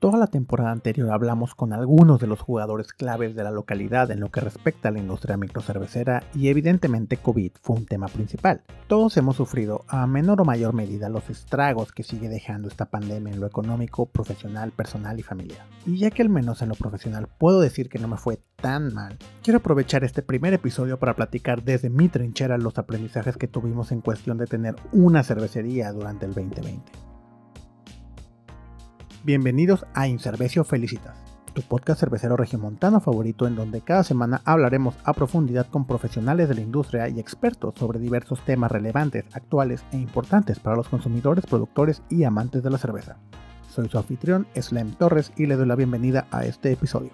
Toda 0.00 0.16
la 0.16 0.28
temporada 0.28 0.70
anterior 0.70 1.10
hablamos 1.10 1.56
con 1.56 1.72
algunos 1.72 2.20
de 2.20 2.28
los 2.28 2.40
jugadores 2.40 2.92
claves 2.92 3.34
de 3.34 3.42
la 3.42 3.50
localidad 3.50 4.12
en 4.12 4.20
lo 4.20 4.30
que 4.30 4.40
respecta 4.40 4.88
a 4.88 4.92
la 4.92 5.00
industria 5.00 5.36
microcervecera 5.36 6.22
y 6.36 6.50
evidentemente 6.50 7.16
COVID 7.16 7.50
fue 7.60 7.78
un 7.78 7.84
tema 7.84 8.06
principal. 8.06 8.62
Todos 8.86 9.16
hemos 9.16 9.34
sufrido 9.34 9.84
a 9.88 10.06
menor 10.06 10.40
o 10.40 10.44
mayor 10.44 10.72
medida 10.72 11.08
los 11.08 11.28
estragos 11.30 11.90
que 11.90 12.04
sigue 12.04 12.28
dejando 12.28 12.68
esta 12.68 12.84
pandemia 12.84 13.32
en 13.32 13.40
lo 13.40 13.48
económico, 13.48 14.06
profesional, 14.06 14.70
personal 14.70 15.18
y 15.18 15.24
familiar. 15.24 15.66
Y 15.84 15.98
ya 15.98 16.12
que 16.12 16.22
al 16.22 16.28
menos 16.28 16.62
en 16.62 16.68
lo 16.68 16.76
profesional 16.76 17.26
puedo 17.36 17.58
decir 17.58 17.88
que 17.88 17.98
no 17.98 18.06
me 18.06 18.18
fue 18.18 18.38
tan 18.54 18.94
mal, 18.94 19.18
quiero 19.42 19.58
aprovechar 19.58 20.04
este 20.04 20.22
primer 20.22 20.54
episodio 20.54 21.00
para 21.00 21.16
platicar 21.16 21.64
desde 21.64 21.90
mi 21.90 22.08
trinchera 22.08 22.56
los 22.56 22.78
aprendizajes 22.78 23.36
que 23.36 23.48
tuvimos 23.48 23.90
en 23.90 24.00
cuestión 24.00 24.38
de 24.38 24.46
tener 24.46 24.76
una 24.92 25.24
cervecería 25.24 25.90
durante 25.90 26.24
el 26.24 26.34
2020. 26.34 27.07
Bienvenidos 29.24 29.84
a 29.94 30.06
Incervecio 30.06 30.62
Felicitas, 30.62 31.18
tu 31.52 31.62
podcast 31.62 31.98
cervecero 31.98 32.36
regiomontano 32.36 33.00
favorito 33.00 33.48
en 33.48 33.56
donde 33.56 33.80
cada 33.80 34.04
semana 34.04 34.40
hablaremos 34.44 34.94
a 35.02 35.12
profundidad 35.12 35.66
con 35.66 35.86
profesionales 35.86 36.48
de 36.48 36.54
la 36.54 36.60
industria 36.60 37.08
y 37.08 37.18
expertos 37.18 37.74
sobre 37.76 37.98
diversos 37.98 38.40
temas 38.44 38.70
relevantes, 38.70 39.24
actuales 39.32 39.82
e 39.90 39.96
importantes 39.96 40.60
para 40.60 40.76
los 40.76 40.88
consumidores, 40.88 41.46
productores 41.46 42.00
y 42.08 42.22
amantes 42.22 42.62
de 42.62 42.70
la 42.70 42.78
cerveza. 42.78 43.16
Soy 43.68 43.88
su 43.88 43.98
anfitrión, 43.98 44.46
Slem 44.54 44.92
Torres, 44.92 45.32
y 45.36 45.46
le 45.46 45.56
doy 45.56 45.66
la 45.66 45.74
bienvenida 45.74 46.28
a 46.30 46.44
este 46.44 46.70
episodio. 46.70 47.10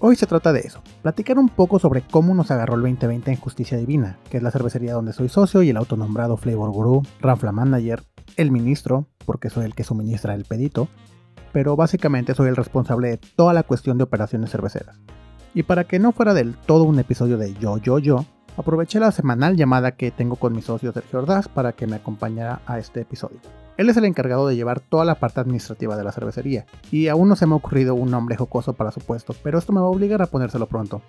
Hoy 0.00 0.16
se 0.16 0.26
trata 0.26 0.52
de 0.52 0.60
eso, 0.60 0.82
platicar 1.02 1.38
un 1.38 1.48
poco 1.48 1.78
sobre 1.78 2.02
cómo 2.02 2.34
nos 2.34 2.50
agarró 2.50 2.74
el 2.74 2.82
2020 2.82 3.30
en 3.30 3.36
Justicia 3.38 3.78
Divina, 3.78 4.18
que 4.30 4.38
es 4.38 4.42
la 4.42 4.50
cervecería 4.50 4.94
donde 4.94 5.12
soy 5.12 5.28
socio 5.28 5.62
y 5.62 5.70
el 5.70 5.76
autonombrado 5.76 6.36
Flavor 6.36 6.72
Guru, 6.72 7.02
Ranfla 7.20 7.52
Manager, 7.52 8.02
el 8.36 8.50
ministro, 8.50 9.06
porque 9.24 9.50
soy 9.50 9.64
el 9.64 9.74
que 9.74 9.84
suministra 9.84 10.34
el 10.34 10.44
pedito, 10.44 10.88
pero 11.52 11.76
básicamente 11.76 12.34
soy 12.34 12.48
el 12.48 12.56
responsable 12.56 13.08
de 13.08 13.18
toda 13.18 13.52
la 13.52 13.62
cuestión 13.62 13.96
de 13.96 14.04
operaciones 14.04 14.50
cerveceras. 14.50 14.98
Y 15.54 15.62
para 15.62 15.84
que 15.84 15.98
no 15.98 16.12
fuera 16.12 16.34
del 16.34 16.54
todo 16.54 16.84
un 16.84 16.98
episodio 16.98 17.38
de 17.38 17.54
yo, 17.54 17.78
yo, 17.78 17.98
yo, 17.98 18.24
aproveché 18.56 18.98
la 18.98 19.12
semanal 19.12 19.56
llamada 19.56 19.92
que 19.92 20.10
tengo 20.10 20.36
con 20.36 20.52
mi 20.52 20.62
socio 20.62 20.92
Sergio 20.92 21.20
Ordaz 21.20 21.48
para 21.48 21.72
que 21.72 21.86
me 21.86 21.96
acompañara 21.96 22.60
a 22.66 22.78
este 22.78 23.02
episodio. 23.02 23.38
Él 23.76 23.88
es 23.88 23.96
el 23.96 24.04
encargado 24.04 24.46
de 24.46 24.56
llevar 24.56 24.80
toda 24.80 25.04
la 25.04 25.16
parte 25.16 25.40
administrativa 25.40 25.96
de 25.96 26.04
la 26.04 26.12
cervecería, 26.12 26.66
y 26.90 27.08
aún 27.08 27.28
no 27.28 27.36
se 27.36 27.46
me 27.46 27.54
ha 27.54 27.56
ocurrido 27.56 27.94
un 27.94 28.10
nombre 28.10 28.36
jocoso 28.36 28.72
para 28.72 28.92
su 28.92 29.00
puesto, 29.00 29.34
pero 29.42 29.58
esto 29.58 29.72
me 29.72 29.80
va 29.80 29.86
a 29.86 29.90
obligar 29.90 30.22
a 30.22 30.26
ponérselo 30.26 30.66
pronto. 30.66 31.02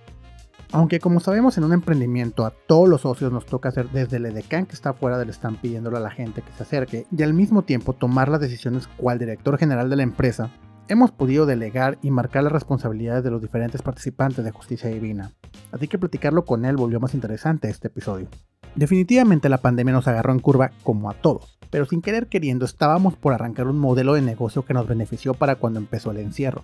Aunque 0.75 0.99
como 0.99 1.21
sabemos 1.21 1.57
en 1.57 1.63
un 1.63 1.71
emprendimiento 1.71 2.45
a 2.45 2.51
todos 2.51 2.89
los 2.89 2.99
socios 2.99 3.31
nos 3.31 3.45
toca 3.45 3.69
hacer 3.69 3.89
desde 3.91 4.17
el 4.17 4.25
edecán 4.25 4.65
que 4.65 4.73
está 4.73 4.91
fuera 4.91 5.17
del 5.17 5.29
stand 5.29 5.61
pidiéndole 5.61 5.95
a 5.95 6.01
la 6.01 6.11
gente 6.11 6.41
que 6.41 6.51
se 6.51 6.63
acerque 6.63 7.05
y 7.15 7.23
al 7.23 7.33
mismo 7.33 7.61
tiempo 7.61 7.93
tomar 7.93 8.27
las 8.27 8.41
decisiones 8.41 8.89
cual 8.97 9.17
director 9.17 9.57
general 9.57 9.89
de 9.89 9.95
la 9.95 10.03
empresa, 10.03 10.49
hemos 10.89 11.13
podido 11.13 11.45
delegar 11.45 11.97
y 12.01 12.11
marcar 12.11 12.43
las 12.43 12.51
responsabilidades 12.51 13.23
de 13.23 13.31
los 13.31 13.41
diferentes 13.41 13.81
participantes 13.81 14.43
de 14.43 14.51
Justicia 14.51 14.89
Divina. 14.89 15.31
Así 15.71 15.87
que 15.87 15.97
platicarlo 15.97 16.43
con 16.43 16.65
él 16.65 16.75
volvió 16.75 16.99
más 16.99 17.13
interesante 17.13 17.69
este 17.69 17.87
episodio. 17.87 18.27
Definitivamente 18.75 19.47
la 19.47 19.59
pandemia 19.59 19.93
nos 19.93 20.07
agarró 20.07 20.33
en 20.33 20.39
curva 20.39 20.71
como 20.83 21.09
a 21.09 21.13
todos, 21.13 21.57
pero 21.69 21.85
sin 21.85 22.01
querer 22.01 22.27
queriendo 22.27 22.65
estábamos 22.65 23.15
por 23.15 23.33
arrancar 23.33 23.67
un 23.67 23.79
modelo 23.79 24.13
de 24.15 24.21
negocio 24.21 24.65
que 24.65 24.73
nos 24.73 24.87
benefició 24.87 25.33
para 25.33 25.55
cuando 25.55 25.79
empezó 25.79 26.11
el 26.11 26.17
encierro. 26.17 26.63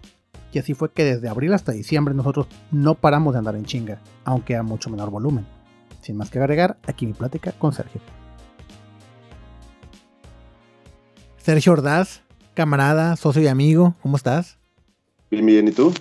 Y 0.51 0.59
así 0.59 0.73
fue 0.73 0.91
que 0.91 1.05
desde 1.05 1.29
abril 1.29 1.53
hasta 1.53 1.71
diciembre 1.71 2.13
nosotros 2.13 2.47
no 2.71 2.95
paramos 2.95 3.33
de 3.33 3.39
andar 3.39 3.55
en 3.55 3.63
chinga, 3.63 4.01
aunque 4.25 4.57
a 4.57 4.63
mucho 4.63 4.89
menor 4.89 5.09
volumen. 5.09 5.45
Sin 6.01 6.17
más 6.17 6.29
que 6.29 6.39
agregar, 6.39 6.77
aquí 6.85 7.05
mi 7.05 7.13
plática 7.13 7.53
con 7.53 7.71
Sergio. 7.71 8.01
Sergio 11.37 11.71
Ordaz, 11.71 12.23
camarada, 12.53 13.15
socio 13.15 13.41
y 13.41 13.47
amigo, 13.47 13.95
¿cómo 14.01 14.17
estás? 14.17 14.59
Bien, 15.29 15.45
bien, 15.45 15.67
¿y 15.69 15.71
tú? 15.71 15.93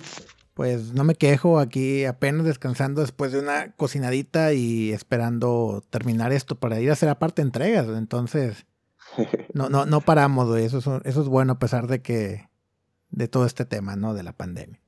Pues 0.61 0.93
no 0.93 1.03
me 1.03 1.15
quejo, 1.15 1.57
aquí 1.57 2.05
apenas 2.05 2.45
descansando 2.45 3.01
después 3.01 3.31
de 3.31 3.39
una 3.39 3.71
cocinadita 3.71 4.53
y 4.53 4.91
esperando 4.91 5.83
terminar 5.89 6.31
esto 6.31 6.53
para 6.53 6.79
ir 6.79 6.91
a 6.91 6.93
hacer 6.93 7.09
aparte 7.09 7.41
entregas. 7.41 7.87
Entonces, 7.87 8.67
no, 9.55 9.69
no, 9.69 9.87
no 9.87 10.01
paramos, 10.01 10.55
Eso 10.59 10.77
es, 10.77 10.85
eso 11.03 11.21
es 11.23 11.27
bueno 11.27 11.53
a 11.53 11.57
pesar 11.57 11.87
de 11.87 12.03
que 12.03 12.47
de 13.09 13.27
todo 13.27 13.47
este 13.47 13.65
tema, 13.65 13.95
¿no? 13.95 14.13
De 14.13 14.21
la 14.21 14.33
pandemia. 14.33 14.79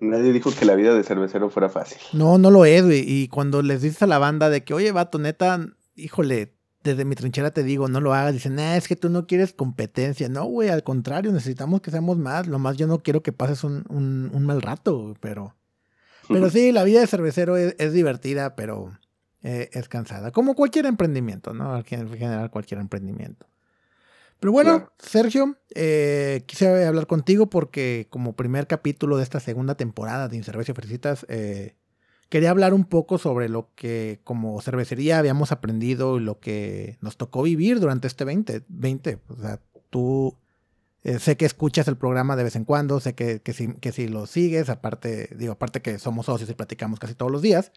Nadie 0.00 0.32
dijo 0.32 0.50
que 0.58 0.64
la 0.64 0.76
vida 0.76 0.94
de 0.94 1.02
cervecero 1.02 1.50
fuera 1.50 1.68
fácil. 1.68 1.98
No, 2.14 2.38
no 2.38 2.50
lo 2.50 2.64
es, 2.64 2.82
güey. 2.82 3.04
Y 3.06 3.28
cuando 3.28 3.60
les 3.60 3.82
dices 3.82 4.00
a 4.00 4.06
la 4.06 4.16
banda 4.16 4.48
de 4.48 4.64
que, 4.64 4.72
oye, 4.72 4.92
vato, 4.92 5.18
neta, 5.18 5.60
híjole, 5.94 6.54
desde 6.82 7.04
mi 7.04 7.14
trinchera 7.14 7.50
te 7.50 7.62
digo, 7.62 7.88
no 7.88 8.00
lo 8.00 8.14
hagas. 8.14 8.32
Dicen, 8.32 8.58
ah, 8.58 8.76
es 8.76 8.88
que 8.88 8.96
tú 8.96 9.08
no 9.08 9.26
quieres 9.26 9.52
competencia. 9.52 10.28
No, 10.28 10.44
güey, 10.44 10.68
al 10.68 10.82
contrario, 10.82 11.32
necesitamos 11.32 11.80
que 11.80 11.90
seamos 11.90 12.18
más. 12.18 12.46
Lo 12.46 12.58
más 12.58 12.76
yo 12.76 12.86
no 12.86 13.02
quiero 13.02 13.22
que 13.22 13.32
pases 13.32 13.64
un, 13.64 13.84
un, 13.88 14.44
mal 14.44 14.62
rato, 14.62 15.14
pero... 15.20 15.54
Pero 16.28 16.48
sí, 16.50 16.72
la 16.72 16.84
vida 16.84 17.00
de 17.00 17.06
cervecero 17.06 17.56
es, 17.56 17.92
divertida, 17.92 18.54
pero 18.54 18.96
eh, 19.42 19.68
es 19.72 19.88
cansada. 19.88 20.30
Como 20.30 20.54
cualquier 20.54 20.86
emprendimiento, 20.86 21.52
¿no? 21.52 21.76
En 21.76 21.84
general, 21.84 22.50
cualquier 22.50 22.80
emprendimiento. 22.80 23.46
Pero 24.42 24.52
bueno, 24.52 24.90
Sergio, 24.98 25.56
eh, 25.74 26.42
quise 26.46 26.86
hablar 26.86 27.06
contigo 27.06 27.50
porque 27.50 28.08
como 28.10 28.34
primer 28.34 28.66
capítulo 28.66 29.16
de 29.16 29.22
esta 29.22 29.40
segunda 29.40 29.76
temporada 29.76 30.28
de 30.28 30.36
Incervecio 30.36 30.74
Felicitas, 30.74 31.26
eh, 31.28 31.76
quería 32.32 32.50
hablar 32.50 32.72
un 32.72 32.86
poco 32.86 33.18
sobre 33.18 33.50
lo 33.50 33.68
que 33.74 34.22
como 34.24 34.58
cervecería 34.62 35.18
habíamos 35.18 35.52
aprendido 35.52 36.16
y 36.16 36.20
lo 36.20 36.40
que 36.40 36.96
nos 37.02 37.18
tocó 37.18 37.42
vivir 37.42 37.78
durante 37.78 38.06
este 38.08 38.24
2020. 38.24 39.18
O 39.28 39.36
sea, 39.36 39.60
tú 39.90 40.38
eh, 41.02 41.18
sé 41.18 41.36
que 41.36 41.44
escuchas 41.44 41.88
el 41.88 41.98
programa 41.98 42.34
de 42.34 42.44
vez 42.44 42.56
en 42.56 42.64
cuando, 42.64 43.00
sé 43.00 43.14
que, 43.14 43.42
que, 43.42 43.52
si, 43.52 43.74
que 43.74 43.92
si 43.92 44.08
lo 44.08 44.24
sigues, 44.24 44.70
aparte, 44.70 45.28
digo, 45.36 45.52
aparte 45.52 45.82
que 45.82 45.98
somos 45.98 46.24
socios 46.24 46.48
y 46.48 46.54
platicamos 46.54 46.98
casi 46.98 47.14
todos 47.14 47.30
los 47.30 47.42
días. 47.42 47.70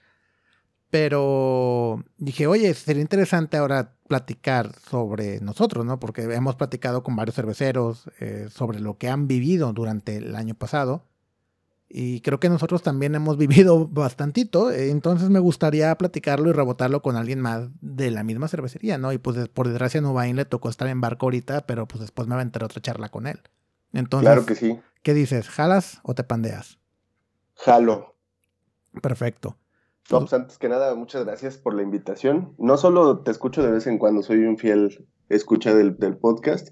Pero 0.89 2.05
dije, 2.17 2.47
oye, 2.47 2.73
sería 2.75 3.01
interesante 3.01 3.57
ahora 3.57 3.97
platicar 4.07 4.71
sobre 4.89 5.41
nosotros, 5.41 5.85
¿no? 5.85 5.99
Porque 5.99 6.21
hemos 6.21 6.55
platicado 6.55 7.03
con 7.03 7.17
varios 7.17 7.35
cerveceros 7.35 8.09
eh, 8.21 8.47
sobre 8.49 8.79
lo 8.79 8.97
que 8.97 9.09
han 9.09 9.27
vivido 9.27 9.73
durante 9.73 10.15
el 10.15 10.33
año 10.33 10.55
pasado. 10.55 11.03
Y 11.87 12.21
creo 12.21 12.39
que 12.39 12.49
nosotros 12.49 12.81
también 12.81 13.15
hemos 13.15 13.37
vivido 13.37 13.87
bastantito. 13.91 14.71
Entonces 14.71 15.29
me 15.29 15.39
gustaría 15.39 15.95
platicarlo 15.95 16.49
y 16.49 16.53
rebotarlo 16.53 17.01
con 17.01 17.15
alguien 17.15 17.39
más 17.39 17.69
de 17.81 18.11
la 18.11 18.23
misma 18.23 18.47
cervecería, 18.47 18.97
¿no? 18.97 19.13
Y 19.13 19.17
pues 19.17 19.47
por 19.49 19.67
desgracia 19.67 19.99
a 19.99 20.03
Nubain 20.03 20.35
le 20.35 20.45
tocó 20.45 20.69
estar 20.69 20.87
en 20.87 21.01
barco 21.01 21.27
ahorita, 21.27 21.65
pero 21.65 21.87
pues 21.87 22.01
después 22.01 22.27
me 22.27 22.35
va 22.35 22.41
a 22.41 22.43
enterar 22.43 22.65
otra 22.65 22.81
charla 22.81 23.09
con 23.09 23.27
él. 23.27 23.39
Entonces, 23.93 24.27
claro 24.27 24.45
que 24.45 24.55
sí. 24.55 24.79
¿Qué 25.03 25.13
dices? 25.13 25.49
¿Jalas 25.49 25.99
o 26.03 26.15
te 26.15 26.23
pandeas? 26.23 26.79
Jalo. 27.55 28.15
Perfecto. 29.01 29.57
No, 30.11 30.19
pues 30.19 30.33
antes 30.33 30.57
que 30.57 30.69
nada, 30.69 30.93
muchas 30.95 31.25
gracias 31.25 31.57
por 31.57 31.73
la 31.73 31.81
invitación. 31.81 32.53
No 32.57 32.77
solo 32.77 33.19
te 33.19 33.31
escucho 33.31 33.63
de 33.63 33.71
vez 33.71 33.87
en 33.87 33.97
cuando, 33.97 34.21
soy 34.21 34.39
un 34.45 34.57
fiel 34.57 35.07
escucha 35.29 35.73
del, 35.73 35.95
podcast 36.17 36.69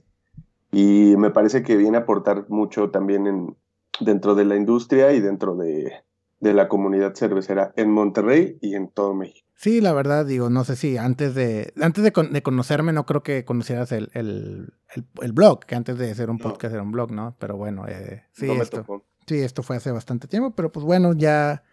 y 0.72 1.16
me 1.18 1.31
parece 1.31 1.63
que 1.63 1.75
viene 1.78 1.97
a 1.97 2.02
aportar 2.02 2.46
mucho 2.50 2.91
también 2.91 3.25
en, 3.25 3.57
dentro 4.00 4.36
de 4.36 4.46
la 4.46 4.56
industria 4.56 5.12
y 5.14 5.22
dentro 5.22 5.56
de, 5.56 6.04
la 6.40 6.68
comunidad 6.68 7.16
cervecera 7.16 7.74
en 7.78 7.90
Monterrey 7.90 8.58
y 8.62 8.76
en 8.76 8.90
todo 8.90 9.14
México. 9.14 9.48
Sí, 9.56 9.80
la 9.80 9.94
verdad, 9.94 10.26
digo, 10.26 10.50
no 10.50 10.66
sé 10.66 10.76
si 10.76 10.98
antes 10.98 11.36
de 11.36 11.72
antes 11.81 12.03
de, 12.03 12.12
conocerme 12.12 12.92
no 12.92 13.06
creo 13.06 13.24
que 13.24 13.46
conocieras 13.46 13.94
el, 13.94 14.09
el, 14.14 15.32
blog, 15.32 15.62
que 15.62 15.76
antes 15.76 15.98
de 15.98 16.14
ser 16.16 16.30
un 16.30 16.40
podcast 16.40 16.74
era 16.74 16.84
un 16.84 16.92
blog, 16.92 17.12
¿no? 17.12 17.38
Pero 17.40 17.56
bueno, 17.56 17.88
eh, 17.88 18.24
sí, 18.34 18.50
esto, 18.52 19.06
sí, 19.26 19.40
esto 19.40 19.64
fue 19.64 19.78
hace 19.78 19.92
bastante 19.92 20.28
tiempo, 20.28 20.52
pero 20.52 20.70
pues 20.70 20.86
bueno, 20.86 21.14
ya 21.14 21.64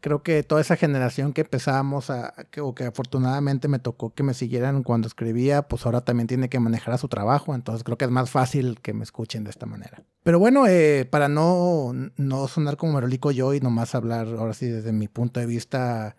creo 0.00 0.22
que 0.22 0.42
toda 0.42 0.60
esa 0.60 0.76
generación 0.76 1.32
que 1.32 1.42
empezamos 1.42 2.10
a, 2.10 2.32
que, 2.50 2.60
o 2.60 2.74
que 2.74 2.84
afortunadamente 2.84 3.68
me 3.68 3.78
tocó 3.78 4.14
que 4.14 4.22
me 4.22 4.34
siguieran 4.34 4.82
cuando 4.82 5.08
escribía, 5.08 5.62
pues 5.62 5.86
ahora 5.86 6.02
también 6.02 6.26
tiene 6.26 6.48
que 6.48 6.60
manejar 6.60 6.94
a 6.94 6.98
su 6.98 7.08
trabajo, 7.08 7.54
entonces 7.54 7.84
creo 7.84 7.98
que 7.98 8.04
es 8.04 8.10
más 8.10 8.30
fácil 8.30 8.80
que 8.80 8.92
me 8.92 9.04
escuchen 9.04 9.44
de 9.44 9.50
esta 9.50 9.66
manera. 9.66 10.02
Pero 10.22 10.38
bueno, 10.38 10.66
eh, 10.66 11.06
para 11.10 11.28
no, 11.28 11.92
no 12.16 12.48
sonar 12.48 12.76
como 12.76 12.94
merolico 12.94 13.30
yo 13.30 13.54
y 13.54 13.60
nomás 13.60 13.94
hablar 13.94 14.28
ahora 14.28 14.54
sí 14.54 14.66
desde 14.66 14.92
mi 14.92 15.08
punto 15.08 15.40
de 15.40 15.46
vista, 15.46 16.16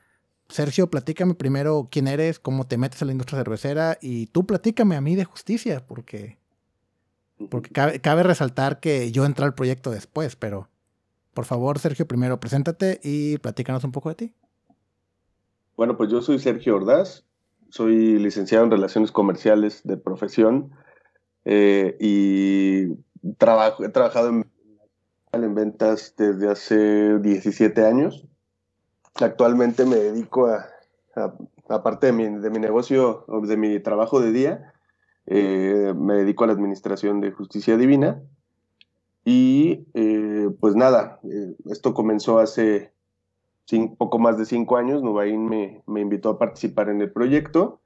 Sergio, 0.47 0.89
platícame 0.89 1.33
primero 1.33 1.88
quién 1.91 2.07
eres, 2.07 2.39
cómo 2.39 2.67
te 2.67 2.77
metes 2.77 3.01
a 3.01 3.05
la 3.05 3.11
industria 3.11 3.39
cervecera 3.39 3.97
y 4.01 4.27
tú 4.27 4.45
platícame 4.45 4.95
a 4.95 5.01
mí 5.01 5.15
de 5.15 5.25
justicia, 5.25 5.85
porque, 5.85 6.38
porque 7.50 7.71
cabe, 7.71 8.00
cabe 8.01 8.23
resaltar 8.23 8.79
que 8.79 9.11
yo 9.11 9.25
entré 9.25 9.45
al 9.45 9.55
proyecto 9.55 9.91
después, 9.91 10.35
pero... 10.35 10.69
Por 11.35 11.43
favor, 11.43 11.79
Sergio, 11.79 12.07
primero 12.07 12.39
preséntate 12.39 13.01
y 13.03 13.37
platícanos 13.39 13.83
un 13.83 13.91
poco 13.91 14.07
de 14.07 14.15
ti. 14.15 14.33
Bueno, 15.75 15.97
pues 15.97 16.09
yo 16.09 16.21
soy 16.21 16.39
Sergio 16.39 16.77
Ordaz, 16.77 17.25
soy 17.67 18.17
licenciado 18.19 18.63
en 18.63 18.71
Relaciones 18.71 19.11
Comerciales 19.11 19.81
de 19.83 19.97
profesión 19.97 20.71
eh, 21.43 21.97
y 21.99 22.95
trabajo, 23.37 23.83
he 23.83 23.89
trabajado 23.89 24.29
en, 24.29 24.49
en, 25.33 25.55
ventas 25.55 26.15
desde 26.17 26.49
hace 26.49 27.19
17 27.19 27.85
años. 27.85 28.25
Actualmente 29.15 29.83
me 29.83 29.97
dedico 29.97 30.47
a, 30.47 30.69
aparte 31.67 32.07
de 32.07 32.13
mi, 32.13 32.29
de 32.29 32.49
mi 32.49 32.59
negocio, 32.59 33.25
de 33.43 33.57
mi 33.57 33.81
trabajo 33.81 34.21
de 34.21 34.31
día, 34.31 34.73
eh, 35.25 35.93
me 35.97 36.13
dedico 36.13 36.45
a 36.45 36.47
la 36.47 36.53
administración 36.53 37.19
de 37.19 37.31
justicia 37.31 37.75
divina 37.75 38.21
Y 39.25 39.88
eh, 39.95 40.50
pues 40.60 40.75
nada, 40.75 41.19
eh, 41.24 41.56
esto 41.66 41.94
comenzó 41.94 42.39
hace 42.39 42.94
poco 43.98 44.19
más 44.19 44.38
de 44.38 44.45
cinco 44.45 44.77
años. 44.77 45.04
Nubain 45.04 45.50
me, 45.50 45.83
me 45.88 46.01
invitó 46.01 46.30
a 46.30 46.39
participar 46.39 46.89
en 46.89 47.01
el 47.01 47.12
proyecto. 47.12 47.81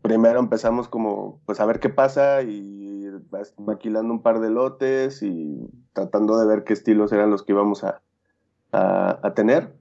Primero 0.00 0.38
empezamos 0.38 0.88
como 0.88 1.42
pues 1.44 1.60
a 1.60 1.66
ver 1.66 1.80
qué 1.80 1.90
pasa 1.90 2.42
y 2.42 2.74
maquilando 3.58 4.12
un 4.12 4.22
par 4.22 4.40
de 4.40 4.50
lotes 4.50 5.22
y 5.22 5.68
tratando 5.92 6.38
de 6.38 6.46
ver 6.46 6.64
qué 6.64 6.72
estilos 6.72 7.12
eran 7.12 7.30
los 7.30 7.42
que 7.42 7.52
íbamos 7.52 7.84
a, 7.84 8.00
a, 8.72 9.34
tener. 9.34 9.74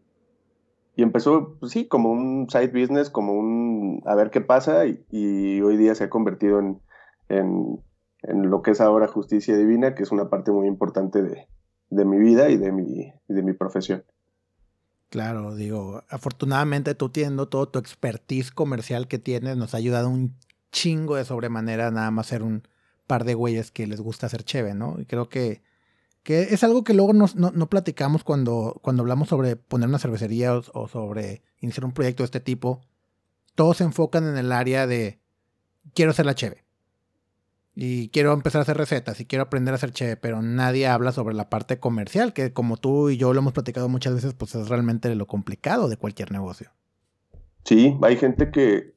Y 0.96 1.04
empezó, 1.04 1.58
pues 1.60 1.72
sí, 1.72 1.88
como 1.88 2.12
un 2.12 2.48
side 2.50 2.68
business, 2.68 3.10
como 3.10 3.34
un 3.34 4.02
a 4.06 4.16
ver 4.16 4.30
qué 4.30 4.42
pasa, 4.42 4.86
y, 4.86 5.62
hoy 5.62 5.78
día 5.78 5.96
se 5.96 6.06
ha 6.06 6.10
convertido 6.10 6.60
en, 7.30 7.80
en, 8.24 8.50
lo 8.50 8.62
que 8.62 8.72
es 8.72 8.82
ahora 8.82 9.08
justicia 9.08 9.56
divina, 9.58 9.96
que 9.96 10.04
es 10.04 10.12
una 10.12 10.30
parte 10.30 10.52
muy 10.52 10.68
importante 10.68 11.22
de, 11.22 11.48
de 11.90 12.06
mi 12.06 12.18
vida 12.18 12.50
y 12.50 12.58
de 12.58 12.72
mi, 12.72 13.14
de 13.28 13.44
mi 13.44 13.54
profesión. 13.54 14.04
Claro, 15.10 15.56
digo, 15.56 16.04
afortunadamente 16.10 16.96
tú 16.96 17.10
teniendo 17.10 17.48
todo 17.48 17.70
tu 17.70 17.80
expertise 17.80 18.52
comercial 18.52 19.08
que 19.08 19.20
tienes, 19.20 19.58
nos 19.58 19.74
ha 19.74 19.78
ayudado 19.78 20.10
un 20.10 20.36
chingo 20.72 21.16
de 21.16 21.26
sobremanera 21.26 21.92
nada 21.92 22.10
más 22.10 22.28
ser 22.28 22.42
un 22.42 22.64
par 23.06 23.24
de 23.24 23.36
güeyes 23.36 23.72
que 23.72 23.86
les 23.86 24.02
gusta 24.02 24.26
hacer 24.26 24.44
cheve, 24.44 24.74
¿no? 24.74 24.96
Y 25.00 25.06
creo 25.06 25.30
que 25.30 25.62
que 26.24 26.42
es 26.54 26.64
algo 26.64 26.84
que 26.84 26.94
luego 26.94 27.14
no, 27.14 27.28
no, 27.36 27.70
platicamos 27.70 28.24
cuando, 28.24 28.80
cuando 28.82 29.04
hablamos 29.04 29.28
sobre 29.28 29.58
poner 29.58 29.90
una 29.90 30.00
cervecería 30.00 30.56
o, 30.56 30.88
sobre 30.88 31.44
iniciar 31.60 31.86
un 31.86 31.92
proyecto 31.92 32.24
de 32.24 32.26
este 32.26 32.40
tipo. 32.40 32.82
Todos 33.56 33.78
se 33.78 33.84
enfocan 33.84 34.26
en 34.28 34.38
el 34.38 34.52
área 34.54 34.88
de 34.88 35.20
quiero 35.94 36.12
hacer 36.12 36.26
la 36.26 36.34
cheve. 36.34 36.64
Y 37.76 38.10
quiero 38.10 38.34
empezar 38.34 38.60
a 38.60 38.64
hacer 38.64 38.78
recetas 38.78 39.20
y 39.20 39.26
quiero 39.26 39.44
aprender 39.44 39.74
a 39.74 39.76
hacer 39.76 39.92
cheve, 39.92 40.16
pero 40.16 40.42
nadie 40.42 40.88
habla 40.88 41.12
sobre 41.12 41.34
la 41.34 41.50
parte 41.50 41.80
comercial, 41.80 42.34
que 42.34 42.54
como 42.54 42.78
tú 42.78 43.10
y 43.10 43.18
yo 43.18 43.34
lo 43.34 43.40
hemos 43.40 43.54
platicado 43.54 43.90
muchas 43.90 44.14
veces, 44.14 44.34
pues 44.36 44.54
es 44.54 44.70
realmente 44.70 45.14
lo 45.16 45.26
complicado 45.26 45.90
de 45.90 45.98
cualquier 45.98 46.32
negocio. 46.32 46.70
Sí, 47.66 47.98
hay 48.04 48.18
gente 48.18 48.52
que, 48.52 48.94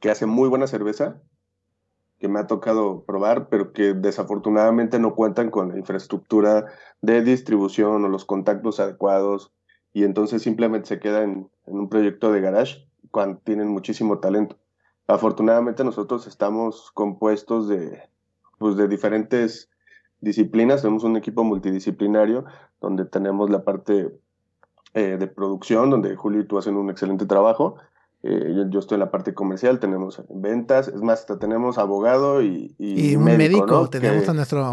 que 0.00 0.10
hace 0.10 0.24
muy 0.24 0.48
buena 0.48 0.66
cerveza, 0.66 1.20
que 2.18 2.28
me 2.28 2.40
ha 2.40 2.46
tocado 2.46 3.04
probar, 3.04 3.48
pero 3.50 3.74
que 3.74 3.92
desafortunadamente 3.92 4.98
no 4.98 5.14
cuentan 5.14 5.50
con 5.50 5.68
la 5.68 5.78
infraestructura 5.78 6.64
de 7.02 7.22
distribución 7.22 8.04
o 8.04 8.08
los 8.08 8.24
contactos 8.24 8.80
adecuados 8.80 9.52
y 9.92 10.04
entonces 10.04 10.42
simplemente 10.42 10.88
se 10.88 10.98
quedan 10.98 11.50
en, 11.66 11.78
un 11.78 11.88
proyecto 11.90 12.32
de 12.32 12.40
garage 12.40 12.88
cuando 13.10 13.40
tienen 13.44 13.68
muchísimo 13.68 14.18
talento. 14.18 14.56
Afortunadamente 15.06 15.84
nosotros 15.84 16.26
estamos 16.26 16.90
compuestos 16.92 17.68
de, 17.68 18.02
pues 18.64 18.76
de 18.76 18.88
diferentes 18.88 19.68
disciplinas, 20.22 20.80
tenemos 20.80 21.04
un 21.04 21.18
equipo 21.18 21.44
multidisciplinario 21.44 22.46
donde 22.80 23.04
tenemos 23.04 23.50
la 23.50 23.62
parte 23.62 24.10
eh, 24.94 25.18
de 25.18 25.26
producción, 25.26 25.90
donde 25.90 26.16
Julio 26.16 26.40
y 26.40 26.46
tú 26.46 26.56
hacen 26.56 26.74
un 26.76 26.88
excelente 26.88 27.26
trabajo, 27.26 27.76
eh, 28.22 28.54
yo, 28.70 28.78
estoy 28.78 28.94
en 28.94 29.00
la 29.00 29.10
parte 29.10 29.34
comercial, 29.34 29.80
tenemos 29.80 30.22
ventas, 30.30 30.88
es 30.88 31.02
más, 31.02 31.26
tenemos 31.38 31.76
abogado 31.76 32.40
y, 32.40 32.74
y, 32.78 33.14
un 33.16 33.24
médico, 33.24 33.90
tenemos 33.90 34.26
a 34.30 34.32
nuestro... 34.32 34.72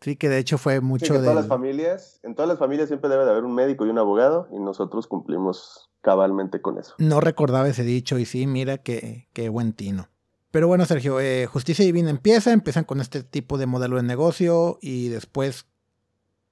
Sí, 0.00 0.16
que 0.16 0.28
de 0.28 0.38
hecho 0.38 0.58
fue 0.58 0.80
mucho 0.80 1.12
de... 1.12 1.20
En 1.20 1.24
todas 1.26 1.36
las 1.36 1.46
familias, 1.46 2.20
en 2.24 2.34
todas 2.34 2.48
las 2.48 2.58
familias 2.58 2.88
siempre 2.88 3.08
debe 3.08 3.24
de 3.24 3.30
haber 3.30 3.44
un 3.44 3.54
médico 3.54 3.86
y 3.86 3.90
un 3.90 3.98
abogado 3.98 4.48
y 4.50 4.58
nosotros 4.58 5.06
cumplimos 5.06 5.88
cabalmente 6.00 6.60
con 6.60 6.78
eso. 6.80 6.96
No 6.98 7.20
recordaba 7.20 7.68
ese 7.68 7.84
dicho 7.84 8.18
y 8.18 8.24
sí, 8.24 8.48
mira 8.48 8.78
qué, 8.78 9.28
qué 9.32 9.50
buen 9.50 9.72
tino. 9.72 10.08
Pero 10.54 10.68
bueno, 10.68 10.84
Sergio, 10.84 11.18
eh, 11.18 11.46
Justicia 11.46 11.84
Divina 11.84 12.10
empieza, 12.10 12.52
empiezan 12.52 12.84
con 12.84 13.00
este 13.00 13.24
tipo 13.24 13.58
de 13.58 13.66
modelo 13.66 13.96
de 13.96 14.04
negocio 14.04 14.78
y 14.80 15.08
después, 15.08 15.66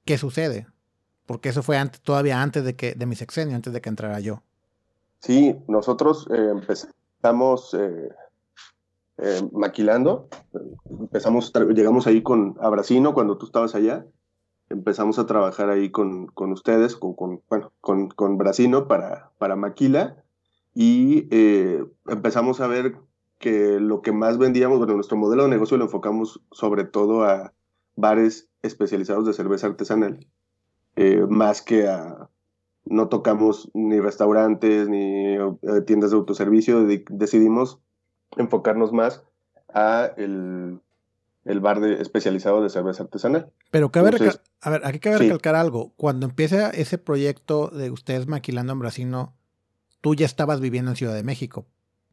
¿qué 0.05 0.19
sucede? 0.19 0.67
Porque 1.25 1.51
eso 1.51 1.63
fue 1.63 1.77
antes, 1.77 2.01
todavía 2.01 2.43
antes 2.43 2.65
de 2.65 2.75
que 2.75 2.95
de 2.97 3.07
mi 3.07 3.15
sexenio, 3.15 3.55
antes 3.55 3.73
de 3.73 3.81
que 3.81 3.89
entrara 3.89 4.19
yo. 4.19 4.43
Sí, 5.21 5.55
nosotros 5.69 6.27
eh, 6.35 6.49
empezamos 6.51 7.77
eh, 7.79 9.49
maquilando, 9.53 10.29
empezamos, 10.91 11.53
llegamos 11.73 12.09
ahí 12.09 12.25
con 12.25 12.57
Abracino 12.61 13.15
cuando 13.15 13.39
tú 13.39 13.47
estabas 13.47 13.77
allá, 13.77 14.05
empezamos 14.69 15.21
a 15.21 15.27
trabajar 15.27 15.71
ahí 15.71 15.91
con, 15.93 16.27
con 16.27 16.51
ustedes, 16.51 16.97
con, 16.97 17.15
con, 17.15 17.41
bueno, 17.49 17.71
con, 17.81 18.09
con 18.09 18.37
Bracino 18.37 18.89
para, 18.89 19.31
para 19.39 19.55
Maquila 19.55 20.17
y 20.75 21.29
empezamos 22.09 22.61
a 22.61 22.67
ver 22.67 22.97
que 23.43 23.81
lo 23.81 24.01
que 24.01 24.13
más 24.13 24.39
vendíamos, 24.39 24.79
bueno, 24.79 24.95
nuestro 24.95 25.19
modelo 25.19 25.43
de 25.43 25.51
negocio 25.51 25.77
lo 25.77 25.85
enfocamos 25.85 26.41
sobre 26.53 26.85
todo 26.85 27.25
a 27.25 27.53
bares 27.97 28.49
especializados 28.63 29.27
de 29.27 29.35
cerveza 29.35 29.67
artesanal, 29.67 30.27
más 31.29 31.61
que 31.61 31.89
a 31.89 32.31
no 32.85 33.09
tocamos 33.09 33.71
ni 33.75 34.01
restaurantes 34.01 34.89
ni 34.89 35.35
eh, 35.35 35.81
tiendas 35.87 36.11
de 36.11 36.17
autoservicio, 36.17 36.87
decidimos 37.11 37.81
enfocarnos 38.37 38.93
más 38.93 39.23
a 39.73 40.13
el, 40.17 40.81
bar 41.61 41.81
de, 41.81 42.01
especializado 42.01 42.63
de 42.63 42.71
cerveza 42.71 43.05
artesanal. 43.05 43.53
Pero 43.71 43.91
cabe 43.91 44.11
a 44.61 44.71
ver, 44.71 44.83
aquí 44.85 45.01
cabe 45.01 45.19
recalcar 45.19 45.57
algo. 45.57 45.93
Cuando 45.97 46.27
empieza 46.27 46.71
ese 46.71 46.99
proyecto 46.99 47.69
de 47.69 47.91
ustedes 47.91 48.29
maquilando 48.29 48.73
en 48.73 48.79
Brasino, 48.79 49.35
tú 50.01 50.15
ya 50.15 50.27
estabas 50.27 50.61
viviendo 50.61 50.93
en 50.93 50.97
Ciudad 50.97 51.15
de 51.15 51.25
México. 51.25 51.67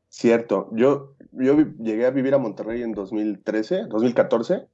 Cierto. 0.10 0.70
Yo, 0.72 1.16
yo 1.31 1.58
llegué 1.80 2.06
a 2.06 2.12
vivir 2.12 2.34
a 2.34 2.38
Monterrey 2.38 2.81
en 2.81 2.94
2013, 2.94 3.86
2014. 3.88 4.68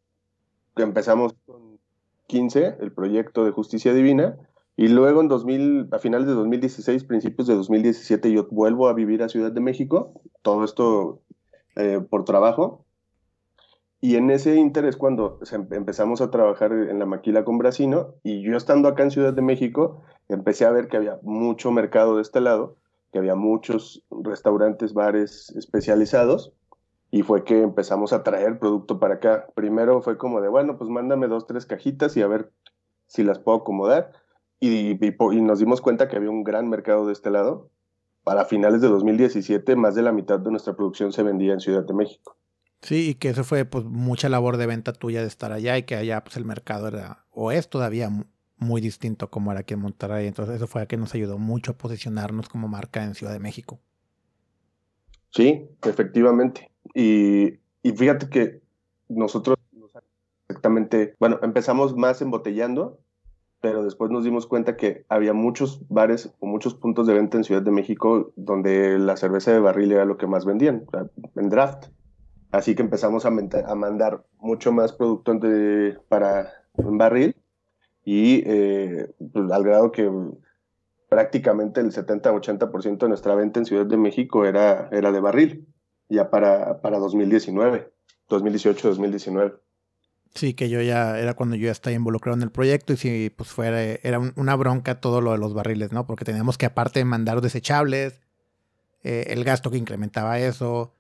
Empezamos 0.77 1.33
con 1.45 1.79
15, 2.27 2.77
el 2.79 2.91
proyecto 2.91 3.45
de 3.45 3.51
Justicia 3.51 3.93
Divina 3.93 4.37
y 4.77 4.89
luego 4.89 5.21
en 5.21 5.29
2000, 5.29 5.89
a 5.91 5.99
finales 5.99 6.27
de 6.27 6.33
2016, 6.33 7.05
principios 7.05 7.47
de 7.47 7.55
2017, 7.55 8.31
yo 8.31 8.47
vuelvo 8.51 8.89
a 8.89 8.93
vivir 8.93 9.23
a 9.23 9.29
Ciudad 9.29 9.51
de 9.51 9.61
México, 9.61 10.13
todo 10.41 10.65
esto 10.65 11.21
eh, 11.77 12.01
por 12.09 12.25
trabajo. 12.25 12.83
Y 14.01 14.17
en 14.17 14.29
ese 14.29 14.55
interés 14.55 14.97
cuando 14.97 15.39
empezamos 15.71 16.21
a 16.21 16.29
trabajar 16.29 16.73
en 16.73 16.99
la 16.99 17.05
maquila 17.05 17.45
con 17.45 17.57
Brasino 17.57 18.15
y 18.21 18.43
yo 18.43 18.57
estando 18.57 18.89
acá 18.89 19.03
en 19.03 19.11
Ciudad 19.11 19.33
de 19.33 19.41
México, 19.41 20.01
empecé 20.27 20.65
a 20.65 20.71
ver 20.71 20.89
que 20.89 20.97
había 20.97 21.19
mucho 21.23 21.71
mercado 21.71 22.17
de 22.17 22.21
este 22.21 22.41
lado, 22.41 22.75
que 23.15 23.19
había 23.19 23.35
muchos 23.35 24.03
restaurantes, 24.11 24.93
bares 24.93 25.49
especializados 25.55 26.51
y 27.11 27.21
fue 27.21 27.45
que 27.45 27.61
empezamos 27.61 28.11
a 28.11 28.23
traer 28.23 28.59
producto 28.59 28.99
para 28.99 29.15
acá. 29.15 29.47
Primero 29.55 30.01
fue 30.01 30.17
como 30.17 30.41
de, 30.41 30.49
bueno, 30.49 30.77
pues 30.77 30.89
mándame 30.89 31.29
dos, 31.29 31.47
tres 31.47 31.65
cajitas 31.65 32.17
y 32.17 32.21
a 32.21 32.27
ver 32.27 32.51
si 33.07 33.23
las 33.23 33.39
puedo 33.39 33.59
acomodar 33.59 34.11
y, 34.59 34.99
nos 35.41 35.59
dimos 35.59 35.79
cuenta 35.79 36.09
que 36.09 36.17
había 36.17 36.29
un 36.29 36.43
gran 36.43 36.69
mercado 36.69 37.07
de 37.07 37.13
este 37.13 37.31
lado. 37.31 37.69
Para 38.25 38.43
finales 38.43 38.81
de 38.81 38.89
2017, 38.89 39.77
más 39.77 39.95
de 39.95 40.01
la 40.01 40.11
mitad 40.11 40.37
de 40.37 40.51
nuestra 40.51 40.75
producción 40.75 41.13
se 41.13 41.23
vendía 41.23 41.53
en 41.53 41.61
Ciudad 41.61 41.85
de 41.85 41.93
México. 41.93 42.35
Sí, 42.81 43.11
y 43.11 43.15
que 43.15 43.29
eso 43.29 43.45
fue 43.45 43.63
pues 43.63 43.85
mucha 43.85 44.27
labor 44.27 44.57
de 44.57 44.67
venta 44.67 44.91
tuya 44.91 45.21
de 45.21 45.27
estar 45.27 45.53
allá 45.53 45.77
y 45.77 45.83
que 45.83 45.95
allá 45.95 46.21
pues 46.21 46.35
el 46.35 46.43
mercado 46.43 46.89
era 46.89 47.25
o 47.31 47.53
es 47.53 47.69
todavía 47.69 48.09
muy 48.57 48.81
distinto 48.81 49.29
como 49.29 49.51
era 49.51 49.61
aquí 49.61 49.73
en 49.73 49.81
Monterrey. 49.81 50.27
Entonces 50.27 50.55
eso 50.55 50.67
fue 50.67 50.81
a 50.81 50.85
que 50.85 50.97
nos 50.97 51.13
ayudó 51.13 51.37
mucho 51.37 51.71
a 51.71 51.77
posicionarnos 51.77 52.49
como 52.49 52.67
marca 52.67 53.03
en 53.03 53.15
Ciudad 53.15 53.33
de 53.33 53.39
México. 53.39 53.79
Sí, 55.31 55.67
efectivamente. 55.83 56.71
Y, 56.93 57.59
y 57.83 57.91
fíjate 57.95 58.29
que 58.29 58.61
nosotros 59.09 59.57
exactamente, 60.47 61.15
bueno, 61.19 61.39
empezamos 61.41 61.95
más 61.95 62.21
embotellando 62.21 62.99
pero 63.65 63.83
después 63.83 64.11
nos 64.11 64.23
dimos 64.23 64.45
cuenta 64.45 64.77
que 64.77 65.07
había 65.09 65.33
muchos 65.33 65.81
bares 65.89 66.31
o 66.39 66.45
muchos 66.45 66.75
puntos 66.75 67.07
de 67.07 67.15
venta 67.15 67.37
en 67.37 67.43
Ciudad 67.43 67.63
de 67.63 67.71
México 67.71 68.31
donde 68.35 68.99
la 68.99 69.17
cerveza 69.17 69.51
de 69.51 69.59
barril 69.59 69.91
era 69.91 70.05
lo 70.05 70.17
que 70.17 70.27
más 70.27 70.45
vendían, 70.45 70.85
en 71.35 71.49
draft. 71.49 71.87
Así 72.51 72.75
que 72.75 72.83
empezamos 72.83 73.25
a, 73.25 73.31
mandar 73.31 74.23
mucho 74.37 74.71
más 74.71 74.93
producto 74.93 75.39
para 76.07 76.53
en 76.77 76.97
barril 76.99 77.35
y 78.05 78.43
eh, 78.45 79.11
pues, 79.33 79.51
al 79.51 79.63
grado 79.63 79.91
que 79.91 80.09
prácticamente 81.09 81.81
el 81.81 81.91
70-80% 81.91 82.99
de 82.99 83.09
nuestra 83.09 83.35
venta 83.35 83.59
en 83.59 83.65
Ciudad 83.65 83.85
de 83.85 83.97
México 83.97 84.45
era, 84.45 84.87
era 84.91 85.11
de 85.11 85.19
barril, 85.19 85.67
ya 86.07 86.29
para, 86.29 86.81
para 86.81 86.99
2019, 86.99 87.91
2018-2019. 88.29 89.59
Sí, 90.35 90.53
que 90.53 90.69
yo 90.69 90.81
ya 90.81 91.17
era 91.17 91.33
cuando 91.33 91.55
yo 91.55 91.65
ya 91.65 91.71
estaba 91.71 91.95
involucrado 91.95 92.35
en 92.35 92.43
el 92.43 92.51
proyecto 92.51 92.93
y 92.93 92.97
si 92.97 93.29
pues 93.29 93.49
fuera, 93.49 93.81
era 93.81 94.19
una 94.35 94.55
bronca 94.55 94.99
todo 94.99 95.21
lo 95.21 95.31
de 95.31 95.37
los 95.37 95.53
barriles, 95.53 95.91
¿no? 95.91 96.05
Porque 96.05 96.25
teníamos 96.25 96.57
que 96.57 96.65
aparte 96.65 97.03
mandar 97.05 97.41
desechables, 97.41 98.21
eh, 99.03 99.27
el 99.29 99.43
gasto 99.45 99.71
que 99.71 99.77
incrementaba 99.77 100.39
eso, 100.39 100.94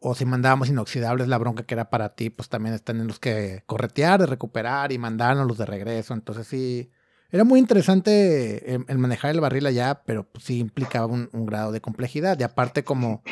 o 0.00 0.14
si 0.14 0.24
mandábamos 0.24 0.68
inoxidables, 0.68 1.28
la 1.28 1.38
bronca 1.38 1.64
que 1.64 1.74
era 1.74 1.90
para 1.90 2.14
ti, 2.14 2.30
pues 2.30 2.48
también 2.48 2.74
están 2.74 3.00
en 3.00 3.06
los 3.06 3.18
que 3.18 3.62
corretear, 3.66 4.20
de 4.20 4.26
recuperar 4.26 4.92
y 4.92 4.98
mandarnos 4.98 5.46
los 5.46 5.58
de 5.58 5.66
regreso. 5.66 6.14
Entonces 6.14 6.46
sí, 6.46 6.90
era 7.30 7.44
muy 7.44 7.58
interesante 7.58 8.74
el, 8.74 8.98
manejar 8.98 9.32
el 9.32 9.40
barril 9.40 9.66
allá, 9.66 10.02
pero 10.06 10.24
pues, 10.24 10.44
sí 10.44 10.58
implicaba 10.58 11.06
un, 11.06 11.28
un, 11.32 11.46
grado 11.46 11.72
de 11.72 11.80
complejidad. 11.80 12.38
Y 12.38 12.44
aparte 12.44 12.84
como, 12.84 13.22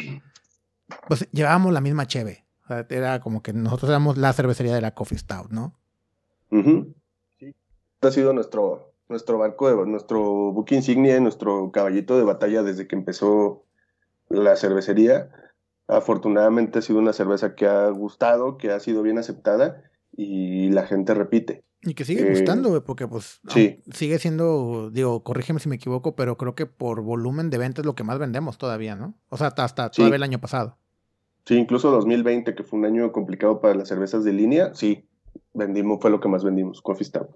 pues 1.08 1.28
llevábamos 1.32 1.72
la 1.72 1.80
misma 1.80 2.06
cheve 2.06 2.46
era 2.88 3.20
como 3.20 3.42
que 3.42 3.52
nosotros 3.52 3.90
éramos 3.90 4.18
la 4.18 4.32
cervecería 4.32 4.74
de 4.74 4.80
la 4.80 4.94
Coffee 4.94 5.18
Stout, 5.18 5.50
¿no? 5.50 5.74
Sí. 6.50 7.54
Este 7.94 8.08
ha 8.08 8.10
sido 8.10 8.32
nuestro, 8.32 8.92
nuestro 9.08 9.38
barco, 9.38 9.68
de, 9.68 9.86
nuestro 9.86 10.52
buque 10.52 10.74
insignia, 10.74 11.18
nuestro 11.20 11.70
caballito 11.70 12.16
de 12.16 12.24
batalla 12.24 12.62
desde 12.62 12.86
que 12.86 12.96
empezó 12.96 13.64
la 14.28 14.56
cervecería. 14.56 15.30
Afortunadamente 15.88 16.80
ha 16.80 16.82
sido 16.82 16.98
una 16.98 17.12
cerveza 17.12 17.54
que 17.54 17.66
ha 17.66 17.88
gustado, 17.90 18.58
que 18.58 18.70
ha 18.70 18.80
sido 18.80 19.02
bien 19.02 19.18
aceptada 19.18 19.84
y 20.16 20.70
la 20.70 20.86
gente 20.86 21.14
repite. 21.14 21.64
Y 21.82 21.94
que 21.94 22.04
sigue 22.04 22.28
gustando, 22.28 22.82
porque 22.84 23.06
pues 23.06 23.40
sí. 23.48 23.82
sigue 23.92 24.18
siendo, 24.18 24.90
digo, 24.90 25.22
corrígeme 25.22 25.60
si 25.60 25.68
me 25.68 25.76
equivoco, 25.76 26.16
pero 26.16 26.36
creo 26.36 26.54
que 26.54 26.66
por 26.66 27.02
volumen 27.02 27.50
de 27.50 27.58
ventas 27.58 27.82
es 27.82 27.86
lo 27.86 27.94
que 27.94 28.02
más 28.02 28.18
vendemos 28.18 28.58
todavía, 28.58 28.96
¿no? 28.96 29.14
O 29.28 29.36
sea, 29.36 29.48
hasta, 29.48 29.64
hasta 29.64 29.90
todavía 29.90 30.16
el 30.16 30.22
año 30.24 30.40
pasado. 30.40 30.78
Sí, 31.44 31.54
incluso 31.54 31.92
2020, 31.92 32.56
que 32.56 32.64
fue 32.64 32.80
un 32.80 32.86
año 32.86 33.12
complicado 33.12 33.60
para 33.60 33.74
las 33.74 33.88
cervezas 33.88 34.24
de 34.24 34.32
línea, 34.32 34.74
sí, 34.74 35.08
vendimos, 35.54 36.00
fue 36.00 36.10
lo 36.10 36.20
que 36.20 36.28
más 36.28 36.42
vendimos, 36.42 36.82
Coffee 36.82 37.04
Stout. 37.04 37.28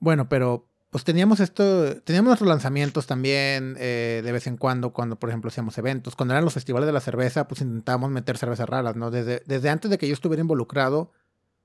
Bueno, 0.00 0.28
pero 0.28 0.66
pues 0.92 1.04
teníamos 1.04 1.40
esto, 1.40 2.02
teníamos 2.02 2.28
nuestros 2.28 2.50
lanzamientos 2.50 3.06
también 3.06 3.76
eh, 3.78 4.20
de 4.22 4.30
vez 4.30 4.46
en 4.46 4.58
cuando, 4.58 4.92
cuando 4.92 5.18
por 5.18 5.30
ejemplo 5.30 5.48
hacíamos 5.48 5.78
eventos. 5.78 6.14
Cuando 6.16 6.34
eran 6.34 6.44
los 6.44 6.52
festivales 6.52 6.86
de 6.86 6.92
la 6.92 7.00
cerveza, 7.00 7.48
pues 7.48 7.62
intentábamos 7.62 8.10
meter 8.10 8.36
cervezas 8.36 8.68
raras, 8.68 8.94
¿no? 8.94 9.10
Desde, 9.10 9.42
desde 9.46 9.70
antes 9.70 9.90
de 9.90 9.96
que 9.96 10.06
yo 10.06 10.12
estuviera 10.12 10.42
involucrado, 10.42 11.10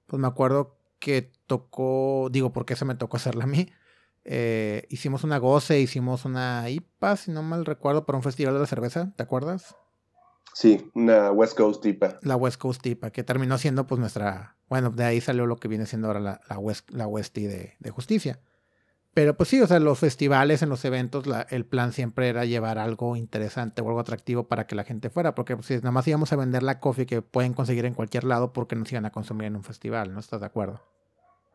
pues 0.06 0.18
me 0.22 0.30
acuerdo 0.30 0.78
que 1.00 1.30
tocó, 1.46 2.30
digo, 2.32 2.54
porque 2.54 2.78
se 2.78 2.86
me 2.86 2.96
tocó 2.96 3.18
hacerla 3.18 3.44
a 3.44 3.48
mí. 3.48 3.70
Eh, 4.24 4.88
hicimos 4.88 5.26
una 5.26 5.40
goce, 5.40 5.82
hicimos 5.82 6.24
una 6.24 6.70
IPA, 6.70 7.18
si 7.18 7.32
no 7.32 7.44
mal 7.44 7.66
recuerdo, 7.66 8.06
para 8.06 8.16
un 8.16 8.24
festival 8.24 8.54
de 8.54 8.62
la 8.62 8.66
cerveza, 8.66 9.12
¿te 9.18 9.24
acuerdas? 9.24 9.76
Sí, 10.54 10.90
una 10.94 11.34
West 11.34 11.58
Coast 11.58 11.86
IPA. 11.86 12.20
La 12.22 12.38
West 12.38 12.62
Coast 12.62 12.86
IPA, 12.86 13.10
que 13.10 13.26
terminó 13.26 13.58
siendo 13.58 13.88
pues 13.88 14.00
nuestra, 14.00 14.56
bueno, 14.70 14.90
de 14.90 15.04
ahí 15.04 15.20
salió 15.20 15.46
lo 15.46 15.58
que 15.58 15.68
viene 15.68 15.86
siendo 15.86 16.08
ahora 16.08 16.22
la, 16.22 16.42
la 16.48 16.58
West, 16.58 16.90
la 16.92 17.08
Westy 17.08 17.46
de, 17.46 17.76
de 17.78 17.90
Justicia. 17.90 18.40
Pero 19.18 19.36
pues 19.36 19.50
sí, 19.50 19.60
o 19.62 19.66
sea, 19.66 19.80
los 19.80 19.98
festivales, 19.98 20.62
en 20.62 20.70
los 20.70 20.86
eventos, 20.86 21.26
el 21.50 21.66
plan 21.66 21.92
siempre 21.92 22.30
era 22.30 22.46
llevar 22.46 22.78
algo 22.78 23.16
interesante 23.16 23.82
o 23.82 23.88
algo 23.88 24.00
atractivo 24.00 24.48
para 24.48 24.68
que 24.68 24.76
la 24.76 24.84
gente 24.84 25.10
fuera, 25.10 25.34
porque 25.34 25.56
pues, 25.56 25.72
nada 25.72 25.90
más 25.90 26.08
íbamos 26.08 26.32
a 26.34 26.36
vender 26.36 26.62
la 26.62 26.80
coffee 26.80 27.08
que 27.08 27.24
pueden 27.24 27.56
conseguir 27.56 27.86
en 27.86 27.96
cualquier 27.96 28.26
lado 28.26 28.54
porque 28.54 28.76
nos 28.76 28.92
iban 28.92 29.08
a 29.08 29.12
consumir 29.12 29.48
en 29.48 29.56
un 29.56 29.64
festival, 29.64 30.14
¿no 30.14 30.20
estás 30.20 30.42
de 30.42 30.46
acuerdo? 30.46 30.82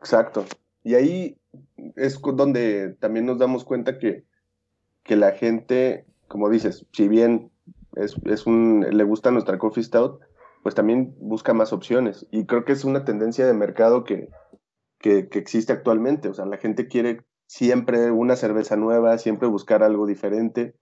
Exacto. 0.01 0.43
Y 0.83 0.95
ahí 0.95 1.37
es 1.95 2.19
donde 2.21 2.97
también 2.99 3.25
nos 3.25 3.39
damos 3.39 3.63
cuenta 3.63 3.97
que, 3.97 4.25
que 5.03 5.15
la 5.15 5.31
gente, 5.31 6.05
como 6.27 6.49
dices, 6.49 6.85
si 6.91 7.07
bien 7.07 7.49
es, 7.95 8.17
es 8.25 8.45
un, 8.45 8.85
le 8.91 9.05
gusta 9.05 9.31
nuestra 9.31 9.57
coffee 9.57 9.85
stout, 9.85 10.19
pues 10.63 10.75
también 10.75 11.15
busca 11.17 11.53
más 11.53 11.71
opciones. 11.71 12.27
Y 12.29 12.45
creo 12.45 12.65
que 12.65 12.73
es 12.73 12.83
una 12.83 13.05
tendencia 13.05 13.47
de 13.47 13.53
mercado 13.53 14.03
que, 14.03 14.27
que 14.99 15.29
existe 15.31 15.71
actualmente. 15.71 16.27
O 16.27 16.33
sea, 16.33 16.45
la 16.45 16.57
gente 16.57 16.89
quiere 16.89 17.23
siempre 17.53 18.09
una 18.09 18.35
cerveza 18.35 18.75
nueva, 18.77 19.19
siempre 19.19 19.47
buscar 19.47 19.83
algo 19.83 20.07
diferente, 20.07 20.73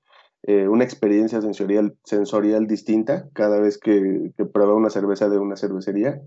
eh, 0.43 0.69
una 0.69 0.85
experiencia 0.85 1.41
sensorial, 1.41 1.97
sensorial 2.05 2.65
distinta 2.65 3.27
cada 3.33 3.59
vez 3.59 3.77
que, 3.77 4.31
prueba 4.53 4.73
una 4.73 4.89
cerveza 4.89 5.27
de 5.27 5.37
una 5.37 5.57
cervecería. 5.57 6.21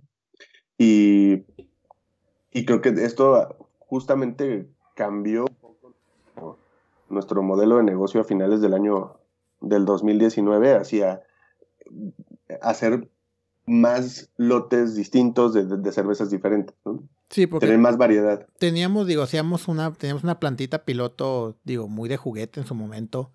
Y, 0.76 1.46
y 2.52 2.66
creo 2.66 2.82
que 2.82 2.90
esto 2.90 3.56
justamente 3.78 4.68
cambió 4.94 5.46
nuestro 7.08 7.42
modelo 7.42 7.78
de 7.78 7.84
negocio 7.84 8.20
a 8.20 8.24
finales 8.24 8.60
del 8.60 8.74
año 8.74 9.16
del 9.62 9.86
2019 9.86 10.74
hacia 10.74 11.22
hacer 12.60 13.08
más 13.64 14.30
lotes 14.36 14.94
distintos 14.94 15.54
de, 15.54 15.92
cervezas 15.92 16.28
diferentes. 16.28 16.76
Sí, 17.31 17.47
porque 17.47 17.66
tener 17.66 17.81
más 17.81 17.97
variedad. 17.97 18.47
Teníamos, 18.59 19.07
digo, 19.07 19.23
hacíamos 19.23 19.69
una, 19.69 19.93
teníamos 19.93 20.25
una 20.25 20.38
plantita 20.38 20.85
piloto, 20.85 21.59
digo, 21.64 21.88
muy 21.88 22.09
de 22.09 22.16
juguete 22.16 22.61
en 22.61 22.66
su 22.66 22.75
momento, 22.75 23.33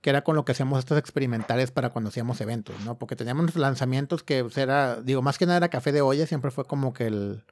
que 0.00 0.10
era 0.10 0.22
con 0.22 0.36
lo 0.36 0.44
que 0.44 0.52
hacíamos 0.52 0.78
estos 0.78 0.98
experimentales 0.98 1.70
para 1.70 1.90
cuando 1.90 2.08
hacíamos 2.08 2.40
eventos, 2.40 2.76
¿no? 2.84 2.98
Porque 2.98 3.16
teníamos 3.16 3.56
lanzamientos 3.56 4.22
que 4.22 4.42
pues, 4.42 4.56
era, 4.56 5.00
digo, 5.02 5.22
más 5.22 5.38
que 5.38 5.46
nada 5.46 5.58
era 5.58 5.68
café 5.68 5.92
de 5.92 6.00
olla, 6.00 6.26
siempre 6.26 6.50
fue 6.50 6.64
como 6.64 6.92
que 6.92 7.08
el, 7.08 7.44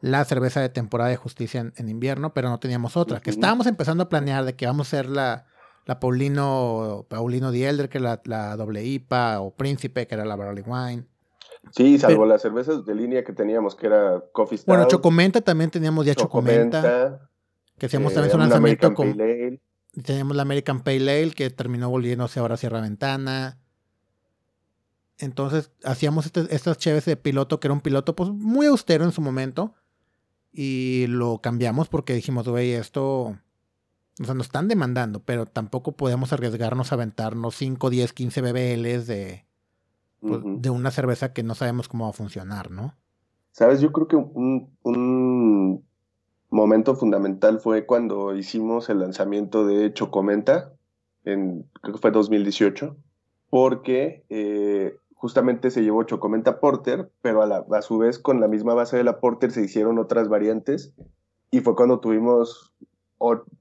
la 0.00 0.24
cerveza 0.24 0.60
de 0.60 0.68
temporada 0.68 1.10
de 1.10 1.16
justicia 1.16 1.72
en, 1.76 1.88
invierno, 1.88 2.34
pero 2.34 2.48
no 2.48 2.58
teníamos 2.58 2.96
otra. 2.96 3.20
Que 3.20 3.30
estábamos 3.30 3.66
empezando 3.66 4.04
a 4.04 4.08
planear 4.08 4.44
de 4.44 4.56
que 4.56 4.66
vamos 4.66 4.86
a 4.86 4.96
hacer 4.96 5.08
la, 5.08 5.46
la 5.84 6.00
Paulino, 6.00 7.06
Paulino 7.08 7.50
Dielder, 7.52 7.88
que 7.88 7.98
era 7.98 8.20
la, 8.24 8.48
la 8.48 8.56
doble 8.56 8.84
IPA, 8.84 9.40
o 9.40 9.54
Príncipe, 9.54 10.06
que 10.06 10.14
era 10.14 10.24
la 10.24 10.34
Barley 10.34 10.64
Wine. 10.66 11.06
Sí, 11.70 11.98
salvo 11.98 12.26
las 12.26 12.42
cervezas 12.42 12.84
de 12.84 12.94
línea 12.94 13.24
que 13.24 13.32
teníamos, 13.32 13.76
que 13.76 13.86
era 13.86 14.22
Coffee 14.32 14.58
Stout. 14.58 14.66
Bueno, 14.66 14.88
Chocomenta 14.88 15.40
también 15.40 15.70
teníamos 15.70 16.04
ya 16.04 16.14
Chocomenta. 16.14 17.30
que 17.78 17.86
hacíamos 17.86 18.12
también 18.12 18.30
su 18.30 18.36
eh, 18.36 18.40
lanzamiento 18.40 18.94
con... 18.94 19.16
Teníamos 20.04 20.36
la 20.36 20.42
American 20.42 20.82
Pale 20.82 21.22
Ale, 21.22 21.30
que 21.32 21.50
terminó 21.50 21.90
volviéndose 21.90 22.40
ahora 22.40 22.56
Sierra 22.56 22.80
Ventana. 22.80 23.58
Entonces, 25.18 25.70
hacíamos 25.84 26.26
este, 26.26 26.46
estas 26.54 26.78
cheves 26.78 27.04
de 27.04 27.16
piloto, 27.16 27.60
que 27.60 27.68
era 27.68 27.74
un 27.74 27.82
piloto 27.82 28.16
pues 28.16 28.30
muy 28.30 28.66
austero 28.66 29.04
en 29.04 29.12
su 29.12 29.20
momento. 29.20 29.74
Y 30.50 31.06
lo 31.08 31.40
cambiamos 31.40 31.88
porque 31.88 32.14
dijimos, 32.14 32.48
güey, 32.48 32.72
esto... 32.72 33.36
O 34.20 34.24
sea, 34.24 34.34
nos 34.34 34.46
están 34.46 34.68
demandando, 34.68 35.20
pero 35.20 35.46
tampoco 35.46 35.92
podemos 35.92 36.32
arriesgarnos 36.32 36.92
a 36.92 36.96
aventarnos 36.96 37.56
5, 37.56 37.88
10, 37.88 38.12
15 38.12 38.42
BBLs 38.42 39.06
de 39.06 39.46
pues, 40.22 40.40
de 40.44 40.70
una 40.70 40.90
cerveza 40.90 41.32
que 41.32 41.42
no 41.42 41.54
sabemos 41.54 41.88
cómo 41.88 42.04
va 42.04 42.10
a 42.10 42.14
funcionar, 42.14 42.70
¿no? 42.70 42.94
Sabes, 43.50 43.80
yo 43.80 43.92
creo 43.92 44.06
que 44.08 44.16
un, 44.16 45.84
momento 46.48 46.94
fundamental 46.94 47.60
fue 47.60 47.86
cuando 47.86 48.36
hicimos 48.36 48.88
el 48.88 49.00
lanzamiento 49.00 49.66
de 49.66 49.92
Chocomenta, 49.92 50.72
en, 51.24 51.68
creo 51.80 51.94
que 51.94 52.00
fue 52.00 52.10
2018, 52.10 52.96
porque 53.50 54.24
eh, 54.28 54.94
justamente 55.14 55.70
se 55.70 55.82
llevó 55.82 56.04
Chocomenta 56.04 56.60
Porter, 56.60 57.10
pero 57.20 57.42
a, 57.42 57.46
la, 57.46 57.64
a 57.70 57.82
su 57.82 57.98
vez 57.98 58.18
con 58.18 58.40
la 58.40 58.48
misma 58.48 58.74
base 58.74 58.96
de 58.96 59.04
la 59.04 59.18
Porter 59.18 59.50
se 59.50 59.62
hicieron 59.64 59.98
otras 59.98 60.28
variantes 60.28 60.94
y 61.50 61.60
fue 61.60 61.74
cuando 61.74 62.00
tuvimos 62.00 62.72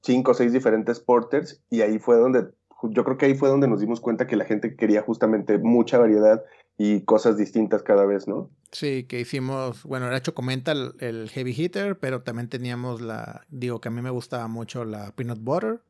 cinco 0.01 0.31
o 0.31 0.33
seis 0.33 0.53
diferentes 0.53 0.99
Porters 0.99 1.61
y 1.69 1.81
ahí 1.81 1.99
fue 1.99 2.17
donde 2.17 2.51
yo 2.83 3.03
creo 3.03 3.17
que 3.17 3.27
ahí 3.27 3.35
fue 3.35 3.50
donde 3.50 3.67
nos 3.67 3.79
dimos 3.79 4.01
cuenta 4.01 4.27
que 4.27 4.35
la 4.35 4.45
gente 4.45 4.75
quería 4.75 5.01
justamente 5.01 5.57
mucha 5.57 5.97
variedad 5.97 6.43
y 6.77 7.01
cosas 7.01 7.38
distintas 7.38 7.83
cada 7.83 8.05
vez, 8.05 8.27
¿no? 8.27 8.50
Sí, 8.71 9.03
que 9.03 9.19
hicimos, 9.19 9.83
bueno, 9.83 10.07
era 10.07 10.21
Chocomenta 10.21 10.71
el, 10.71 10.93
el 11.00 11.29
Heavy 11.29 11.53
Hitter, 11.55 12.00
pero 12.00 12.21
también 12.21 12.50
teníamos 12.50 13.01
la, 13.01 13.45
digo 13.50 13.81
que 13.81 13.89
a 13.89 13.91
mí 13.91 14.01
me 14.01 14.09
gustaba 14.09 14.47
mucho 14.47 14.85
la 14.85 15.11
Peanut 15.11 15.39
Butter. 15.39 15.81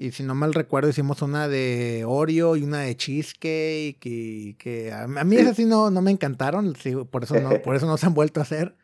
Y 0.00 0.12
si 0.12 0.22
no 0.22 0.36
mal 0.36 0.54
recuerdo, 0.54 0.88
hicimos 0.88 1.22
una 1.22 1.48
de 1.48 2.04
Oreo 2.06 2.54
y 2.54 2.62
una 2.62 2.82
de 2.82 2.96
Cheesecake. 2.96 3.98
Y 4.06 4.54
que 4.54 4.92
a, 4.92 5.08
mí 5.08 5.36
esas 5.36 5.56
sí 5.56 5.64
no, 5.64 5.90
no 5.90 6.02
me 6.02 6.12
encantaron. 6.12 6.72
por, 7.10 7.24
eso 7.24 7.40
no, 7.40 7.50
por 7.64 7.74
eso 7.74 7.86
no 7.86 7.96
se 7.96 8.06
han 8.06 8.14
vuelto 8.14 8.38
a 8.38 8.44
hacer. 8.44 8.76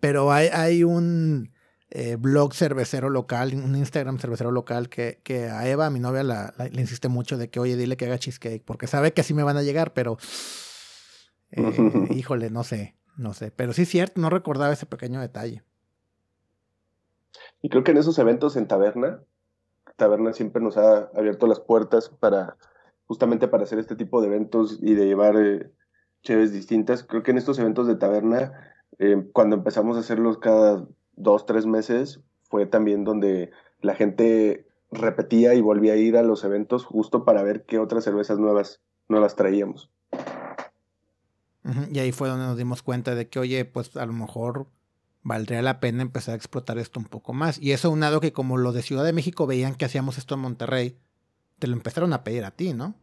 Pero 0.00 0.32
hay, 0.32 0.48
hay 0.48 0.82
un 0.82 1.52
eh, 1.90 2.16
blog 2.16 2.52
cervecero 2.52 3.10
local, 3.10 3.54
un 3.54 3.76
Instagram 3.76 4.18
cervecero 4.18 4.50
local 4.50 4.88
que, 4.88 5.20
que 5.22 5.44
a 5.44 5.68
Eva, 5.68 5.88
mi 5.88 6.00
novia, 6.00 6.24
la, 6.24 6.52
le 6.58 6.80
insiste 6.80 7.08
mucho 7.08 7.38
de 7.38 7.48
que, 7.48 7.60
oye, 7.60 7.76
dile 7.76 7.96
que 7.96 8.06
haga 8.06 8.18
cheesecake, 8.18 8.64
porque 8.64 8.88
sabe 8.88 9.12
que 9.12 9.20
así 9.20 9.34
me 9.34 9.44
van 9.44 9.56
a 9.56 9.62
llegar, 9.62 9.92
pero 9.92 10.18
eh, 11.52 11.62
híjole, 12.10 12.50
no 12.50 12.64
sé, 12.64 12.96
no 13.16 13.34
sé. 13.34 13.52
Pero 13.52 13.72
sí 13.72 13.82
es 13.82 13.88
cierto, 13.88 14.20
no 14.20 14.30
recordaba 14.30 14.72
ese 14.72 14.86
pequeño 14.86 15.20
detalle. 15.20 15.62
Y 17.62 17.68
creo 17.68 17.84
que 17.84 17.92
en 17.92 17.98
esos 17.98 18.18
eventos 18.18 18.56
en 18.56 18.66
Taberna, 18.66 19.22
Taberna 19.96 20.32
siempre 20.32 20.60
nos 20.60 20.76
ha 20.76 21.10
abierto 21.14 21.46
las 21.46 21.60
puertas 21.60 22.08
para 22.08 22.56
justamente 23.06 23.46
para 23.46 23.62
hacer 23.62 23.78
este 23.78 23.94
tipo 23.94 24.20
de 24.20 24.26
eventos 24.26 24.80
y 24.82 24.94
de 24.94 25.06
llevar 25.06 25.36
eh, 25.36 25.70
cheves 26.22 26.52
distintas. 26.52 27.04
Creo 27.04 27.22
que 27.22 27.30
en 27.30 27.38
estos 27.38 27.60
eventos 27.60 27.86
de 27.86 27.94
Taberna, 27.94 28.72
cuando 29.32 29.56
empezamos 29.56 29.96
a 29.96 30.00
hacerlos 30.00 30.38
cada 30.38 30.86
dos, 31.16 31.46
tres 31.46 31.66
meses 31.66 32.20
fue 32.48 32.66
también 32.66 33.04
donde 33.04 33.50
la 33.80 33.94
gente 33.94 34.68
repetía 34.90 35.54
y 35.54 35.60
volvía 35.60 35.94
a 35.94 35.96
ir 35.96 36.16
a 36.16 36.22
los 36.22 36.44
eventos 36.44 36.84
justo 36.84 37.24
para 37.24 37.42
ver 37.42 37.64
qué 37.64 37.78
otras 37.78 38.04
cervezas 38.04 38.38
nuevas, 38.38 38.80
nuevas 39.08 39.36
traíamos. 39.36 39.90
Y 41.90 41.98
ahí 41.98 42.12
fue 42.12 42.28
donde 42.28 42.46
nos 42.46 42.56
dimos 42.56 42.82
cuenta 42.82 43.14
de 43.16 43.28
que, 43.28 43.40
oye, 43.40 43.64
pues 43.64 43.96
a 43.96 44.06
lo 44.06 44.12
mejor 44.12 44.68
valdría 45.22 45.62
la 45.62 45.80
pena 45.80 46.02
empezar 46.02 46.34
a 46.34 46.36
explotar 46.36 46.78
esto 46.78 47.00
un 47.00 47.06
poco 47.06 47.32
más. 47.32 47.58
Y 47.58 47.72
eso 47.72 47.90
unado 47.90 48.20
que 48.20 48.32
como 48.32 48.56
los 48.56 48.74
de 48.74 48.82
Ciudad 48.82 49.04
de 49.04 49.12
México 49.12 49.46
veían 49.46 49.74
que 49.74 49.84
hacíamos 49.84 50.18
esto 50.18 50.36
en 50.36 50.40
Monterrey, 50.42 50.96
te 51.58 51.66
lo 51.66 51.74
empezaron 51.74 52.12
a 52.12 52.22
pedir 52.22 52.44
a 52.44 52.52
ti, 52.52 52.72
¿no? 52.72 52.94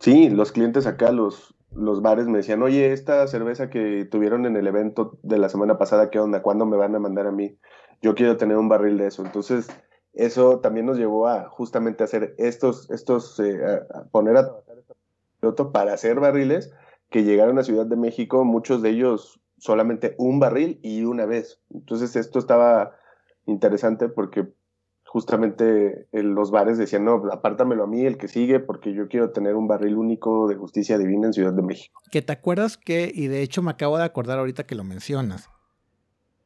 Sí, 0.00 0.28
los 0.30 0.50
clientes 0.50 0.86
acá, 0.86 1.12
los, 1.12 1.54
los 1.74 2.02
bares 2.02 2.26
me 2.26 2.38
decían, 2.38 2.62
oye, 2.62 2.92
esta 2.92 3.26
cerveza 3.26 3.70
que 3.70 4.04
tuvieron 4.04 4.46
en 4.46 4.56
el 4.56 4.66
evento 4.66 5.18
de 5.22 5.38
la 5.38 5.48
semana 5.48 5.78
pasada, 5.78 6.10
¿qué 6.10 6.18
onda? 6.18 6.42
¿Cuándo 6.42 6.66
me 6.66 6.76
van 6.76 6.94
a 6.94 6.98
mandar 6.98 7.26
a 7.26 7.32
mí? 7.32 7.58
Yo 8.02 8.14
quiero 8.14 8.36
tener 8.36 8.56
un 8.56 8.68
barril 8.68 8.98
de 8.98 9.06
eso. 9.06 9.24
Entonces, 9.24 9.68
eso 10.12 10.60
también 10.60 10.86
nos 10.86 10.98
llevó 10.98 11.28
a 11.28 11.48
justamente 11.48 12.02
hacer 12.02 12.34
estos, 12.38 12.90
estos, 12.90 13.38
eh, 13.40 13.60
poner 14.10 14.36
a 14.36 14.44
trabajar 14.44 14.78
este 14.78 14.94
piloto 15.40 15.72
para 15.72 15.92
hacer 15.92 16.18
barriles 16.18 16.72
que 17.10 17.24
llegaron 17.24 17.58
a 17.58 17.64
Ciudad 17.64 17.86
de 17.86 17.96
México, 17.96 18.44
muchos 18.44 18.82
de 18.82 18.90
ellos 18.90 19.40
solamente 19.58 20.14
un 20.18 20.40
barril 20.40 20.80
y 20.82 21.04
una 21.04 21.26
vez. 21.26 21.60
Entonces 21.70 22.16
esto 22.16 22.38
estaba 22.38 22.96
interesante 23.46 24.08
porque 24.08 24.48
justamente 25.10 26.06
los 26.12 26.52
bares 26.52 26.78
decían, 26.78 27.04
no, 27.04 27.20
apártamelo 27.32 27.82
a 27.82 27.86
mí, 27.88 28.06
el 28.06 28.16
que 28.16 28.28
sigue, 28.28 28.60
porque 28.60 28.94
yo 28.94 29.08
quiero 29.08 29.32
tener 29.32 29.56
un 29.56 29.66
barril 29.66 29.96
único 29.96 30.46
de 30.46 30.54
justicia 30.54 30.98
divina 30.98 31.26
en 31.26 31.32
Ciudad 31.32 31.52
de 31.52 31.62
México. 31.62 32.00
Que 32.12 32.22
te 32.22 32.32
acuerdas 32.32 32.76
que, 32.76 33.10
y 33.12 33.26
de 33.26 33.42
hecho 33.42 33.60
me 33.60 33.72
acabo 33.72 33.98
de 33.98 34.04
acordar 34.04 34.38
ahorita 34.38 34.66
que 34.66 34.76
lo 34.76 34.84
mencionas, 34.84 35.50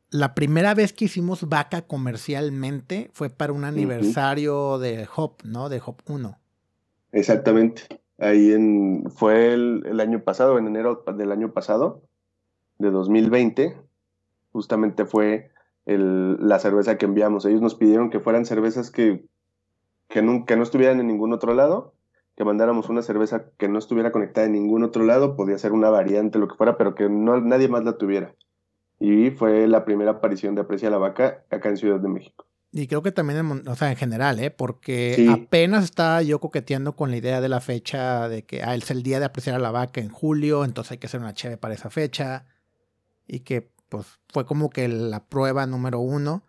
la 0.09 0.35
primera 0.35 0.73
vez 0.73 0.94
que 0.94 1.04
hicimos 1.04 1.47
vaca 1.47 1.83
comercialmente 1.83 3.11
fue 3.12 3.28
para 3.28 3.52
un 3.52 3.64
aniversario 3.64 4.78
de 4.78 5.06
Hop, 5.14 5.42
¿no? 5.44 5.68
De 5.68 5.83
Hop 5.85 5.97
1. 6.09 6.38
Exactamente. 7.12 7.83
Ahí 8.16 8.50
en, 8.50 9.04
fue 9.14 9.52
el, 9.52 10.00
año 10.00 10.25
pasado, 10.25 10.56
en 10.56 10.68
enero 10.68 11.04
del 11.14 11.33
año 11.33 11.52
pasado, 11.52 12.00
de 12.78 12.90
2020, 12.90 13.76
justamente 14.52 15.04
fue 15.04 15.50
la 15.86 16.58
cerveza 16.58 16.96
que 16.96 17.06
enviamos. 17.06 17.44
Ellos 17.44 17.60
nos 17.60 17.74
pidieron 17.74 18.10
que 18.10 18.20
fueran 18.20 18.46
cervezas 18.46 18.90
que, 18.90 19.24
que, 20.08 20.22
no, 20.22 20.44
no 20.48 20.62
estuvieran 20.62 21.00
en 21.00 21.06
ningún 21.06 21.32
otro 21.32 21.54
lado, 21.54 21.94
que 22.36 22.44
mandáramos 22.44 22.88
una 22.88 23.02
cerveza 23.02 23.46
que 23.58 23.68
no 23.68 23.78
estuviera 23.78 24.12
conectada 24.12 24.46
en 24.46 24.52
ningún 24.52 24.82
otro 24.82 25.04
lado, 25.04 25.36
podía 25.36 25.58
ser 25.58 25.72
una 25.72 25.90
variante, 25.90 26.38
lo 26.38 26.48
que 26.48 26.56
fuera, 26.56 26.76
pero 26.76 26.94
que 26.94 27.08
no, 27.08 27.40
nadie 27.40 27.68
más 27.68 27.84
la 27.84 27.98
tuviera. 27.98 28.34
Y 28.98 29.30
fue 29.30 29.66
la 29.66 29.84
primera 29.84 30.12
aparición 30.12 30.54
de 30.54 30.62
Aprecia 30.62 30.90
la 30.90 30.98
Vaca 30.98 31.44
acá 31.50 31.68
en 31.68 31.76
Ciudad 31.76 32.00
de 32.00 32.08
México. 32.08 32.46
Y 32.76 32.88
creo 32.88 33.02
que 33.02 33.12
también, 33.12 33.38
en, 33.38 33.68
o 33.68 33.76
sea, 33.76 33.90
en 33.90 33.96
general, 33.96 34.40
¿eh? 34.40 34.50
Porque 34.50 35.28
apenas 35.30 35.84
estaba 35.84 36.22
yo 36.22 36.40
coqueteando 36.40 36.96
con 36.96 37.12
la 37.12 37.16
idea 37.16 37.40
de 37.40 37.48
la 37.48 37.60
fecha 37.60 38.28
de 38.28 38.42
que 38.42 38.64
ah, 38.64 38.74
es 38.74 38.90
el 38.90 39.04
día 39.04 39.20
de 39.20 39.26
apreciar 39.26 39.54
a 39.54 39.60
la 39.60 39.70
vaca 39.70 40.00
en 40.00 40.08
julio, 40.08 40.64
entonces 40.64 40.92
hay 40.92 40.98
que 40.98 41.06
hacer 41.06 41.20
una 41.20 41.34
cheve 41.34 41.56
para 41.56 41.74
esa 41.74 41.88
fecha. 41.88 42.46
Y 43.28 43.40
que, 43.40 43.70
pues, 43.94 44.18
fue 44.32 44.44
como 44.44 44.70
que 44.70 44.88
la 44.88 45.24
prueba 45.24 45.66
número 45.66 46.00
uno. 46.00 46.42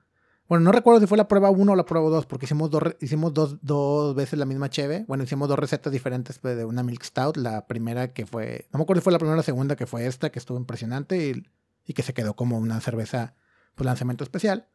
Bueno, 0.48 0.64
no 0.64 0.72
recuerdo 0.72 1.00
si 1.00 1.06
fue 1.06 1.16
la 1.16 1.28
prueba 1.28 1.52
uno 1.52 1.74
o 1.74 1.76
la 1.76 1.86
prueba 1.86 2.10
dos, 2.10 2.26
porque 2.26 2.46
hicimos, 2.46 2.72
dos, 2.72 2.96
hicimos 3.02 3.36
dos, 3.36 3.58
dos 3.62 4.16
veces 4.16 4.40
la 4.40 4.46
misma 4.46 4.72
cheve. 4.72 5.06
Bueno, 5.08 5.24
hicimos 5.24 5.48
dos 5.48 5.60
recetas 5.60 5.94
diferentes 5.94 6.40
pues, 6.40 6.58
de 6.58 6.66
una 6.66 6.82
Milk 6.82 7.04
Stout. 7.04 7.38
La 7.38 7.68
primera 7.68 8.14
que 8.14 8.26
fue, 8.26 8.68
no 8.74 8.80
me 8.80 8.84
acuerdo 8.84 9.02
si 9.02 9.04
fue 9.04 9.14
la 9.14 9.20
primera 9.20 9.36
o 9.36 9.38
la 9.38 9.44
segunda, 9.44 9.76
que 9.76 9.86
fue 9.86 10.08
esta, 10.08 10.32
que 10.32 10.40
estuvo 10.40 10.58
impresionante 10.58 11.30
y, 11.30 11.44
y 11.86 11.94
que 11.94 12.02
se 12.02 12.16
quedó 12.16 12.36
como 12.36 12.58
una 12.58 12.82
cerveza, 12.82 13.36
pues, 13.76 13.86
lanzamiento 13.86 14.24
especial. 14.24 14.68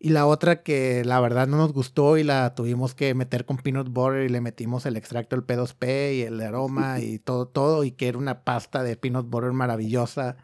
Y 0.00 0.10
la 0.10 0.26
otra 0.26 0.62
que 0.64 1.04
la 1.04 1.20
verdad 1.20 1.46
no 1.46 1.56
nos 1.56 1.72
gustó 1.72 2.18
y 2.18 2.24
la 2.24 2.54
tuvimos 2.56 2.94
que 2.96 3.14
meter 3.14 3.44
con 3.44 3.58
peanut 3.58 3.88
butter 3.88 4.24
y 4.24 4.28
le 4.28 4.40
metimos 4.40 4.86
el 4.86 4.96
extracto 4.96 5.36
del 5.36 5.46
P2P 5.46 6.16
y 6.16 6.22
el 6.22 6.40
aroma 6.40 6.98
y 7.00 7.20
todo, 7.20 7.46
todo. 7.46 7.84
Y 7.84 7.92
que 7.92 8.08
era 8.08 8.18
una 8.18 8.42
pasta 8.42 8.82
de 8.82 8.96
peanut 8.96 9.28
butter 9.28 9.52
maravillosa, 9.52 10.36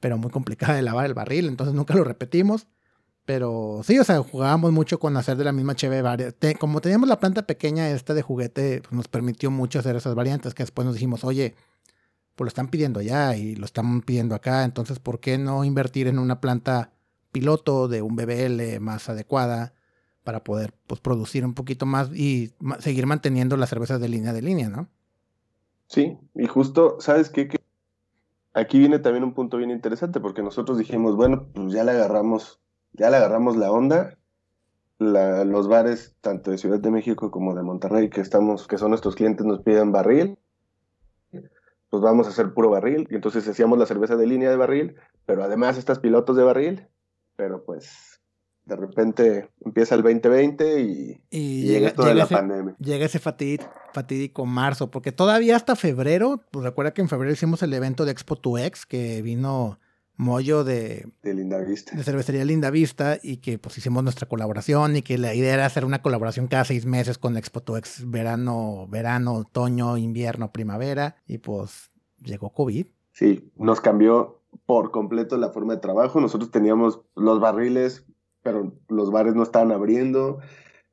pero 0.00 0.18
muy 0.18 0.30
complicada 0.30 0.74
de 0.74 0.82
lavar 0.82 1.06
el 1.06 1.14
barril. 1.14 1.46
Entonces 1.46 1.74
nunca 1.74 1.94
lo 1.94 2.04
repetimos. 2.04 2.66
Pero 3.26 3.82
sí, 3.84 3.98
o 3.98 4.04
sea, 4.04 4.22
jugábamos 4.22 4.72
mucho 4.72 4.98
con 4.98 5.16
hacer 5.16 5.36
de 5.36 5.44
la 5.44 5.52
misma 5.52 5.76
cheve 5.76 6.02
varias. 6.02 6.34
como 6.58 6.80
teníamos 6.80 7.08
la 7.08 7.20
planta 7.20 7.46
pequeña 7.46 7.88
esta 7.90 8.14
de 8.14 8.22
juguete, 8.22 8.80
pues 8.80 8.92
nos 8.92 9.08
permitió 9.08 9.50
mucho 9.50 9.78
hacer 9.78 9.94
esas 9.94 10.14
variantes 10.14 10.54
que 10.54 10.62
después 10.64 10.84
nos 10.84 10.94
dijimos, 10.94 11.22
oye, 11.22 11.54
pues 12.34 12.46
lo 12.46 12.48
están 12.48 12.68
pidiendo 12.68 12.98
allá 13.00 13.36
y 13.36 13.54
lo 13.54 13.66
están 13.66 14.00
pidiendo 14.00 14.34
acá. 14.34 14.64
Entonces, 14.64 14.98
¿por 14.98 15.20
qué 15.20 15.38
no 15.38 15.62
invertir 15.64 16.08
en 16.08 16.18
una 16.18 16.40
planta 16.40 16.92
piloto 17.30 17.86
de 17.86 18.02
un 18.02 18.16
BBL 18.16 18.80
más 18.80 19.08
adecuada 19.08 19.74
para 20.24 20.42
poder 20.42 20.74
pues, 20.86 21.00
producir 21.00 21.44
un 21.44 21.54
poquito 21.54 21.86
más 21.86 22.10
y 22.12 22.52
seguir 22.78 23.06
manteniendo 23.06 23.56
las 23.56 23.68
cervezas 23.68 24.00
de 24.00 24.08
línea 24.08 24.32
de 24.32 24.42
línea, 24.42 24.68
¿no? 24.68 24.88
Sí, 25.86 26.18
y 26.34 26.46
justo, 26.46 26.96
¿sabes 27.00 27.30
qué? 27.30 27.48
Aquí 28.52 28.78
viene 28.78 28.98
también 28.98 29.24
un 29.24 29.34
punto 29.34 29.56
bien 29.56 29.70
interesante 29.70 30.20
porque 30.20 30.42
nosotros 30.42 30.78
dijimos, 30.78 31.16
bueno, 31.16 31.48
pues 31.54 31.72
ya 31.72 31.84
le 31.84 31.92
agarramos, 31.92 32.60
ya 32.92 33.10
le 33.10 33.16
agarramos 33.16 33.56
la 33.56 33.70
onda. 33.70 34.16
los 34.98 35.68
bares, 35.68 36.16
tanto 36.20 36.50
de 36.50 36.58
Ciudad 36.58 36.80
de 36.80 36.90
México 36.90 37.30
como 37.30 37.54
de 37.54 37.62
Monterrey, 37.62 38.10
que 38.10 38.20
estamos, 38.20 38.66
que 38.66 38.78
son 38.78 38.90
nuestros 38.90 39.14
clientes, 39.14 39.46
nos 39.46 39.60
piden 39.62 39.92
barril 39.92 40.38
pues 41.90 42.04
vamos 42.04 42.28
a 42.28 42.30
hacer 42.30 42.54
puro 42.54 42.70
barril. 42.70 43.08
Y 43.10 43.16
entonces 43.16 43.48
hacíamos 43.48 43.76
la 43.76 43.84
cerveza 43.84 44.14
de 44.14 44.24
línea 44.24 44.48
de 44.48 44.54
barril, 44.54 44.94
pero 45.26 45.42
además 45.42 45.76
estas 45.76 45.98
pilotos 45.98 46.36
de 46.36 46.44
barril 46.44 46.88
pero 47.40 47.64
pues 47.64 48.09
de 48.64 48.76
repente 48.76 49.50
empieza 49.64 49.94
el 49.94 50.02
2020 50.02 50.80
y, 51.30 51.62
llega, 51.62 51.88
esto 51.88 52.04
de 52.04 52.14
la 52.14 52.26
pandemia. 52.26 52.76
Llega 52.78 53.06
ese 53.06 53.18
fatídico, 53.18 54.46
marzo, 54.46 54.90
porque 54.90 55.12
todavía 55.12 55.56
hasta 55.56 55.76
febrero, 55.76 56.44
pues 56.50 56.64
recuerda 56.64 56.92
que 56.92 57.00
en 57.00 57.08
febrero 57.08 57.32
hicimos 57.32 57.62
el 57.62 57.72
evento 57.72 58.04
de 58.04 58.12
Expo 58.12 58.36
2X, 58.36 58.86
que 58.86 59.22
vino 59.22 59.78
Moyo 60.16 60.64
de, 60.64 61.08
de 61.22 61.34
Linda 61.34 61.58
Vista. 61.60 61.96
De 61.96 62.04
Cervecería 62.04 62.44
Linda 62.44 62.70
Vista 62.70 63.18
y 63.22 63.38
que 63.38 63.58
pues 63.58 63.78
hicimos 63.78 64.04
nuestra 64.04 64.28
colaboración 64.28 64.96
y 64.96 65.02
que 65.02 65.16
la 65.16 65.34
idea 65.34 65.54
era 65.54 65.66
hacer 65.66 65.84
una 65.84 66.02
colaboración 66.02 66.46
cada 66.46 66.64
seis 66.64 66.84
meses 66.84 67.16
con 67.16 67.38
Expo 67.38 67.64
2X, 67.64 68.10
verano, 68.10 68.86
verano, 68.88 69.32
otoño, 69.34 69.96
invierno, 69.96 70.52
primavera 70.52 71.16
y 71.26 71.38
pues 71.38 71.90
llegó 72.22 72.50
COVID. 72.50 72.86
Sí, 73.12 73.50
nos 73.56 73.80
cambió 73.80 74.40
por 74.66 74.90
completo 74.90 75.36
la 75.36 75.50
forma 75.50 75.74
de 75.74 75.80
trabajo. 75.80 76.20
Nosotros 76.20 76.50
teníamos 76.50 77.00
los 77.16 77.40
barriles, 77.40 78.04
pero 78.42 78.72
los 78.88 79.10
bares 79.10 79.34
no 79.34 79.42
estaban 79.42 79.72
abriendo. 79.72 80.40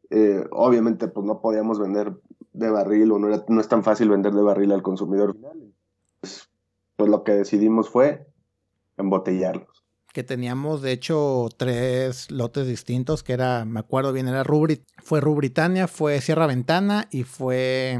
Eh, 0.10 0.45
obviamente, 0.51 1.07
pues 1.07 1.25
no 1.25 1.41
podíamos 1.41 1.79
vender 1.79 2.13
de 2.53 2.69
barril 2.69 3.12
o 3.12 3.19
no, 3.19 3.27
era, 3.27 3.43
no 3.47 3.62
es 3.62 3.67
tan 3.67 3.83
fácil 3.83 4.10
vender 4.10 4.33
de 4.33 4.41
barril 4.41 4.71
al 4.71 4.81
consumidor 4.81 5.33
final. 5.33 5.73
Pues, 6.21 6.49
pues 6.95 7.10
lo 7.10 7.23
que 7.23 7.33
decidimos 7.33 7.89
fue 7.89 8.27
embotellarlos. 8.97 9.83
Que 10.13 10.23
teníamos, 10.23 10.81
de 10.81 10.93
hecho, 10.93 11.49
tres 11.57 12.31
lotes 12.31 12.65
distintos, 12.65 13.21
que 13.21 13.33
era, 13.33 13.65
me 13.65 13.79
acuerdo 13.79 14.13
bien, 14.13 14.27
era 14.27 14.43
Rubri, 14.43 14.83
fue 15.03 15.21
Rubritania, 15.21 15.88
fue 15.88 16.19
Sierra 16.21 16.47
Ventana 16.47 17.07
y 17.12 17.23
fue 17.23 17.99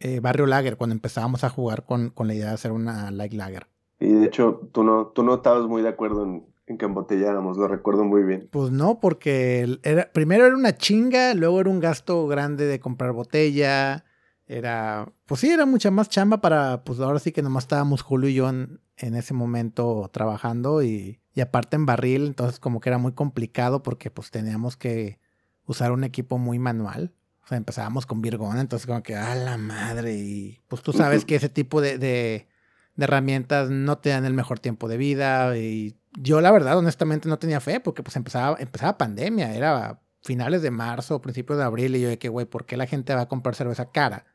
eh, 0.00 0.20
Barrio 0.20 0.46
Lager, 0.46 0.76
cuando 0.76 0.94
empezábamos 0.94 1.44
a 1.44 1.50
jugar 1.50 1.84
con, 1.84 2.10
con 2.10 2.26
la 2.26 2.34
idea 2.34 2.48
de 2.48 2.54
hacer 2.54 2.72
una 2.72 3.10
Light 3.12 3.34
Lager. 3.34 3.68
Y 4.00 4.12
de 4.12 4.26
hecho, 4.26 4.68
tú 4.72 4.82
no, 4.82 5.06
tú 5.08 5.22
no 5.22 5.36
estabas 5.36 5.66
muy 5.66 5.82
de 5.82 5.88
acuerdo 5.88 6.24
en, 6.24 6.46
que 6.66 6.84
embotelláramos, 6.84 7.56
lo 7.56 7.68
recuerdo 7.68 8.04
muy 8.04 8.24
bien. 8.24 8.48
Pues 8.50 8.72
no, 8.72 8.98
porque 8.98 9.78
era, 9.84 10.10
primero 10.12 10.46
era 10.46 10.56
una 10.56 10.76
chinga, 10.76 11.32
luego 11.34 11.60
era 11.60 11.70
un 11.70 11.78
gasto 11.78 12.26
grande 12.26 12.66
de 12.66 12.80
comprar 12.80 13.12
botella, 13.12 14.04
era, 14.48 15.12
pues 15.26 15.40
sí, 15.40 15.50
era 15.50 15.64
mucha 15.64 15.90
más 15.92 16.08
chamba 16.08 16.40
para, 16.40 16.82
pues 16.82 16.98
ahora 16.98 17.20
sí 17.20 17.30
que 17.30 17.42
nomás 17.42 17.64
estábamos 17.64 18.02
Julio 18.02 18.28
y 18.28 18.34
yo 18.34 18.48
en, 18.48 18.80
ese 18.96 19.32
momento 19.32 20.10
trabajando 20.12 20.82
y, 20.82 21.20
y, 21.34 21.40
aparte 21.40 21.76
en 21.76 21.86
barril, 21.86 22.26
entonces 22.26 22.58
como 22.58 22.80
que 22.80 22.88
era 22.88 22.98
muy 22.98 23.12
complicado 23.12 23.82
porque 23.82 24.10
pues 24.10 24.30
teníamos 24.30 24.76
que 24.76 25.20
usar 25.66 25.92
un 25.92 26.02
equipo 26.02 26.38
muy 26.38 26.58
manual. 26.58 27.12
O 27.44 27.48
sea, 27.48 27.58
empezábamos 27.58 28.06
con 28.06 28.22
Virgón, 28.22 28.58
entonces 28.58 28.86
como 28.86 29.04
que, 29.04 29.14
a 29.14 29.36
la 29.36 29.56
madre, 29.56 30.16
y 30.16 30.60
pues 30.66 30.82
tú 30.82 30.92
sabes 30.92 31.24
que 31.26 31.36
ese 31.36 31.48
tipo 31.48 31.80
de 31.80 32.48
de 32.96 33.04
herramientas 33.04 33.70
no 33.70 33.98
te 33.98 34.10
dan 34.10 34.24
el 34.24 34.34
mejor 34.34 34.58
tiempo 34.58 34.88
de 34.88 34.96
vida. 34.96 35.56
Y 35.56 35.94
yo, 36.16 36.40
la 36.40 36.50
verdad, 36.50 36.78
honestamente, 36.78 37.28
no 37.28 37.38
tenía 37.38 37.60
fe 37.60 37.80
porque 37.80 38.02
pues 38.02 38.16
empezaba, 38.16 38.56
empezaba 38.58 38.98
pandemia. 38.98 39.54
Era 39.54 40.00
finales 40.22 40.62
de 40.62 40.70
marzo, 40.70 41.20
principios 41.20 41.58
de 41.58 41.64
abril. 41.64 41.96
Y 41.96 42.00
yo 42.00 42.08
de 42.08 42.18
que, 42.18 42.28
güey, 42.28 42.46
¿por 42.46 42.66
qué 42.66 42.76
la 42.76 42.86
gente 42.86 43.14
va 43.14 43.22
a 43.22 43.28
comprar 43.28 43.54
cerveza 43.54 43.90
cara? 43.90 44.26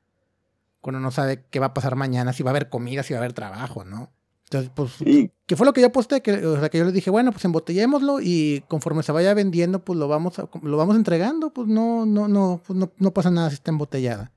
Cuando 0.79 0.99
no 0.99 1.11
sabe 1.11 1.45
qué 1.49 1.59
va 1.59 1.67
a 1.67 1.73
pasar 1.73 1.95
mañana, 1.95 2.33
si 2.33 2.43
va 2.43 2.51
a 2.51 2.53
haber 2.53 2.69
comida, 2.69 3.03
si 3.03 3.13
va 3.13 3.19
a 3.19 3.21
haber 3.21 3.33
trabajo, 3.33 3.83
¿no? 3.83 4.11
Entonces, 4.45 4.71
pues, 4.75 5.29
¿qué 5.45 5.55
fue 5.55 5.65
lo 5.65 5.71
que 5.71 5.79
yo 5.79 5.87
aposté? 5.87 6.21
Que, 6.21 6.45
o 6.45 6.59
sea, 6.59 6.67
que 6.69 6.77
yo 6.77 6.83
les 6.83 6.93
dije, 6.93 7.09
bueno, 7.09 7.31
pues 7.31 7.45
embotellémoslo 7.45 8.19
y 8.19 8.65
conforme 8.67 9.01
se 9.01 9.13
vaya 9.13 9.33
vendiendo, 9.33 9.79
pues 9.79 9.97
lo 9.97 10.09
vamos, 10.09 10.41
lo 10.61 10.77
vamos 10.77 10.97
entregando, 10.97 11.51
pues 11.51 11.69
no, 11.69 12.05
no, 12.05 12.27
no, 12.27 12.61
pues 12.67 12.77
no, 12.77 12.91
no 12.97 13.11
pasa 13.11 13.31
nada 13.31 13.49
si 13.49 13.55
está 13.55 13.71
embotellada. 13.71 14.33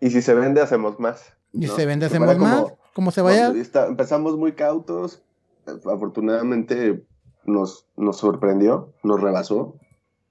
Y 0.00 0.10
si 0.10 0.20
se 0.20 0.34
vende, 0.34 0.60
hacemos 0.60 0.98
más. 0.98 1.34
Y 1.52 1.68
si 1.68 1.74
se 1.74 1.86
vende, 1.86 2.06
hacemos 2.06 2.36
más. 2.38 2.64
¿Cómo 2.92 3.12
se 3.12 3.22
vaya? 3.22 3.52
empezamos 3.86 4.36
muy 4.36 4.52
cautos. 4.52 5.22
Afortunadamente 5.66 7.04
nos, 7.44 7.86
nos 7.96 8.18
sorprendió, 8.18 8.92
nos 9.02 9.20
rebasó. 9.20 9.76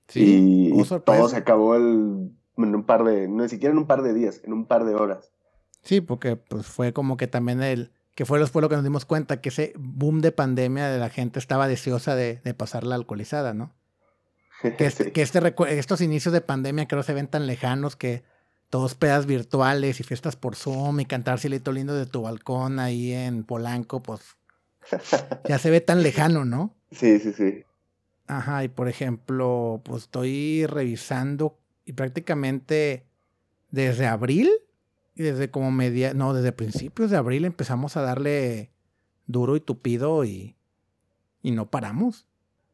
Sí, 0.08 0.74
y, 0.74 0.84
todo 1.06 1.30
se 1.30 1.38
acabó 1.38 1.76
en 1.76 2.36
un 2.58 2.84
par 2.86 3.04
de, 3.04 3.28
ni 3.28 3.48
siquiera 3.48 3.72
en 3.72 3.80
un 3.80 3.88
par 3.88 4.02
de 4.02 4.13
días, 4.13 4.41
en 4.44 4.54
un 4.54 4.65
par 4.65 4.86
de 4.86 4.96
horas. 4.96 5.32
Sí, 5.84 6.02
porque 6.02 6.36
pues 6.36 6.67
fue 6.67 6.94
como 6.94 7.17
que 7.17 7.28
también 7.28 7.62
el, 7.62 7.91
que 8.15 8.26
fue, 8.26 8.46
fue 8.48 8.62
lo 8.62 8.70
que 8.70 8.76
nos 8.76 8.84
dimos 8.84 9.06
cuenta, 9.06 9.41
que 9.41 9.50
ese 9.50 9.74
boom 9.78 10.22
de 10.22 10.32
pandemia 10.32 10.89
de 10.89 11.00
la 11.00 11.10
gente 11.10 11.39
estaba 11.39 11.67
deseosa 11.67 12.15
de, 12.15 12.41
de 12.44 12.54
pasarla 12.54 12.96
alcoholizada, 12.96 13.54
¿no? 13.54 13.74
Que, 14.78 14.86
este, 14.86 15.12
que 15.12 15.24
este, 15.24 15.56
estos 15.70 16.02
inicios 16.02 16.32
de 16.34 16.41
pandemia 16.41 16.88
creo 16.88 17.02
se 17.02 17.15
ven 17.15 17.28
tan 17.28 17.48
lejanos 17.48 17.96
que 17.96 18.24
todos 18.70 18.94
pedas 18.94 19.26
virtuales 19.26 20.00
y 20.00 20.04
fiestas 20.04 20.36
por 20.36 20.56
Zoom 20.56 21.00
y 21.00 21.06
cantar 21.06 21.39
Cielito 21.39 21.72
Lindo 21.72 21.96
de 21.96 22.06
tu 22.06 22.22
balcón 22.22 22.80
ahí 22.80 23.12
en 23.12 23.44
Polanco, 23.44 24.04
pues 24.04 24.22
ya 25.48 25.60
se 25.60 25.70
ve 25.70 25.82
tan 25.82 26.04
lejano, 26.04 26.46
¿no? 26.46 26.76
Sí, 26.91 27.20
sí, 27.20 27.34
sí. 27.34 27.63
Ajá, 28.28 28.63
y 28.63 28.67
por 28.70 28.88
ejemplo, 28.88 29.82
pues 29.84 30.04
estoy 30.04 30.65
revisando 30.65 31.58
y 31.86 31.94
prácticamente 31.94 33.06
desde 33.72 34.08
abril, 34.08 34.50
y 35.15 35.24
desde 35.24 35.52
como 35.52 35.72
media, 35.72 36.13
no, 36.13 36.34
desde 36.34 36.52
principios 36.52 37.12
de 37.12 37.17
abril 37.17 37.46
empezamos 37.46 37.98
a 37.98 38.02
darle 38.02 38.72
duro 39.28 39.56
y 39.56 39.60
tupido 39.60 40.24
y, 40.24 40.56
y 41.41 41.52
no 41.52 41.70
paramos. 41.70 42.28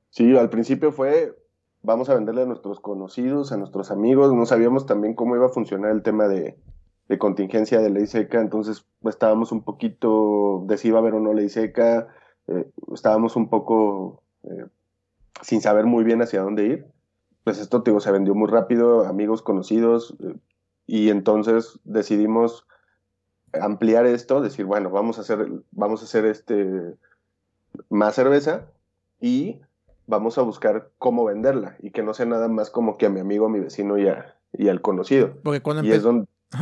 Sí, 0.10 0.36
al 0.38 0.50
principio 0.50 0.92
fue, 0.92 1.36
vamos 1.82 2.10
a 2.10 2.16
venderle 2.16 2.44
a 2.44 2.46
nuestros 2.46 2.80
conocidos, 2.80 3.52
a 3.52 3.58
nuestros 3.58 3.92
amigos, 3.92 4.34
no 4.34 4.46
sabíamos 4.46 4.86
también 4.86 5.14
cómo 5.14 5.36
iba 5.36 5.48
a 5.48 5.50
funcionar 5.50 5.92
el 5.92 6.04
tema 6.04 6.28
de, 6.28 6.58
contingencia 7.18 7.80
de 7.80 7.90
ley 7.90 8.06
seca, 8.06 8.42
entonces 8.42 8.86
estábamos 9.06 9.52
un 9.52 9.64
poquito 9.64 10.64
de 10.68 10.78
si 10.78 10.90
iba 10.90 10.98
a 10.98 11.02
haber 11.02 11.14
o 11.14 11.20
no 11.20 11.34
ley 11.34 11.48
seca, 11.48 12.10
eh, 12.48 12.70
estábamos 12.94 13.36
un 13.36 13.50
poco 13.50 14.22
eh, 14.44 14.66
sin 15.42 15.62
saber 15.62 15.86
muy 15.86 16.04
bien 16.04 16.22
hacia 16.22 16.42
dónde 16.42 16.66
ir. 16.66 16.86
Pues 17.44 17.60
esto, 17.60 17.80
digo, 17.80 18.02
se 18.02 18.12
vendió 18.12 18.36
muy 18.36 18.50
rápido, 18.50 19.06
amigos, 19.06 19.42
conocidos, 19.42 20.16
eh, 20.22 20.36
y 20.86 21.10
entonces 21.10 21.80
decidimos 21.86 22.68
ampliar 23.54 24.06
esto, 24.06 24.42
decir, 24.42 24.66
bueno, 24.66 24.90
vamos 24.90 25.18
a 25.18 25.22
hacer, 25.22 25.48
vamos 25.72 26.02
a 26.02 26.06
hacer 26.06 26.26
este 26.26 26.96
más 27.90 28.16
cerveza 28.16 28.68
y 29.22 29.62
vamos 30.08 30.38
a 30.38 30.42
buscar 30.42 30.90
cómo 30.98 31.26
venderla 31.26 31.76
y 31.80 31.92
que 31.92 32.04
no 32.04 32.14
sea 32.14 32.26
nada 32.26 32.48
más 32.48 32.70
como 32.70 32.98
que 32.98 33.06
a 33.06 33.10
mi 33.10 33.20
amigo, 33.20 33.46
a 33.46 33.50
mi 33.50 33.60
vecino 33.60 33.98
y, 33.98 34.08
y 34.54 34.70
al 34.70 34.82
conocido. 34.82 35.36
Porque 35.44 35.62
cuando, 35.62 35.84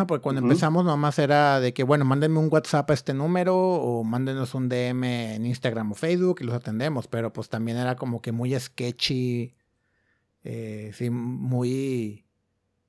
porque 0.07 0.21
cuando 0.21 0.41
empezamos 0.41 0.83
nomás 0.83 1.19
era 1.19 1.59
de 1.59 1.73
que, 1.73 1.83
bueno, 1.83 2.05
mándenme 2.05 2.39
un 2.39 2.49
WhatsApp 2.51 2.89
a 2.89 2.93
este 2.93 3.13
número 3.13 3.55
o 3.55 4.03
mándenos 4.03 4.55
un 4.55 4.67
DM 4.67 5.35
en 5.35 5.45
Instagram 5.45 5.91
o 5.91 5.95
Facebook 5.95 6.37
y 6.41 6.45
los 6.45 6.55
atendemos, 6.55 7.07
pero 7.07 7.31
pues 7.31 7.49
también 7.49 7.77
era 7.77 7.95
como 7.95 8.21
que 8.21 8.31
muy 8.31 8.59
sketchy, 8.59 9.55
eh, 10.43 10.91
sí, 10.93 11.09
muy 11.09 12.25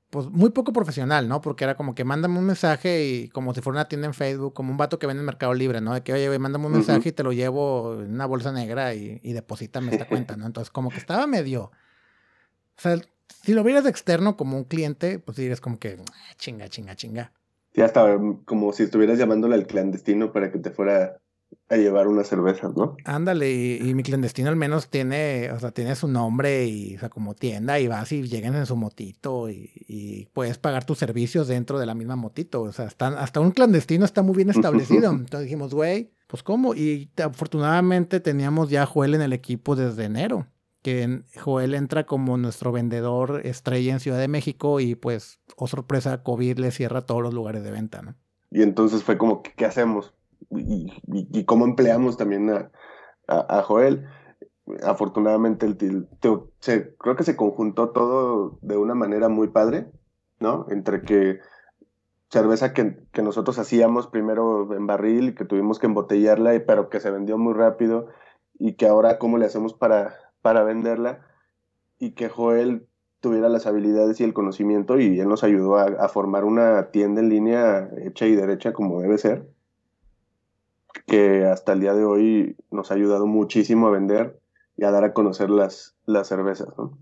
pues 0.09 0.27
muy 0.29 0.51
poco 0.51 0.71
profesional, 0.71 1.27
¿no? 1.27 1.41
Porque 1.41 1.65
era 1.65 1.75
como 1.75 1.93
que 1.93 2.05
mándame 2.05 2.39
un 2.39 2.45
mensaje 2.45 3.05
y 3.05 3.29
como 3.29 3.53
si 3.53 3.61
fuera 3.61 3.81
una 3.81 3.87
tienda 3.89 4.07
en 4.07 4.13
Facebook, 4.13 4.53
como 4.53 4.71
un 4.71 4.77
vato 4.77 4.99
que 4.99 5.07
vende 5.07 5.19
en 5.19 5.25
Mercado 5.25 5.53
Libre, 5.53 5.81
¿no? 5.81 5.93
De 5.93 6.01
que, 6.01 6.13
oye, 6.13 6.39
mándame 6.39 6.67
un 6.67 6.71
mensaje 6.71 7.09
y 7.09 7.11
te 7.11 7.23
lo 7.23 7.33
llevo 7.33 8.01
en 8.01 8.13
una 8.13 8.25
bolsa 8.25 8.51
negra 8.53 8.93
y, 8.93 9.19
y 9.21 9.33
deposítame 9.33 9.91
esta 9.91 10.07
cuenta, 10.07 10.37
¿no? 10.37 10.45
Entonces, 10.45 10.71
como 10.71 10.89
que 10.89 10.97
estaba 10.97 11.27
medio. 11.27 11.63
O 11.63 11.71
sea, 12.81 12.97
si 13.43 13.53
lo 13.53 13.63
vieras 13.63 13.83
de 13.83 13.89
externo 13.89 14.37
como 14.37 14.57
un 14.57 14.63
cliente, 14.63 15.19
pues 15.19 15.37
dirías 15.37 15.61
como 15.61 15.79
que 15.79 15.97
ah, 15.99 16.33
chinga, 16.37 16.69
chinga, 16.69 16.95
chinga. 16.95 17.31
Sí, 17.73 17.81
hasta 17.81 18.17
como 18.45 18.73
si 18.73 18.83
estuvieras 18.83 19.17
llamándole 19.17 19.55
al 19.55 19.67
clandestino 19.67 20.31
para 20.31 20.51
que 20.51 20.59
te 20.59 20.71
fuera 20.71 21.17
a 21.69 21.75
llevar 21.75 22.07
una 22.07 22.23
cerveza, 22.23 22.71
¿no? 22.75 22.95
Ándale, 23.03 23.51
y, 23.53 23.93
mi 23.93 24.03
clandestino 24.03 24.49
al 24.49 24.55
menos 24.55 24.89
tiene, 24.89 25.51
o 25.51 25.59
sea, 25.59 25.71
tiene 25.71 25.95
su 25.95 26.07
nombre 26.07 26.65
y, 26.65 26.95
o 26.95 26.99
sea, 26.99 27.09
como 27.09 27.35
tienda 27.35 27.79
y 27.79 27.87
vas 27.87 28.11
y 28.11 28.23
llegan 28.23 28.55
en 28.55 28.65
su 28.65 28.75
motito 28.75 29.49
y, 29.49 30.29
puedes 30.33 30.57
pagar 30.57 30.85
tus 30.85 30.97
servicios 30.97 31.47
dentro 31.47 31.79
de 31.79 31.85
la 31.85 31.95
misma 31.95 32.15
motito. 32.15 32.61
O 32.61 32.71
sea, 32.71 32.85
hasta 32.85 33.39
un 33.39 33.51
clandestino 33.51 34.05
está 34.05 34.21
muy 34.21 34.35
bien 34.35 34.49
establecido. 34.49 35.09
Entonces 35.11 35.41
dijimos, 35.41 35.73
güey, 35.73 36.11
pues 36.27 36.43
cómo. 36.43 36.73
Y 36.73 37.09
afortunadamente 37.23 38.19
teníamos 38.19 38.69
ya 38.69 38.83
a 38.83 38.85
Joel 38.85 39.15
en 39.15 39.21
el 39.21 39.33
equipo 39.33 39.75
desde 39.75 40.05
enero. 40.05 40.47
Que 40.87 41.23
Joel 41.37 41.75
entra 41.75 42.05
como 42.05 42.37
nuestro 42.37 42.71
vendedor 42.71 43.41
estrella 43.43 43.91
en 43.91 43.99
Ciudad 43.99 44.19
de 44.19 44.29
México 44.29 44.79
y 44.79 44.95
pues, 44.95 45.41
oh 45.57 45.67
sorpresa, 45.67 46.23
COVID 46.23 46.59
le 46.59 46.71
cierra 46.71 47.01
todos 47.01 47.21
los 47.21 47.33
lugares 47.33 47.61
de 47.61 47.71
venta, 47.71 48.01
¿no? 48.01 48.15
Y 48.51 48.61
entonces 48.61 49.03
fue 49.03 49.17
como, 49.17 49.43
¿qué 49.43 49.65
hacemos? 49.65 50.13
y, 50.49 51.43
cómo 51.43 51.65
empleamos 51.65 52.15
también 52.15 52.49
a, 53.27 53.61
Joel. 53.63 54.07
Afortunadamente, 54.81 55.65
el, 55.65 56.07
creo 56.19 57.15
que 57.17 57.23
se 57.25 57.35
conjuntó 57.35 57.89
todo 57.89 58.57
de 58.61 58.77
una 58.77 58.95
manera 58.95 59.27
muy 59.27 59.49
padre, 59.49 59.91
¿no? 60.39 60.67
Entre 60.69 61.01
que 61.01 61.41
cerveza 62.29 62.71
que, 62.71 62.95
nosotros 63.21 63.59
hacíamos 63.59 64.07
primero 64.07 64.73
en 64.73 64.87
barril, 64.87 65.35
que 65.35 65.43
tuvimos 65.43 65.79
que 65.79 65.87
embotellarla, 65.87 66.51
pero 66.65 66.87
que 66.87 67.01
se 67.01 67.11
vendió 67.11 67.37
muy 67.37 67.55
rápido, 67.55 68.07
y 68.57 68.75
que 68.77 68.87
ahora 68.87 69.19
cómo 69.19 69.37
le 69.37 69.47
hacemos 69.47 69.73
para, 69.73 70.26
para 70.41 70.63
venderla, 70.63 71.25
y 71.99 72.11
que 72.11 72.29
Joel 72.29 72.87
tuviera 73.19 73.49
las 73.49 73.65
habilidades 73.65 74.19
y 74.19 74.23
el 74.23 74.33
conocimiento, 74.33 74.99
y 74.99 75.19
él 75.19 75.27
nos 75.27 75.43
ayudó 75.43 75.77
a, 75.77 75.85
a 75.85 76.07
formar 76.09 76.45
una 76.45 76.91
tienda 76.91 77.21
en 77.21 77.29
línea 77.29 77.89
hecha 78.03 78.25
y 78.25 78.35
derecha 78.35 78.73
como 78.73 79.01
debe 79.01 79.17
ser 79.17 79.47
que 81.05 81.45
hasta 81.45 81.73
el 81.73 81.81
día 81.81 81.93
de 81.93 82.03
hoy 82.03 82.57
nos 82.71 82.91
ha 82.91 82.95
ayudado 82.95 83.25
muchísimo 83.25 83.87
a 83.87 83.91
vender 83.91 84.39
y 84.75 84.83
a 84.83 84.91
dar 84.91 85.03
a 85.03 85.13
conocer 85.13 85.49
las, 85.49 85.95
las 86.05 86.27
cervezas, 86.27 86.69
¿no? 86.77 86.97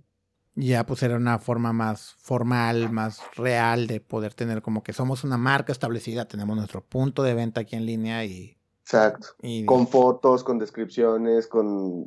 Ya, 0.58 0.86
pues 0.86 1.04
era 1.04 1.18
una 1.18 1.38
forma 1.38 1.74
más 1.74 2.16
formal, 2.18 2.90
más 2.90 3.22
real 3.36 3.88
de 3.88 4.00
poder 4.00 4.34
tener 4.34 4.62
como 4.62 4.84
que 4.84 4.94
somos 4.94 5.26
una 5.26 5.38
marca 5.38 5.74
establecida, 5.74 6.30
tenemos 6.30 6.56
nuestro 6.56 6.82
punto 6.82 7.24
de 7.24 7.34
venta 7.34 7.62
aquí 7.62 7.76
en 7.76 7.86
línea 7.86 8.24
y... 8.24 8.58
Exacto. 8.82 9.30
con 9.66 9.88
fotos, 9.88 10.44
con 10.44 10.60
descripciones, 10.60 11.48
con, 11.48 12.06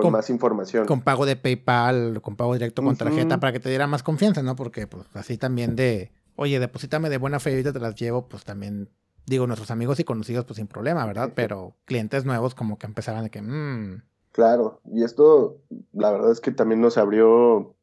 con, 0.00 0.12
más 0.12 0.30
información. 0.30 0.86
Con 0.86 1.02
pago 1.02 1.26
de 1.26 1.36
PayPal, 1.36 2.20
con 2.22 2.36
pago 2.36 2.54
directo 2.54 2.82
con 2.82 2.96
tarjeta 2.96 3.40
para 3.40 3.52
que 3.52 3.60
te 3.60 3.68
diera 3.68 3.86
más 3.86 4.02
confianza, 4.02 4.42
¿no? 4.42 4.56
Porque 4.56 4.86
pues 4.86 5.04
así 5.14 5.38
también 5.38 5.76
de, 5.76 6.12
oye, 6.36 6.58
deposítame 6.60 7.08
de 7.10 7.18
buena 7.18 7.40
fe 7.40 7.50
y 7.50 7.52
ahorita 7.54 7.72
te 7.72 7.80
las 7.80 7.94
llevo, 7.94 8.28
pues 8.28 8.44
también 8.44 8.90
digo, 9.28 9.46
nuestros 9.46 9.70
amigos 9.70 10.00
y 10.00 10.04
conocidos, 10.04 10.44
pues 10.44 10.56
sin 10.56 10.66
problema, 10.66 11.04
¿verdad? 11.06 11.32
Pero 11.34 11.74
clientes 11.84 12.24
nuevos 12.24 12.54
como 12.54 12.78
que 12.78 12.86
empezaban 12.86 13.24
de 13.24 13.30
que... 13.30 13.42
Mmm. 13.42 14.02
Claro, 14.32 14.80
y 14.84 15.02
esto, 15.02 15.58
la 15.92 16.12
verdad 16.12 16.30
es 16.30 16.40
que 16.40 16.52
también 16.52 16.80
nos 16.80 16.96
abrió, 16.96 17.74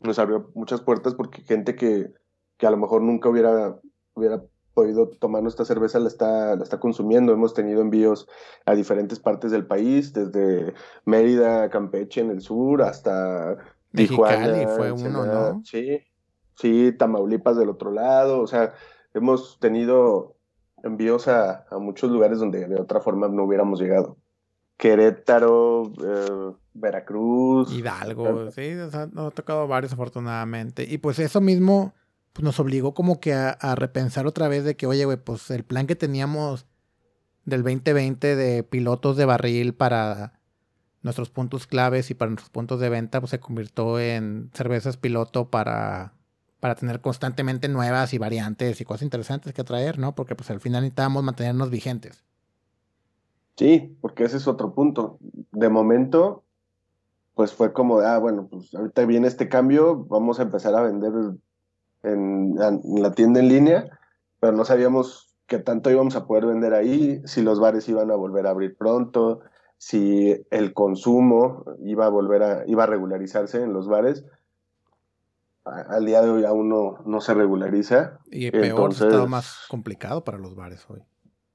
nos 0.00 0.18
abrió 0.18 0.50
muchas 0.54 0.80
puertas 0.80 1.14
porque 1.14 1.42
gente 1.42 1.74
que, 1.74 2.12
que 2.56 2.66
a 2.66 2.70
lo 2.70 2.76
mejor 2.76 3.02
nunca 3.02 3.28
hubiera, 3.28 3.76
hubiera 4.14 4.42
podido 4.80 5.08
tomar 5.08 5.42
nuestra 5.42 5.66
cerveza 5.66 5.98
la 5.98 6.08
está, 6.08 6.56
la 6.56 6.62
está 6.62 6.80
consumiendo. 6.80 7.32
Hemos 7.32 7.52
tenido 7.52 7.82
envíos 7.82 8.26
a 8.64 8.74
diferentes 8.74 9.18
partes 9.18 9.50
del 9.50 9.66
país, 9.66 10.14
desde 10.14 10.72
Mérida, 11.04 11.68
Campeche 11.68 12.22
en 12.22 12.30
el 12.30 12.40
sur, 12.40 12.80
hasta 12.80 13.58
Tijuana. 13.94 14.68
fue 14.68 14.90
uno, 14.92 15.26
¿no? 15.26 15.62
Sí, 15.64 16.00
sí, 16.54 16.92
Tamaulipas 16.98 17.58
del 17.58 17.68
otro 17.68 17.90
lado, 17.90 18.40
o 18.40 18.46
sea, 18.46 18.72
hemos 19.12 19.58
tenido 19.60 20.36
envíos 20.82 21.28
a, 21.28 21.66
muchos 21.72 22.10
lugares 22.10 22.38
donde 22.38 22.66
de 22.66 22.80
otra 22.80 23.00
forma 23.00 23.28
no 23.28 23.44
hubiéramos 23.44 23.80
llegado. 23.80 24.16
Querétaro, 24.78 25.92
eh, 26.02 26.54
Veracruz. 26.72 27.70
Hidalgo, 27.70 28.50
sí, 28.50 28.72
nos 28.72 28.94
ha, 28.94 29.10
tocado 29.34 29.68
varios 29.68 29.92
afortunadamente. 29.92 30.86
Y 30.88 30.96
pues 30.96 31.18
eso 31.18 31.42
mismo 31.42 31.92
pues, 32.32 32.44
nos 32.44 32.60
obligó 32.60 32.94
como 32.94 33.20
que 33.20 33.34
a, 33.34 33.74
repensar 33.74 34.26
otra 34.26 34.48
vez 34.48 34.64
de 34.64 34.76
que, 34.76 34.86
oye, 34.86 35.04
güey, 35.04 35.18
pues 35.18 35.50
el 35.50 35.64
plan 35.64 35.86
que 35.86 35.96
teníamos 35.96 36.66
del 37.44 37.62
2020 37.62 38.36
de 38.36 38.62
pilotos 38.62 39.16
de 39.16 39.24
barril 39.24 39.74
para 39.74 40.40
nuestros 41.02 41.30
puntos 41.30 41.66
claves 41.66 42.10
y 42.10 42.14
para 42.14 42.30
nuestros 42.30 42.50
puntos 42.50 42.80
de 42.80 42.88
venta, 42.90 43.20
pues 43.20 43.30
se 43.30 43.40
convirtió 43.40 43.98
en 43.98 44.50
cervezas 44.52 44.96
piloto 44.96 45.50
para 45.50 46.14
para 46.60 46.74
tener 46.74 47.00
constantemente 47.00 47.68
nuevas 47.68 48.12
y 48.12 48.18
variantes 48.18 48.80
y 48.80 48.84
cosas 48.84 49.02
interesantes 49.02 49.54
que 49.54 49.64
traer, 49.64 49.98
¿no? 49.98 50.14
Porque 50.14 50.36
pues 50.36 50.50
al 50.50 50.60
final 50.60 50.82
necesitábamos 50.82 51.24
mantenernos 51.24 51.70
vigentes. 51.70 52.22
Sí, 53.56 53.96
porque 54.00 54.24
ese 54.24 54.36
es 54.36 54.46
otro 54.46 54.74
punto. 54.74 55.18
De 55.52 55.68
momento, 55.70 56.44
pues 57.34 57.52
fue 57.52 57.72
como, 57.72 58.00
ah, 58.00 58.18
bueno, 58.18 58.46
pues 58.50 58.74
ahorita 58.74 59.04
viene 59.06 59.26
este 59.26 59.48
cambio, 59.48 60.04
vamos 60.04 60.38
a 60.38 60.42
empezar 60.42 60.74
a 60.74 60.82
vender 60.82 61.12
en, 62.02 62.54
la 62.56 63.12
tienda 63.12 63.40
en 63.40 63.48
línea, 63.48 63.98
pero 64.40 64.52
no 64.52 64.64
sabíamos 64.64 65.36
qué 65.46 65.58
tanto 65.58 65.90
íbamos 65.90 66.16
a 66.16 66.26
poder 66.26 66.46
vender 66.46 66.74
ahí, 66.74 67.20
si 67.24 67.42
los 67.42 67.60
bares 67.60 67.88
iban 67.88 68.10
a 68.10 68.16
volver 68.16 68.46
a 68.46 68.50
abrir 68.50 68.76
pronto, 68.76 69.40
si 69.78 70.44
el 70.50 70.74
consumo 70.74 71.64
iba 71.84 72.06
a 72.06 72.10
volver 72.10 72.42
a, 72.42 72.66
iba 72.66 72.84
a 72.84 72.86
regularizarse 72.86 73.62
en 73.62 73.72
los 73.72 73.88
bares 73.88 74.24
al 75.64 76.06
día 76.06 76.22
de 76.22 76.30
hoy 76.30 76.44
aún 76.44 76.68
no, 76.68 77.20
se 77.20 77.34
regulariza. 77.34 78.18
Y 78.30 78.50
peor, 78.50 78.90
ha 78.90 78.92
estado 78.92 79.28
más 79.28 79.66
complicado 79.68 80.24
para 80.24 80.38
los 80.38 80.54
bares 80.54 80.84
hoy. 80.88 81.02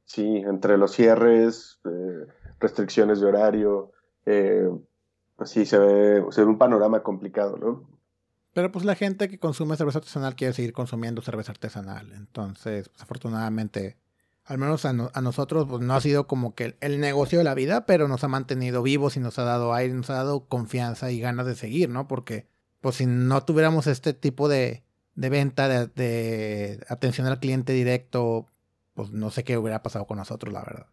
Sí, 0.05 0.37
entre 0.37 0.77
los 0.77 0.91
cierres, 0.91 1.79
eh, 1.85 2.27
restricciones 2.59 3.19
de 3.19 3.25
horario, 3.25 3.91
eh, 4.25 4.69
pues 5.35 5.49
sí, 5.49 5.65
se 5.65 5.79
ve, 5.79 6.23
se 6.29 6.41
ve 6.41 6.47
un 6.47 6.57
panorama 6.57 7.01
complicado, 7.01 7.57
¿no? 7.57 7.89
Pero 8.55 8.71
pues 8.71 8.85
la 8.85 8.95
gente 8.95 9.27
que 9.27 9.37
consume 9.37 9.75
cerveza 9.75 9.97
artesanal 9.97 10.37
quiere 10.37 10.53
seguir 10.53 10.71
consumiendo 10.71 11.21
cerveza 11.21 11.51
artesanal. 11.51 12.13
Entonces, 12.13 12.87
pues, 12.87 13.03
afortunadamente, 13.03 13.97
al 14.45 14.57
menos 14.57 14.85
a, 14.85 14.93
nosotros, 14.93 15.67
pues 15.69 15.81
no 15.81 15.93
ha 15.93 15.99
sido 15.99 16.25
como 16.25 16.55
que 16.55 16.77
el, 16.79 17.01
negocio 17.01 17.37
de 17.37 17.43
la 17.43 17.53
vida, 17.53 17.85
pero 17.85 18.07
nos 18.07 18.23
ha 18.23 18.29
mantenido 18.29 18.81
vivos 18.81 19.17
y 19.17 19.19
nos 19.19 19.37
ha 19.39 19.43
dado 19.43 19.73
aire, 19.73 19.93
nos 19.93 20.09
ha 20.09 20.13
dado 20.13 20.45
confianza 20.47 21.11
y 21.11 21.19
ganas 21.19 21.45
de 21.47 21.55
seguir, 21.55 21.89
¿no? 21.89 22.07
Porque 22.07 22.47
pues 22.79 22.95
si 22.95 23.05
no 23.05 23.43
tuviéramos 23.43 23.87
este 23.87 24.13
tipo 24.13 24.47
de, 24.47 24.83
venta, 25.15 25.67
de, 25.67 26.79
atención 26.87 27.27
al 27.27 27.41
cliente 27.41 27.73
directo, 27.73 28.45
pues 28.93 29.11
no 29.11 29.31
sé 29.31 29.43
qué 29.43 29.57
hubiera 29.57 29.83
pasado 29.83 30.07
con 30.07 30.17
nosotros, 30.17 30.53
la 30.53 30.61
verdad. 30.61 30.85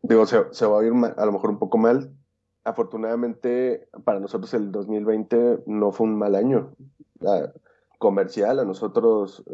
Digo, 0.00 0.24
se, 0.24 0.38
va 0.38 0.80
a 0.80 0.84
ir 0.84 0.92
a 1.18 1.26
lo 1.26 1.32
mejor 1.32 1.50
un 1.50 1.58
poco 1.58 1.76
mal. 1.76 2.14
Afortunadamente, 2.64 3.90
para 4.04 4.20
nosotros 4.20 4.54
el 4.54 4.72
2020 4.72 5.64
no 5.66 5.92
fue 5.92 6.06
un 6.06 6.16
mal 6.16 6.34
año. 6.34 6.74
Comercial, 7.98 8.58
a 8.58 8.64
nosotros 8.64 9.44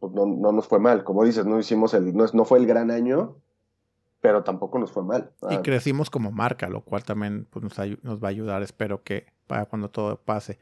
pues 0.00 0.12
no, 0.14 0.26
nos 0.26 0.66
fue 0.66 0.78
mal. 0.78 1.04
Como 1.04 1.24
dices, 1.24 1.44
no 1.44 1.58
hicimos 1.58 1.94
el, 1.94 2.14
no, 2.16 2.24
no 2.32 2.44
fue 2.44 2.58
el 2.58 2.66
gran 2.66 2.90
año, 2.90 3.36
pero 4.20 4.42
tampoco 4.42 4.78
nos 4.78 4.90
fue 4.90 5.04
mal. 5.04 5.32
Y 5.50 5.56
Ah, 5.56 5.62
crecimos 5.62 6.10
como 6.10 6.32
marca, 6.32 6.68
lo 6.68 6.82
cual 6.82 7.04
también 7.04 7.46
pues, 7.50 7.62
nos, 7.62 8.02
nos 8.02 8.22
va 8.22 8.28
a 8.28 8.30
ayudar, 8.30 8.62
espero 8.62 9.02
que 9.02 9.26
para 9.46 9.66
cuando 9.66 9.90
todo 9.90 10.16
pase. 10.16 10.58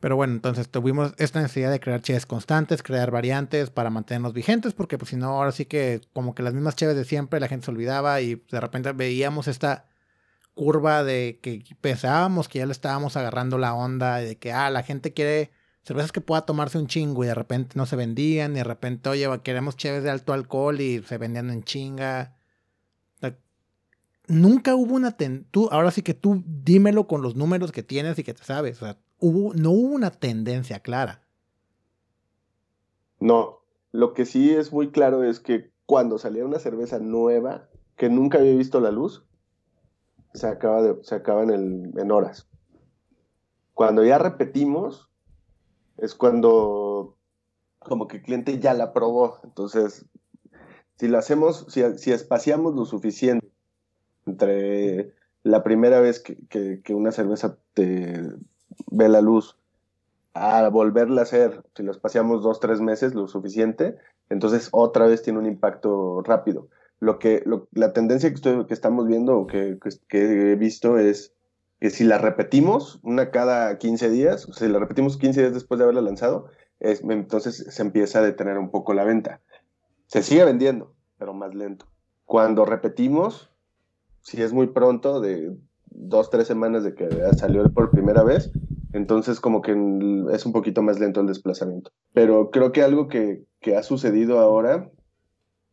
Pero 0.00 0.14
bueno, 0.14 0.34
entonces 0.34 0.68
tuvimos 0.68 1.12
esta 1.18 1.40
necesidad 1.40 1.72
de 1.72 1.80
crear 1.80 2.00
cheves 2.00 2.24
constantes, 2.24 2.84
crear 2.84 3.10
variantes 3.10 3.70
para 3.70 3.90
mantenernos 3.90 4.32
vigentes, 4.32 4.72
porque 4.72 4.96
pues 4.96 5.10
si 5.10 5.16
no, 5.16 5.30
ahora 5.30 5.50
sí 5.50 5.66
que 5.66 6.00
como 6.12 6.34
que 6.34 6.42
las 6.42 6.54
mismas 6.54 6.76
cheves 6.76 6.94
de 6.94 7.04
siempre, 7.04 7.40
la 7.40 7.48
gente 7.48 7.66
se 7.66 7.70
olvidaba 7.72 8.20
y 8.20 8.36
de 8.36 8.60
repente 8.60 8.92
veíamos 8.92 9.48
esta 9.48 9.86
curva 10.54 11.02
de 11.02 11.40
que 11.42 11.64
pensábamos 11.80 12.48
que 12.48 12.60
ya 12.60 12.66
le 12.66 12.72
estábamos 12.72 13.16
agarrando 13.16 13.58
la 13.58 13.74
onda, 13.74 14.16
de 14.16 14.36
que, 14.36 14.52
ah, 14.52 14.70
la 14.70 14.84
gente 14.84 15.12
quiere 15.12 15.50
cervezas 15.88 16.12
que 16.12 16.20
pueda 16.20 16.42
tomarse 16.42 16.78
un 16.78 16.86
chingo 16.86 17.24
y 17.24 17.26
de 17.26 17.34
repente 17.34 17.72
no 17.76 17.86
se 17.86 17.96
vendían, 17.96 18.52
y 18.52 18.56
de 18.56 18.64
repente, 18.64 19.08
oye, 19.08 19.26
queremos 19.42 19.76
cheves 19.76 20.04
de 20.04 20.10
alto 20.10 20.34
alcohol 20.34 20.80
y 20.80 21.02
se 21.02 21.18
vendían 21.18 21.50
en 21.50 21.64
chinga. 21.64 22.36
Nunca 24.26 24.74
hubo 24.74 24.94
una 24.94 25.16
ten 25.16 25.46
tú 25.50 25.70
ahora 25.72 25.90
sí 25.90 26.02
que 26.02 26.12
tú 26.12 26.42
dímelo 26.44 27.06
con 27.06 27.22
los 27.22 27.34
números 27.34 27.72
que 27.72 27.82
tienes 27.82 28.18
y 28.18 28.24
que 28.24 28.34
te 28.34 28.44
sabes, 28.44 28.80
hubo 29.18 29.54
no 29.54 29.70
hubo 29.70 29.94
una 29.94 30.10
tendencia 30.10 30.80
clara. 30.80 31.22
No, 33.20 33.62
lo 33.90 34.12
que 34.12 34.26
sí 34.26 34.52
es 34.52 34.70
muy 34.70 34.90
claro 34.90 35.24
es 35.24 35.40
que 35.40 35.72
cuando 35.86 36.18
salía 36.18 36.44
una 36.44 36.58
cerveza 36.58 36.98
nueva 36.98 37.70
que 37.96 38.10
nunca 38.10 38.36
había 38.36 38.54
visto 38.54 38.80
la 38.80 38.90
luz, 38.90 39.24
se 40.34 40.46
acaba, 40.46 40.82
se 41.00 41.14
acaba 41.14 41.44
en, 41.44 41.98
en 41.98 42.10
horas. 42.12 42.46
Cuando 43.72 44.04
ya 44.04 44.18
repetimos, 44.18 45.07
es 45.98 46.14
cuando 46.14 47.16
como 47.78 48.08
que 48.08 48.18
el 48.18 48.22
cliente 48.22 48.58
ya 48.58 48.74
la 48.74 48.92
probó. 48.92 49.38
Entonces, 49.44 50.04
si 50.96 51.08
lo 51.08 51.18
hacemos, 51.18 51.66
si, 51.68 51.82
si 51.98 52.12
espaciamos 52.12 52.74
lo 52.74 52.84
suficiente 52.84 53.46
entre 54.26 55.14
la 55.42 55.62
primera 55.62 56.00
vez 56.00 56.20
que, 56.20 56.36
que- 56.48 56.94
una 56.94 57.12
cerveza 57.12 57.56
te 57.74 58.22
ve 58.90 59.08
la 59.08 59.20
luz 59.20 59.56
a 60.34 60.68
volverla 60.68 61.22
a 61.22 61.24
hacer, 61.24 61.64
si 61.74 61.82
lo 61.82 61.90
espaciamos 61.92 62.42
dos, 62.42 62.60
tres 62.60 62.80
meses, 62.80 63.14
lo 63.14 63.26
suficiente, 63.28 63.96
entonces 64.28 64.68
otra 64.72 65.06
vez 65.06 65.22
tiene 65.22 65.38
un 65.38 65.46
impacto 65.46 66.22
rápido. 66.22 66.68
Lo 67.00 67.18
que, 67.18 67.42
lo- 67.46 67.68
la 67.72 67.92
tendencia 67.92 68.28
que, 68.28 68.34
estoy- 68.36 68.66
que 68.66 68.74
estamos 68.74 69.06
viendo 69.06 69.38
o 69.38 69.46
que- 69.46 69.78
que 70.08 70.52
he 70.52 70.56
visto 70.56 70.98
es 70.98 71.32
que 71.80 71.90
si 71.90 72.04
la 72.04 72.18
repetimos 72.18 73.00
una 73.02 73.30
cada 73.30 73.78
15 73.78 74.10
días, 74.10 74.48
o 74.48 74.52
si 74.52 74.68
la 74.68 74.78
repetimos 74.78 75.16
15 75.18 75.40
días 75.40 75.54
después 75.54 75.78
de 75.78 75.84
haberla 75.84 76.02
lanzado, 76.02 76.50
es- 76.80 77.02
entonces 77.02 77.66
se 77.68 77.82
empieza 77.82 78.20
a 78.20 78.22
detener 78.22 78.58
un 78.58 78.70
poco 78.70 78.94
la 78.94 79.04
venta. 79.04 79.42
Se 80.06 80.22
sigue 80.22 80.44
vendiendo, 80.44 80.94
pero 81.18 81.34
más 81.34 81.54
lento. 81.54 81.86
Cuando 82.24 82.64
repetimos, 82.64 83.50
si 84.22 84.42
es 84.42 84.52
muy 84.52 84.68
pronto, 84.68 85.20
de 85.20 85.56
dos, 85.86 86.30
tres 86.30 86.46
semanas 86.46 86.84
de 86.84 86.94
que 86.94 87.08
salió 87.34 87.72
por 87.72 87.92
primera 87.92 88.22
vez, 88.22 88.52
entonces 88.92 89.40
como 89.40 89.62
que 89.62 89.72
es 90.32 90.46
un 90.46 90.52
poquito 90.52 90.82
más 90.82 90.98
lento 91.00 91.20
el 91.20 91.26
desplazamiento. 91.26 91.90
Pero 92.12 92.50
creo 92.50 92.72
que 92.72 92.82
algo 92.82 93.08
que, 93.08 93.44
que 93.60 93.76
ha 93.76 93.82
sucedido 93.82 94.40
ahora 94.40 94.90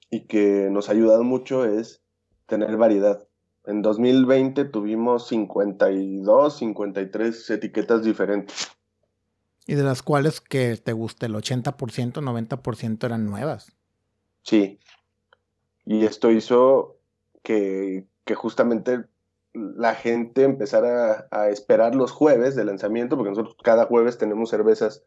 y 0.10 0.28
que 0.28 0.70
nos 0.72 0.90
ha 0.90 0.94
ayudado 0.94 1.24
mucho 1.24 1.66
es 1.66 2.04
tener 2.48 2.78
variedad. 2.78 3.28
En 3.68 3.82
2020 3.82 4.66
tuvimos 4.66 5.28
52, 5.28 6.58
53 6.58 7.50
etiquetas 7.50 8.04
diferentes. 8.04 8.72
Y 9.68 9.74
de 9.76 9.84
las 9.84 10.04
cuales 10.04 10.42
que 10.42 10.78
te 10.78 10.94
guste 10.94 11.26
el 11.26 11.34
80%, 11.34 11.74
90% 11.76 13.04
eran 13.04 13.26
nuevas. 13.26 13.72
Sí. 14.44 14.80
Y 15.86 16.06
esto 16.06 16.30
hizo 16.30 16.98
que, 17.42 18.06
que 18.26 18.36
justamente 18.36 19.06
la 19.54 19.96
gente 19.96 20.44
empezara 20.44 21.28
a, 21.32 21.42
a 21.42 21.50
esperar 21.50 21.96
los 21.96 22.12
jueves 22.12 22.56
de 22.56 22.66
lanzamiento, 22.66 23.16
porque 23.18 23.32
nosotros 23.32 23.56
cada 23.64 23.86
jueves 23.86 24.18
tenemos 24.18 24.50
cervezas, 24.50 25.04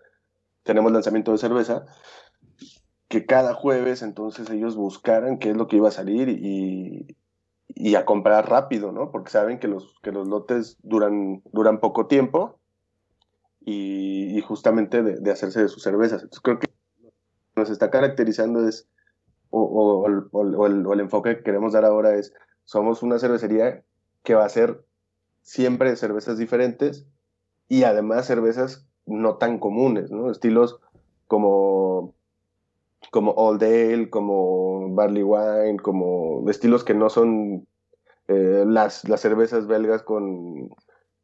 tenemos 0.65 0.91
lanzamiento 0.91 1.33
de 1.33 1.39
cerveza, 1.39 1.87
que 3.09 3.27
cada 3.27 3.55
jueves 3.55 4.03
entonces 4.03 4.51
ellos 4.51 4.77
buscaran 4.77 5.39
qué 5.39 5.51
es 5.51 5.57
lo 5.57 5.67
que 5.67 5.77
iba 5.77 5.89
a 5.89 5.93
salir 5.93 6.29
y, 6.29 7.17
y 7.69 7.95
a 7.95 8.05
comprar 8.05 8.49
rápido, 8.49 8.93
¿no? 8.93 9.11
Porque 9.11 9.31
saben 9.31 9.59
que 9.59 9.69
los, 9.69 9.99
que 10.03 10.13
los 10.13 10.27
lotes 10.27 10.79
duran, 10.83 11.43
duran 11.53 11.81
poco 11.81 12.07
tiempo 12.07 12.59
y, 13.61 14.41
justamente 14.43 15.03
de, 15.03 15.31
hacerse 15.31 15.63
de 15.63 15.69
sus 15.69 15.83
cervezas. 15.83 16.23
Entonces 16.23 16.41
creo 16.43 16.59
que 16.59 16.69
nos 17.57 17.71
está 17.71 17.91
caracterizando 17.91 18.67
es 18.67 18.89
o, 19.51 19.63
o 19.63 20.07
el- 20.07 20.29
o 20.33 20.93
el 20.93 21.01
enfoque 21.01 21.37
que 21.37 21.43
queremos 21.43 21.73
dar 21.73 21.85
ahora 21.85 22.15
es, 22.15 22.33
somos 22.65 23.03
una 23.03 23.19
cervecería 23.19 23.83
que 24.23 24.35
va 24.35 24.45
a 24.45 24.49
ser 24.49 24.85
siempre 25.43 25.97
cervezas 25.97 26.39
diferentes 26.39 27.07
y 27.69 27.85
además 27.85 28.27
cervezas 28.27 28.87
no 29.07 29.37
tan 29.37 29.59
comunes, 29.59 30.11
¿no? 30.11 30.31
Estilos 30.31 30.81
como, 31.27 32.15
como 33.11 33.33
Old 33.33 33.63
Ale, 33.63 34.11
como 34.11 34.95
Barley 34.95 35.23
Wine, 35.23 35.79
como 35.83 36.49
estilos 36.51 36.85
que 36.85 36.95
no 36.95 37.09
son 37.11 37.67
eh, 38.29 38.65
las, 38.67 39.09
las 39.09 39.21
cervezas 39.21 39.67
belgas 39.67 40.03
con, 40.03 40.71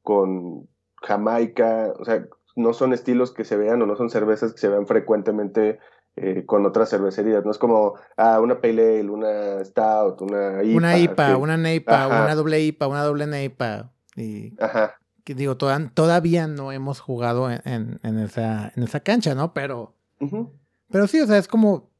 con 0.03 0.68
Jamaica, 1.03 1.92
o 1.99 2.05
sea, 2.05 2.27
no 2.57 2.73
son 2.73 2.92
estilos 2.92 3.33
que 3.33 3.44
se 3.44 3.57
vean 3.57 3.83
o 3.83 3.87
no 3.87 3.97
son 3.97 4.11
cervezas 4.11 4.53
que 4.53 4.61
se 4.61 4.68
vean 4.68 4.87
frecuentemente 4.87 5.79
eh, 6.16 6.44
con 6.47 6.64
otras 6.64 6.90
cervecerías. 6.90 7.44
No 7.44 7.51
es 7.51 7.59
como 7.59 7.94
ah, 8.16 8.40
una 8.40 8.61
Pale 8.61 9.01
Ale, 9.01 9.11
una 9.11 9.64
Stout, 9.64 10.20
una 10.23 10.62
IPA. 10.62 10.77
una 10.77 10.99
IPA, 10.99 11.27
que- 11.27 11.35
una 11.35 11.57
NEIPA, 11.57 12.07
una 12.09 12.35
doble 12.35 12.61
IPA, 12.61 12.87
una 12.87 13.03
doble 13.03 13.27
NEIPA. 13.27 13.90
Y 14.16 14.55
Ajá, 14.62 14.94
que 15.25 15.35
digo, 15.35 15.57
toda- 15.57 15.90
todavía 15.92 16.47
no 16.47 16.70
hemos 16.70 17.01
jugado 17.01 17.51
en, 17.51 17.61
en- 17.64 18.01
en 18.05 18.18
esa, 18.20 18.73
en 18.77 18.85
esa 18.85 19.01
cancha, 19.01 19.35
¿no? 19.35 19.53
Pero, 19.53 19.94
ujú, 20.20 20.53
pero 20.94 21.09
sí, 21.09 21.20
o 21.20 21.26
sea, 21.26 21.38
es 21.38 21.48
como 21.48 21.90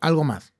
algo 0.00 0.24
más. 0.24 0.54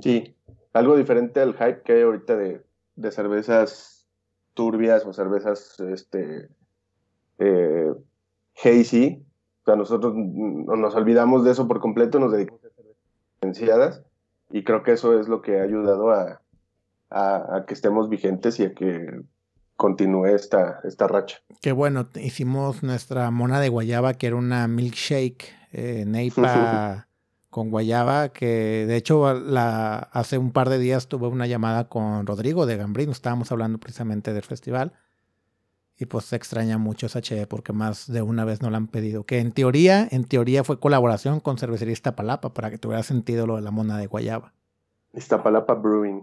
sí. 0.00 0.36
Algo 0.74 0.94
diferente 0.96 1.40
al 1.40 1.54
hype 1.54 1.82
que 1.82 1.94
hay 1.94 2.02
ahorita 2.02 2.36
de, 2.36 2.62
de 2.94 3.10
cervezas 3.10 4.06
turbias 4.54 5.04
o 5.04 5.12
cervezas 5.12 5.80
este, 5.80 6.48
eh, 7.38 7.92
hazy. 8.62 9.24
O 9.62 9.64
sea, 9.64 9.74
nosotros 9.74 10.14
nos 10.14 10.94
olvidamos 10.94 11.44
de 11.44 11.50
eso 11.50 11.66
por 11.66 11.80
completo, 11.80 12.20
nos 12.20 12.30
dedicamos 12.32 12.64
a 12.64 12.68
cervezas 12.70 13.02
diferenciadas 13.34 14.02
y 14.52 14.62
creo 14.62 14.84
que 14.84 14.92
eso 14.92 15.18
es 15.18 15.26
lo 15.28 15.42
que 15.42 15.58
ha 15.58 15.64
ayudado 15.64 16.10
a, 16.12 16.40
a- 17.10 17.56
a 17.56 17.64
que 17.66 17.74
estemos 17.74 18.08
vigentes 18.08 18.60
y 18.60 18.66
a 18.66 18.74
que 18.74 19.22
continúe 19.74 20.26
esta, 20.26 20.78
esta 20.84 21.08
racha. 21.08 21.38
Que 21.62 21.72
bueno, 21.72 22.08
hicimos 22.14 22.84
nuestra 22.84 23.28
mona 23.32 23.58
de 23.58 23.70
guayaba, 23.70 24.14
que 24.14 24.28
era 24.28 24.36
una 24.36 24.68
milkshake 24.68 25.52
eh, 25.72 26.04
neipa 26.06 27.06
con 27.50 27.70
guayaba, 27.70 28.30
que 28.30 28.86
de 28.86 28.96
hecho 28.96 29.34
la, 29.34 29.98
hace 29.98 30.38
un 30.38 30.52
par 30.52 30.68
de 30.68 30.78
días 30.78 31.08
tuve 31.08 31.26
una 31.26 31.46
llamada 31.46 31.88
con 31.88 32.26
Rodrigo 32.26 32.64
de 32.64 32.76
Gambrino, 32.76 33.12
estábamos 33.12 33.50
hablando 33.50 33.78
precisamente 33.78 34.32
del 34.32 34.44
festival. 34.44 34.92
Y 35.98 36.06
pues 36.06 36.24
se 36.24 36.36
extraña 36.36 36.78
mucho 36.78 37.06
esa 37.06 37.20
cheve 37.20 37.46
porque 37.46 37.74
más 37.74 38.10
de 38.10 38.22
una 38.22 38.46
vez 38.46 38.62
no 38.62 38.70
la 38.70 38.78
han 38.78 38.86
pedido. 38.86 39.24
Que 39.24 39.38
en 39.38 39.52
teoría, 39.52 40.08
en 40.10 40.24
teoría 40.24 40.64
fue 40.64 40.80
colaboración 40.80 41.40
con 41.40 41.58
Cervecería 41.58 41.92
Iztapalapa 41.92 42.54
para 42.54 42.70
que 42.70 42.78
tuviera 42.78 43.02
sentido 43.02 43.46
lo 43.46 43.56
de 43.56 43.62
la 43.62 43.70
mona 43.70 43.98
de 43.98 44.06
guayaba. 44.06 44.54
Iztapalapa 45.12 45.74
Brewing. 45.74 46.22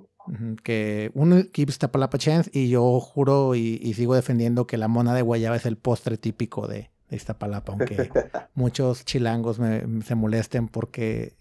Que 0.64 1.12
uno 1.14 1.44
keeps 1.54 1.74
Iztapalapa 1.74 2.18
chance 2.18 2.50
y 2.52 2.70
yo 2.70 3.00
juro 3.00 3.54
y, 3.54 3.80
y 3.84 3.94
sigo 3.94 4.16
defendiendo 4.16 4.66
que 4.66 4.78
la 4.78 4.88
mona 4.88 5.14
de 5.14 5.22
guayaba 5.22 5.56
es 5.56 5.68
el 5.68 5.78
postre 5.78 6.18
típico 6.18 6.68
de, 6.68 6.90
de 7.10 7.16
Iztapalapa, 7.16 7.72
aunque 7.74 8.10
muchos 8.56 9.06
chilangos 9.06 9.60
me- 9.60 10.02
se 10.04 10.16
molesten 10.16 10.68
porque, 10.68 11.34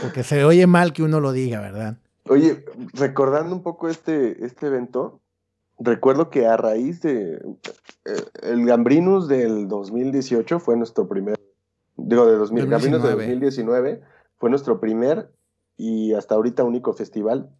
porque 0.00 0.22
se 0.24 0.44
oye 0.44 0.66
mal 0.66 0.92
que 0.92 1.02
uno 1.02 1.20
lo 1.20 1.32
diga, 1.32 1.60
¿verdad? 1.60 1.98
Oye, 2.28 2.64
recordando 2.94 3.54
un 3.54 3.62
poco 3.62 3.88
este, 3.88 4.44
este 4.44 4.66
evento, 4.68 5.20
recuerdo 5.78 6.30
que 6.30 6.46
a 6.46 6.56
raíz 6.56 7.02
de 7.02 7.34
eh, 8.04 8.16
el 8.42 8.64
Gambrinus 8.66 9.26
del 9.28 9.68
2018 9.68 10.60
fue 10.60 10.76
nuestro 10.76 11.08
primer, 11.08 11.36
digo, 11.96 12.26
de 12.26 12.36
2000, 12.36 12.66
Gambrinus 12.68 13.02
de 13.02 13.10
2019. 13.10 13.22
2019 13.96 14.02
fue 14.38 14.50
nuestro 14.50 14.80
primer 14.80 15.32
y 15.76 16.12
hasta 16.14 16.34
ahorita 16.36 16.64
único 16.64 16.92
festival 16.92 17.50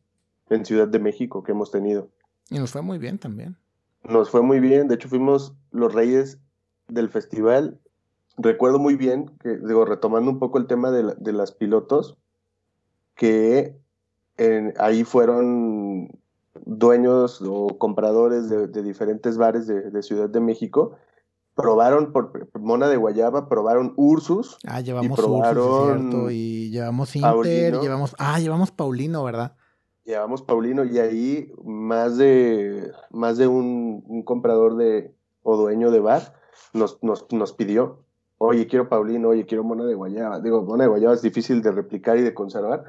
en 0.51 0.65
Ciudad 0.65 0.87
de 0.89 0.99
México 0.99 1.43
que 1.43 1.53
hemos 1.53 1.71
tenido. 1.71 2.09
Y 2.51 2.59
nos 2.59 2.71
fue 2.73 2.83
muy 2.83 2.99
bien 2.99 3.19
también. 3.19 3.57
Nos 4.05 4.31
fue 4.31 4.43
muy 4.43 4.61
bien, 4.61 4.87
de 4.89 4.97
hecho 4.97 5.09
fuimos 5.09 5.55
los 5.71 5.93
reyes 5.95 6.39
del 6.93 7.09
festival. 7.09 7.79
Recuerdo 8.39 8.79
muy 8.79 8.97
bien 8.97 9.31
que, 9.43 9.57
digo, 9.59 9.85
retomando 9.85 10.31
un 10.31 10.39
poco 10.39 10.59
el 10.59 10.67
tema 10.67 10.91
de, 10.91 11.03
la- 11.03 11.15
de 11.15 11.33
las 11.33 11.53
pilotos, 11.53 12.17
que 13.15 13.77
en- 14.37 14.75
ahí 14.79 15.05
fueron 15.05 16.09
dueños 16.65 17.43
o 17.47 17.79
compradores 17.79 18.49
de, 18.49 18.67
de 18.69 18.83
diferentes 18.83 19.37
bares 19.37 19.67
de, 19.67 19.91
de 19.91 20.03
Ciudad 20.03 20.29
de 20.31 20.41
México, 20.41 20.93
probaron 21.55 22.13
por 22.13 22.49
Mona 22.59 22.89
de 22.89 22.97
Guayaba, 22.97 23.49
probaron 23.49 23.93
Ursus, 23.97 24.59
Ah, 24.67 24.81
llevamos 24.81 25.19
probaron 25.19 25.59
Ursus, 25.59 25.85
cierto, 26.11 26.31
y 26.31 26.71
llevamos 26.71 27.15
Inter, 27.15 27.31
Paulino. 27.33 27.83
llevamos, 27.83 28.15
ah, 28.19 28.39
llevamos 28.41 28.71
Paulino, 28.71 29.25
¿verdad? 29.25 29.57
llevamos 30.05 30.43
Paulino 30.43 30.85
y 30.85 30.99
ahí 30.99 31.53
más 31.63 32.17
de, 32.17 32.91
más 33.11 33.39
de 33.39 33.47
un, 33.47 34.25
comprador 34.25 34.77
de, 34.77 35.15
o 35.45 35.57
dueño 35.57 35.93
de 35.93 36.01
bar 36.01 36.35
nos, 36.73 36.99
nos, 37.03 37.53
pidió, 37.53 38.05
oye, 38.39 38.67
quiero 38.67 38.89
Paulino, 38.89 39.29
oye, 39.29 39.47
quiero 39.47 39.65
mona 39.65 39.85
de 39.85 39.95
guayaba. 39.95 40.41
Digo, 40.41 40.63
mona 40.63 40.85
de 40.85 40.91
guayaba 40.91 41.15
es 41.15 41.23
difícil 41.23 41.63
de 41.63 41.73
replicar 41.73 42.19
y 42.19 42.23
de 42.23 42.35
conservar, 42.35 42.85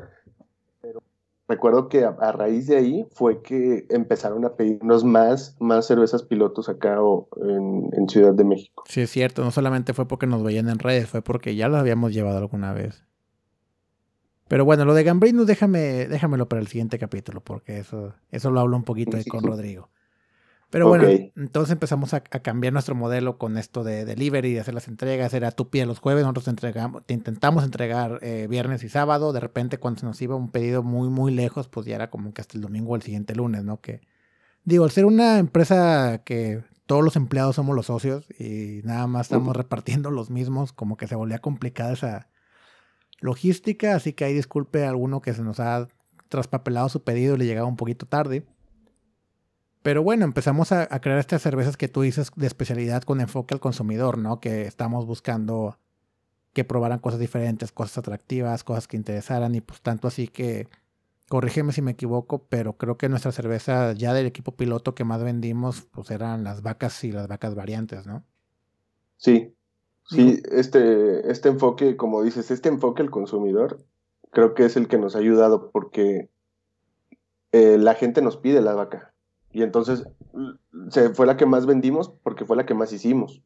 pero 0.82 1.02
recuerdo 1.47 1.89
que 1.89 2.06
a, 2.06 2.32
raíz 2.32 2.67
de 2.67 2.78
ahí 2.78 3.08
fue 3.12 3.41
que 3.41 3.86
empezaron 3.89 4.45
a 4.45 4.56
pedirnos 4.56 5.04
más, 5.04 5.56
más 5.60 5.86
cervezas 5.86 6.23
pilotos 6.23 6.69
acá 6.69 7.02
o 7.02 7.28
en, 7.41 7.89
en, 7.93 8.10
Ciudad 8.10 8.34
de 8.34 8.43
México. 8.43 8.84
Sí, 8.88 9.02
es 9.02 9.10
cierto, 9.10 9.43
no 9.43 9.52
solamente 9.52 9.93
fue 9.93 10.08
porque 10.08 10.28
nos 10.28 10.43
veían 10.43 10.69
en 10.69 10.80
redes, 10.80 11.10
fue 11.10 11.21
porque 11.21 11.56
ya 11.56 11.67
lo 11.67 11.78
habíamos 11.78 12.13
llevado 12.13 12.38
alguna 12.38 12.73
vez. 12.73 13.04
Pero 14.47 14.65
bueno, 14.65 14.86
lo 14.86 14.93
de 14.93 15.04
Gambrinus 15.04 15.47
déjame, 15.47 16.08
déjamelo 16.08 16.47
para 16.47 16.62
el 16.62 16.67
siguiente 16.67 16.99
capítulo, 16.99 17.41
porque 17.41 17.80
eso, 17.80 18.13
eso 18.30 18.52
lo 18.52 18.60
hablo 18.60 18.78
un 18.78 18.84
poquito 18.84 19.17
ahí 19.17 19.26
con 19.26 19.43
Rodrigo. 19.43 19.89
Pero 20.73 20.89
bueno, 20.89 21.07
entonces 21.36 21.71
empezamos 21.71 22.13
a, 22.13 22.21
cambiar 22.21 22.73
nuestro 22.73 22.95
modelo 22.95 23.38
con 23.38 23.57
esto 23.57 23.83
de 23.83 24.03
delivery, 24.03 24.53
de 24.53 24.59
hacer 24.59 24.73
las 24.73 24.89
entregas, 24.89 25.33
era 25.33 25.51
tu 25.51 25.69
pie 25.69 25.86
los 25.86 25.99
jueves, 25.99 26.23
nosotros 26.23 26.49
entregamos, 26.49 27.05
te 27.05 27.13
intentamos 27.13 27.63
entregar 27.63 28.19
eh, 28.23 28.47
viernes 28.49 28.83
y 28.83 28.89
sábado, 28.89 29.31
de 29.33 29.39
repente 29.39 29.77
cuando 29.77 30.01
se 30.01 30.05
nos 30.05 30.21
iba 30.21 30.36
un 30.36 30.49
pedido 30.49 30.83
muy, 30.83 31.09
muy 31.09 31.31
lejos, 31.31 31.69
pues 31.69 31.86
ya 31.86 31.95
era 31.95 32.09
como 32.09 32.33
que 32.33 32.41
hasta 32.41 32.57
el 32.57 32.62
domingo 32.62 32.91
o 32.91 32.95
el 32.95 33.03
siguiente 33.03 33.36
lunes, 33.36 33.63
¿no? 33.63 33.79
Que 33.79 34.01
digo, 34.65 34.83
al 34.83 34.91
ser 34.91 35.05
una 35.05 35.38
empresa 35.38 36.23
que 36.25 36.63
todos 36.88 37.03
los 37.03 37.15
empleados 37.15 37.55
somos 37.55 37.75
los 37.75 37.86
socios 37.86 38.25
y 38.39 38.81
nada 38.83 39.07
más 39.07 39.27
estamos 39.27 39.55
repartiendo 39.55 40.09
los 40.12 40.31
mismos, 40.31 40.73
como 40.73 40.97
que 40.97 41.07
se 41.07 41.15
volvía 41.15 41.39
complicada 41.39 41.93
esa, 41.93 42.27
logística, 43.23 43.95
así 43.95 44.13
que 44.13 44.25
ahí 44.25 44.33
disculpe 44.33 44.86
a 44.86 44.89
alguno 44.89 45.21
que 45.21 45.33
se 45.33 45.41
nos 45.41 45.59
ha 45.59 45.88
traspapelado 46.27 46.89
su 46.89 47.03
pedido 47.03 47.36
y 47.36 47.38
le 47.38 47.45
llegaba 47.45 47.67
un 47.67 47.77
poquito 47.77 48.05
tarde. 48.05 48.45
Pero 49.83 50.01
bueno, 50.01 50.25
empezamos 50.25 50.71
a, 50.71 50.87
crear 51.01 51.19
estas 51.19 51.41
cervezas 51.41 51.77
que 51.77 51.87
tú 51.87 52.01
dices 52.01 52.31
de 52.35 52.47
especialidad 52.47 53.03
con 53.03 53.21
enfoque 53.21 53.53
al 53.53 53.59
consumidor, 53.59 54.17
¿no? 54.17 54.39
Que 54.39 54.63
estamos 54.63 55.05
buscando 55.05 55.77
que 56.53 56.63
probaran 56.63 56.99
cosas 56.99 57.19
diferentes, 57.19 57.71
cosas 57.71 57.99
atractivas, 57.99 58.63
cosas 58.63 58.87
que 58.87 58.97
interesaran 58.97 59.53
y 59.55 59.61
pues 59.61 59.81
tanto 59.81 60.07
así 60.07 60.27
que, 60.27 60.67
corrígeme 61.29 61.73
si 61.73 61.81
me 61.81 61.91
equivoco, 61.91 62.45
pero 62.49 62.73
creo 62.77 62.97
que 62.97 63.09
nuestra 63.09 63.31
cerveza 63.31 63.93
ya 63.93 64.13
del 64.13 64.25
equipo 64.25 64.53
piloto 64.53 64.95
que 64.95 65.03
más 65.03 65.23
vendimos 65.23 65.81
pues 65.91 66.11
eran 66.11 66.43
las 66.43 66.63
vacas 66.63 67.03
y 67.03 67.11
las 67.11 67.27
vacas 67.27 67.55
variantes, 67.55 68.07
¿no? 68.07 68.23
Sí, 69.17 69.53
Sí, 70.05 70.41
este, 70.51 71.31
este 71.31 71.49
enfoque, 71.49 71.95
como 71.95 72.23
dices, 72.23 72.51
este 72.51 72.69
enfoque 72.69 73.01
al 73.01 73.09
consumidor, 73.09 73.83
creo 74.31 74.53
que 74.53 74.65
es 74.65 74.75
el 74.75 74.87
que 74.87 74.97
nos 74.97 75.15
ha 75.15 75.19
ayudado 75.19 75.71
porque 75.71 76.29
eh, 77.51 77.77
la 77.77 77.95
gente 77.95 78.21
nos 78.21 78.37
pide 78.37 78.61
la 78.61 78.73
vaca. 78.73 79.12
Y 79.53 79.61
entonces 79.61 80.03
se, 80.89 81.09
fue 81.13 81.27
la 81.27 81.37
que 81.37 81.45
más 81.45 81.65
vendimos 81.65 82.11
porque 82.23 82.43
fue 82.43 82.57
la 82.57 82.65
que 82.65 82.73
más 82.73 82.91
hicimos. 82.91 83.43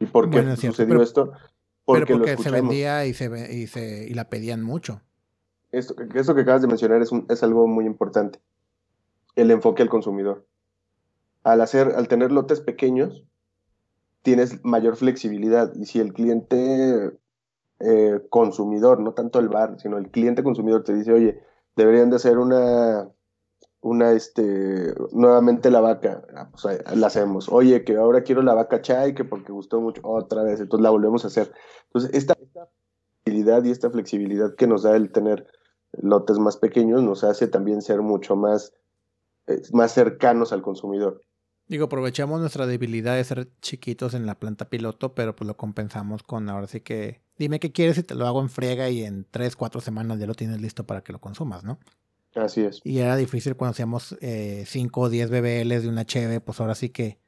¿Y 0.00 0.06
por 0.06 0.30
qué 0.30 0.56
sucedió 0.56 1.02
esto? 1.02 1.32
Porque, 1.84 2.14
porque 2.14 2.36
se 2.38 2.50
vendía 2.50 3.04
y, 3.04 3.12
se, 3.12 3.54
y, 3.54 3.66
se, 3.66 4.08
y 4.08 4.14
la 4.14 4.30
pedían 4.30 4.62
mucho. 4.62 5.02
Esto, 5.70 5.94
esto 6.14 6.34
que 6.34 6.40
acabas 6.40 6.62
de 6.62 6.68
mencionar 6.68 7.02
es, 7.02 7.12
un, 7.12 7.26
es 7.28 7.42
algo 7.42 7.66
muy 7.66 7.84
importante. 7.84 8.40
El 9.36 9.50
enfoque 9.50 9.82
al 9.82 9.90
consumidor. 9.90 10.46
Al 11.44 11.60
hacer, 11.60 11.92
al 11.96 12.08
tener 12.08 12.32
lotes 12.32 12.60
pequeños, 12.60 13.24
tienes 14.22 14.64
mayor 14.64 14.96
flexibilidad. 14.96 15.72
Y 15.74 15.84
si 15.84 16.00
el 16.00 16.14
cliente 16.14 17.12
eh, 17.80 18.20
consumidor, 18.30 19.00
no 19.00 19.12
tanto 19.12 19.38
el 19.38 19.48
bar, 19.48 19.78
sino 19.78 19.98
el 19.98 20.10
cliente 20.10 20.42
consumidor 20.42 20.84
te 20.84 20.94
dice, 20.94 21.12
oye, 21.12 21.42
deberían 21.76 22.08
de 22.08 22.16
hacer 22.16 22.38
una, 22.38 23.10
una, 23.82 24.12
este, 24.12 24.94
nuevamente 25.12 25.70
la 25.70 25.80
vaca, 25.80 26.22
ah, 26.36 26.50
pues 26.50 26.82
la 26.94 27.06
hacemos. 27.06 27.48
Oye, 27.48 27.84
que 27.84 27.96
ahora 27.96 28.22
quiero 28.22 28.42
la 28.42 28.54
vaca 28.54 28.82
chai, 28.82 29.14
que 29.14 29.24
porque 29.24 29.52
gustó 29.52 29.80
mucho, 29.80 30.00
otra 30.04 30.42
vez, 30.42 30.60
entonces 30.60 30.82
la 30.82 30.90
volvemos 30.90 31.24
a 31.24 31.28
hacer. 31.28 31.52
Entonces, 31.86 32.10
esta, 32.12 32.34
esta 32.40 32.68
flexibilidad 33.24 33.64
y 33.64 33.70
esta 33.70 33.90
flexibilidad 33.90 34.54
que 34.54 34.66
nos 34.66 34.82
da 34.82 34.96
el 34.96 35.10
tener 35.10 35.46
lotes 35.92 36.38
más 36.38 36.56
pequeños 36.56 37.02
nos 37.02 37.24
hace 37.24 37.48
también 37.48 37.82
ser 37.82 38.02
mucho 38.02 38.36
más, 38.36 38.74
eh, 39.46 39.62
más 39.72 39.92
cercanos 39.92 40.52
al 40.52 40.62
consumidor. 40.62 41.22
Digo, 41.66 41.84
aprovechamos 41.84 42.40
nuestra 42.40 42.66
debilidad 42.66 43.14
de 43.14 43.24
ser 43.24 43.48
chiquitos 43.60 44.14
en 44.14 44.26
la 44.26 44.38
planta 44.38 44.68
piloto, 44.68 45.14
pero 45.14 45.36
pues 45.36 45.46
lo 45.46 45.56
compensamos 45.56 46.24
con 46.24 46.48
ahora 46.48 46.66
sí 46.66 46.80
que 46.80 47.22
dime 47.38 47.60
qué 47.60 47.70
quieres 47.70 47.96
y 47.96 48.02
te 48.02 48.16
lo 48.16 48.26
hago 48.26 48.40
en 48.40 48.50
friega 48.50 48.90
y 48.90 49.04
en 49.04 49.24
3, 49.30 49.54
4 49.54 49.80
semanas 49.80 50.18
ya 50.18 50.26
lo 50.26 50.34
tienes 50.34 50.60
listo 50.60 50.84
para 50.84 51.02
que 51.02 51.12
lo 51.12 51.20
consumas, 51.20 51.62
¿no? 51.62 51.78
Así 52.34 52.62
es. 52.62 52.80
Y 52.84 52.98
era 52.98 53.16
difícil 53.16 53.56
cuando 53.56 53.72
hacíamos 53.72 54.16
5 54.20 54.20
eh, 54.20 54.66
o 54.94 55.08
10 55.08 55.30
BBLs 55.30 55.82
de 55.82 55.88
una 55.88 56.04
cheve, 56.04 56.40
pues 56.40 56.60
ahora 56.60 56.74
sí 56.74 56.90
que, 56.90 57.18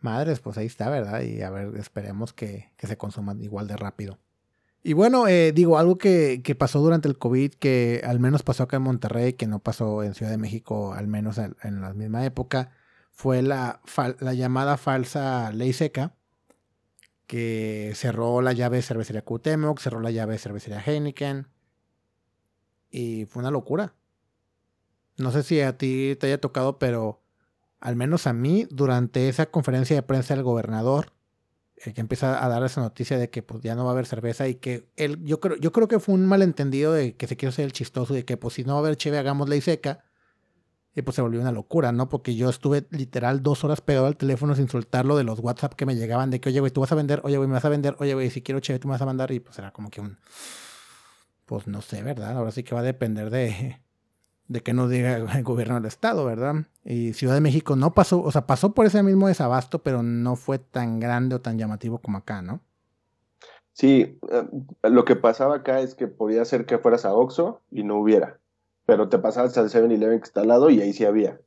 madres, 0.00 0.40
pues 0.40 0.58
ahí 0.58 0.66
está, 0.66 0.90
¿verdad? 0.90 1.22
Y 1.22 1.42
a 1.42 1.50
ver, 1.50 1.76
esperemos 1.76 2.32
que, 2.32 2.70
se 2.78 2.96
consuman 2.96 3.42
igual 3.42 3.66
de 3.66 3.76
rápido. 3.76 4.18
Y 4.84 4.94
bueno, 4.94 5.28
eh, 5.28 5.52
digo, 5.52 5.78
algo 5.78 5.96
que, 5.96 6.42
que, 6.42 6.54
pasó 6.54 6.80
durante 6.80 7.08
el 7.08 7.16
COVID, 7.16 7.52
que 7.54 8.02
al 8.04 8.18
menos 8.18 8.42
pasó 8.42 8.64
acá 8.64 8.78
en 8.78 8.82
Monterrey, 8.82 9.34
que 9.34 9.46
no 9.46 9.60
pasó 9.60 10.02
en 10.02 10.14
Ciudad 10.14 10.32
de 10.32 10.38
México, 10.38 10.92
al 10.92 11.06
menos 11.06 11.38
en 11.38 11.80
la 11.80 11.94
misma 11.94 12.24
época, 12.26 12.72
fue 13.12 13.42
la, 13.42 13.80
la 14.18 14.34
llamada 14.34 14.76
falsa 14.76 15.52
ley 15.52 15.72
seca, 15.72 16.14
que 17.26 17.92
cerró 17.94 18.42
la 18.42 18.52
llave 18.52 18.78
de 18.78 18.82
cervecería 18.82 19.22
Cuauhtémoc, 19.22 19.78
cerró 19.78 20.00
la 20.00 20.10
llave 20.10 20.32
de 20.32 20.38
cervecería 20.38 20.82
Heineken, 20.84 21.46
y 22.90 23.26
fue 23.26 23.40
una 23.40 23.50
locura. 23.50 23.94
No 25.18 25.30
sé 25.30 25.42
si 25.42 25.60
a 25.60 25.76
ti 25.76 26.16
te 26.18 26.26
haya 26.26 26.40
tocado, 26.40 26.78
pero 26.78 27.22
al 27.80 27.96
menos 27.96 28.26
a 28.26 28.32
mí, 28.32 28.66
durante 28.70 29.28
esa 29.28 29.46
conferencia 29.46 29.96
de 29.96 30.02
prensa 30.02 30.34
del 30.34 30.44
gobernador, 30.44 31.12
eh, 31.76 31.92
que 31.92 32.00
empieza 32.00 32.44
a 32.44 32.48
dar 32.48 32.62
esa 32.64 32.80
noticia 32.80 33.18
de 33.18 33.28
que 33.30 33.42
pues, 33.42 33.62
ya 33.62 33.74
no 33.74 33.84
va 33.84 33.90
a 33.90 33.92
haber 33.94 34.06
cerveza 34.06 34.48
y 34.48 34.54
que 34.56 34.88
él, 34.96 35.18
yo 35.24 35.40
creo, 35.40 35.56
yo 35.56 35.72
creo 35.72 35.88
que 35.88 35.98
fue 35.98 36.14
un 36.14 36.26
malentendido 36.26 36.92
de 36.92 37.16
que 37.16 37.26
se 37.26 37.36
quiso 37.36 37.52
ser 37.52 37.64
el 37.64 37.72
chistoso 37.72 38.14
de 38.14 38.24
que 38.24 38.36
pues 38.36 38.54
si 38.54 38.64
no 38.64 38.74
va 38.74 38.80
a 38.80 38.82
haber 38.82 38.96
cheve 38.96 39.18
hagamos 39.18 39.48
ley 39.48 39.60
seca 39.60 40.04
y 40.94 41.02
pues 41.02 41.14
se 41.16 41.22
volvió 41.22 41.40
una 41.40 41.52
locura, 41.52 41.90
¿no? 41.90 42.08
Porque 42.08 42.34
yo 42.36 42.50
estuve 42.50 42.86
literal 42.90 43.42
dos 43.42 43.64
horas 43.64 43.80
pegado 43.80 44.06
al 44.06 44.16
teléfono 44.16 44.54
sin 44.54 44.68
soltarlo 44.68 45.16
de 45.16 45.24
los 45.24 45.40
WhatsApp 45.40 45.74
que 45.74 45.86
me 45.86 45.96
llegaban 45.96 46.30
de 46.30 46.40
que, 46.40 46.50
oye, 46.50 46.60
güey, 46.60 46.70
tú 46.70 46.82
vas 46.82 46.92
a 46.92 46.94
vender, 46.94 47.20
oye, 47.24 47.36
güey, 47.38 47.48
me 47.48 47.54
vas 47.54 47.64
a 47.64 47.70
vender, 47.70 47.96
oye, 47.98 48.14
güey, 48.14 48.30
si 48.30 48.42
quiero 48.42 48.60
chévere, 48.60 48.80
tú 48.80 48.88
me 48.88 48.92
vas 48.92 49.02
a 49.02 49.06
mandar. 49.06 49.32
Y 49.32 49.40
pues 49.40 49.58
era 49.58 49.72
como 49.72 49.90
que 49.90 50.02
un. 50.02 50.18
Pues 51.46 51.66
no 51.66 51.80
sé, 51.80 52.02
¿verdad? 52.02 52.36
Ahora 52.36 52.50
sí 52.50 52.62
que 52.62 52.74
va 52.74 52.82
a 52.82 52.84
depender 52.84 53.30
de, 53.30 53.80
de 54.48 54.60
que 54.62 54.72
nos 54.72 54.90
diga 54.90 55.16
el 55.38 55.42
gobierno 55.44 55.74
del 55.76 55.86
estado, 55.86 56.24
¿verdad? 56.24 56.66
Y 56.84 57.12
Ciudad 57.12 57.34
de 57.34 57.40
México 57.40 57.76
no 57.76 57.94
pasó, 57.94 58.22
o 58.22 58.30
sea, 58.32 58.46
pasó 58.46 58.72
por 58.72 58.86
ese 58.86 59.02
mismo 59.02 59.28
desabasto, 59.28 59.82
pero 59.82 60.02
no 60.02 60.36
fue 60.36 60.58
tan 60.58 61.00
grande 61.00 61.36
o 61.36 61.40
tan 61.40 61.58
llamativo 61.58 61.98
como 61.98 62.18
acá, 62.18 62.42
¿no? 62.42 62.60
Sí, 63.72 64.18
eh, 64.30 64.48
lo 64.82 65.04
que 65.04 65.16
pasaba 65.16 65.56
acá 65.56 65.80
es 65.80 65.94
que 65.94 66.06
podía 66.06 66.44
ser 66.44 66.66
que 66.66 66.78
fueras 66.78 67.04
a 67.04 67.14
Oxxo 67.14 67.62
y 67.70 67.84
no 67.84 67.96
hubiera 67.96 68.38
pero 68.84 69.08
te 69.08 69.18
pasabas 69.18 69.56
al 69.58 69.70
7-Eleven 69.70 70.18
que 70.18 70.24
está 70.24 70.40
al 70.40 70.48
lado 70.48 70.70
y 70.70 70.80
ahí 70.80 70.92
sí 70.92 71.04
había. 71.04 71.40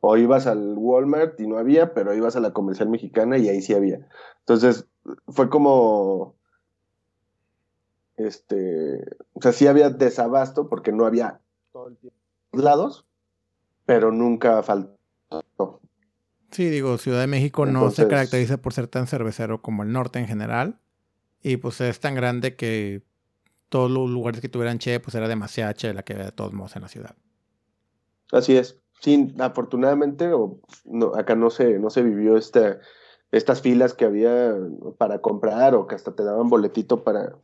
O 0.00 0.16
ibas 0.16 0.46
al 0.46 0.74
Walmart 0.76 1.40
y 1.40 1.46
no 1.46 1.58
había, 1.58 1.94
pero 1.94 2.14
ibas 2.14 2.36
a 2.36 2.40
la 2.40 2.52
comercial 2.52 2.88
mexicana 2.88 3.38
y 3.38 3.48
ahí 3.48 3.62
sí 3.62 3.74
había. 3.74 4.06
Entonces, 4.40 4.86
fue 5.28 5.48
como. 5.48 6.36
Este. 8.16 9.04
O 9.32 9.42
sea, 9.42 9.52
sí 9.52 9.66
había 9.66 9.90
desabasto 9.90 10.68
porque 10.68 10.92
no 10.92 11.06
había 11.06 11.40
todo 11.72 11.88
el 11.88 11.96
tiempo 11.96 12.15
lados, 12.62 13.06
pero 13.84 14.12
nunca 14.12 14.62
faltó. 14.62 15.80
Sí, 16.50 16.68
digo, 16.68 16.98
Ciudad 16.98 17.20
de 17.20 17.26
México 17.26 17.66
no 17.66 17.90
se 17.90 18.08
caracteriza 18.08 18.56
por 18.58 18.72
ser 18.72 18.86
tan 18.86 19.06
cervecero 19.06 19.62
como 19.62 19.82
el 19.82 19.92
norte 19.92 20.18
en 20.18 20.26
general. 20.26 20.80
Y 21.42 21.58
pues 21.58 21.80
es 21.80 22.00
tan 22.00 22.14
grande 22.14 22.56
que 22.56 23.02
todos 23.68 23.90
los 23.90 24.08
lugares 24.10 24.40
que 24.40 24.48
tuvieran 24.48 24.78
Che, 24.78 25.00
pues 25.00 25.14
era 25.14 25.28
demasiada 25.28 25.74
Che 25.74 25.92
la 25.92 26.02
que 26.02 26.14
había 26.14 26.26
de 26.26 26.32
todos 26.32 26.52
modos 26.52 26.76
en 26.76 26.82
la 26.82 26.88
ciudad. 26.88 27.14
Así 28.32 28.56
es. 28.56 28.80
Sí, 29.00 29.34
afortunadamente 29.38 30.30
no, 30.84 31.14
acá 31.14 31.34
no 31.34 31.50
se, 31.50 31.78
no 31.78 31.90
se 31.90 32.02
vivió 32.02 32.36
este, 32.36 32.78
estas 33.30 33.60
filas 33.60 33.94
que 33.94 34.06
había 34.06 34.56
para 34.98 35.20
comprar 35.20 35.74
o 35.74 35.86
que 35.86 35.94
hasta 35.94 36.14
te 36.14 36.24
daban 36.24 36.48
boletito 36.48 37.04
para, 37.04 37.36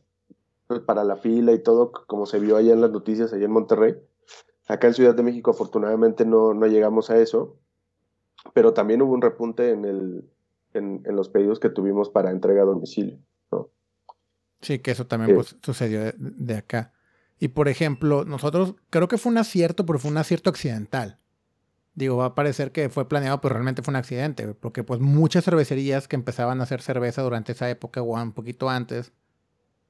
pues, 0.67 0.81
para 0.81 1.03
la 1.03 1.17
fila 1.17 1.51
y 1.51 1.61
todo, 1.61 1.91
como 1.91 2.25
se 2.25 2.39
vio 2.39 2.57
allá 2.57 2.73
en 2.73 2.81
las 2.81 2.91
noticias, 2.91 3.31
allá 3.31 3.45
en 3.45 3.51
Monterrey. 3.51 3.95
Acá 4.67 4.87
en 4.87 4.93
Ciudad 4.93 5.15
de 5.15 5.23
México 5.23 5.51
afortunadamente 5.51 6.25
no, 6.25 6.53
no 6.53 6.67
llegamos 6.67 7.09
a 7.09 7.17
eso, 7.17 7.57
pero 8.53 8.73
también 8.73 9.01
hubo 9.01 9.13
un 9.13 9.21
repunte 9.21 9.71
en, 9.71 9.85
el, 9.85 10.29
en, 10.73 11.01
en 11.05 11.15
los 11.15 11.29
pedidos 11.29 11.59
que 11.59 11.69
tuvimos 11.69 12.09
para 12.09 12.31
entrega 12.31 12.63
a 12.63 12.65
domicilio. 12.65 13.19
Sí, 14.63 14.79
que 14.79 14.91
eso 14.91 15.05
también 15.05 15.35
pues, 15.35 15.57
sucedió 15.61 16.13
de, 16.17 16.55
acá. 16.55 16.93
Y 17.37 17.49
por 17.49 17.67
ejemplo, 17.67 18.23
nosotros 18.23 18.75
creo 18.89 19.09
que 19.09 19.17
fue 19.17 19.31
un 19.31 19.37
acierto, 19.37 19.85
pero 19.85 19.99
fue 19.99 20.09
un 20.09 20.17
acierto 20.17 20.49
accidental. 20.49 21.19
Digo, 21.95 22.17
va 22.17 22.27
a 22.27 22.35
parecer 22.35 22.71
que 22.71 22.89
fue 22.89 23.09
planeado, 23.09 23.41
pero 23.41 23.53
realmente 23.53 23.81
fue 23.83 23.91
un 23.91 23.97
accidente, 23.97 24.47
porque 24.55 24.83
pues 24.83 25.01
muchas 25.01 25.43
cervecerías 25.43 26.07
que 26.07 26.15
empezaban 26.15 26.61
a 26.61 26.63
hacer 26.63 26.81
cerveza 26.81 27.21
durante 27.21 27.51
esa 27.51 27.69
época 27.69 28.01
o 28.01 28.13
un 28.19 28.31
poquito 28.31 28.69
antes, 28.69 29.11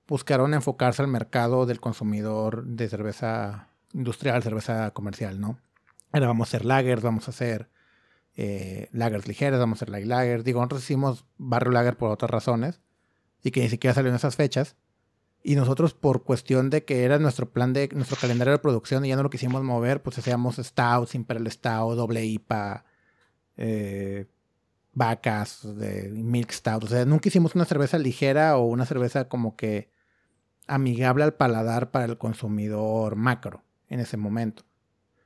buscaron 0.07 0.55
enfocarse 0.55 1.03
al 1.03 1.07
mercado 1.07 1.67
del 1.67 1.79
consumidor 1.79 2.65
de 2.65 2.89
cerveza 2.89 3.69
industrial, 3.93 4.43
cerveza 4.43 4.91
comercial, 4.91 5.39
¿no? 5.39 5.59
Era 6.11 6.27
vamos 6.27 6.47
a 6.47 6.49
hacer 6.49 6.65
lagers, 6.65 7.01
vamos 7.01 7.27
a 7.27 7.31
hacer 7.31 7.69
eh, 8.35 8.89
lagers 8.91 9.27
ligeras, 9.27 9.59
vamos 9.59 9.77
a 9.77 9.79
hacer 9.79 9.89
light 9.89 10.05
lagers. 10.05 10.43
Digo, 10.43 10.59
nosotros 10.59 10.83
hicimos 10.83 11.25
barrio 11.37 11.71
lager 11.71 11.97
por 11.97 12.11
otras 12.11 12.29
razones 12.29 12.81
y 13.43 13.51
que 13.51 13.61
ni 13.61 13.69
siquiera 13.69 13.93
salió 13.93 14.09
en 14.09 14.15
esas 14.15 14.35
fechas. 14.35 14.75
Y 15.43 15.55
nosotros, 15.55 15.93
por 15.93 16.23
cuestión 16.23 16.69
de 16.69 16.85
que 16.85 17.03
era 17.03 17.19
nuestro 17.19 17.51
plan 17.51 17.73
de 17.73 17.89
nuestro 17.93 18.17
calendario 18.17 18.53
de 18.53 18.59
producción 18.59 19.03
y 19.03 19.09
ya 19.09 19.17
no 19.17 19.23
lo 19.23 19.29
quisimos 19.29 19.61
mover, 19.63 20.01
pues 20.01 20.17
hacíamos 20.17 20.55
Stout, 20.55 21.15
Imperial 21.15 21.51
Stout, 21.51 21.95
doble 21.97 22.23
IPA, 22.23 22.85
eh, 23.57 24.27
vacas, 24.93 25.61
de 25.77 26.09
Milk 26.11 26.51
Stout. 26.51 26.85
O 26.85 26.87
sea, 26.87 27.05
nunca 27.05 27.27
hicimos 27.27 27.55
una 27.55 27.65
cerveza 27.65 27.97
ligera 27.97 28.57
o 28.57 28.65
una 28.65 28.85
cerveza 28.85 29.27
como 29.27 29.57
que 29.57 29.91
amigable 30.65 31.25
al 31.25 31.33
paladar 31.33 31.91
para 31.91 32.05
el 32.05 32.17
consumidor 32.17 33.17
macro 33.17 33.63
en 33.93 33.99
ese 33.99 34.17
momento. 34.17 34.63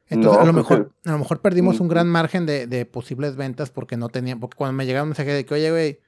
Entonces, 0.09 0.41
a, 0.41 0.45
lo 0.45 0.53
mejor, 0.53 0.91
a 1.05 1.11
lo 1.11 1.17
mejor 1.17 1.41
perdimos 1.41 1.79
un 1.79 1.87
gran 1.87 2.07
margen 2.07 2.45
de, 2.45 2.85
posibles 2.85 3.35
ventas 3.35 3.71
porque 3.71 3.97
no 3.97 4.09
tenían, 4.09 4.39
porque 4.39 4.57
cuando 4.57 4.73
me 4.73 4.85
llegaba 4.85 5.03
un 5.03 5.09
mensaje 5.09 5.31
de 5.31 5.45
que, 5.45 5.53
oye, 5.53 5.71
güey, 5.71 5.99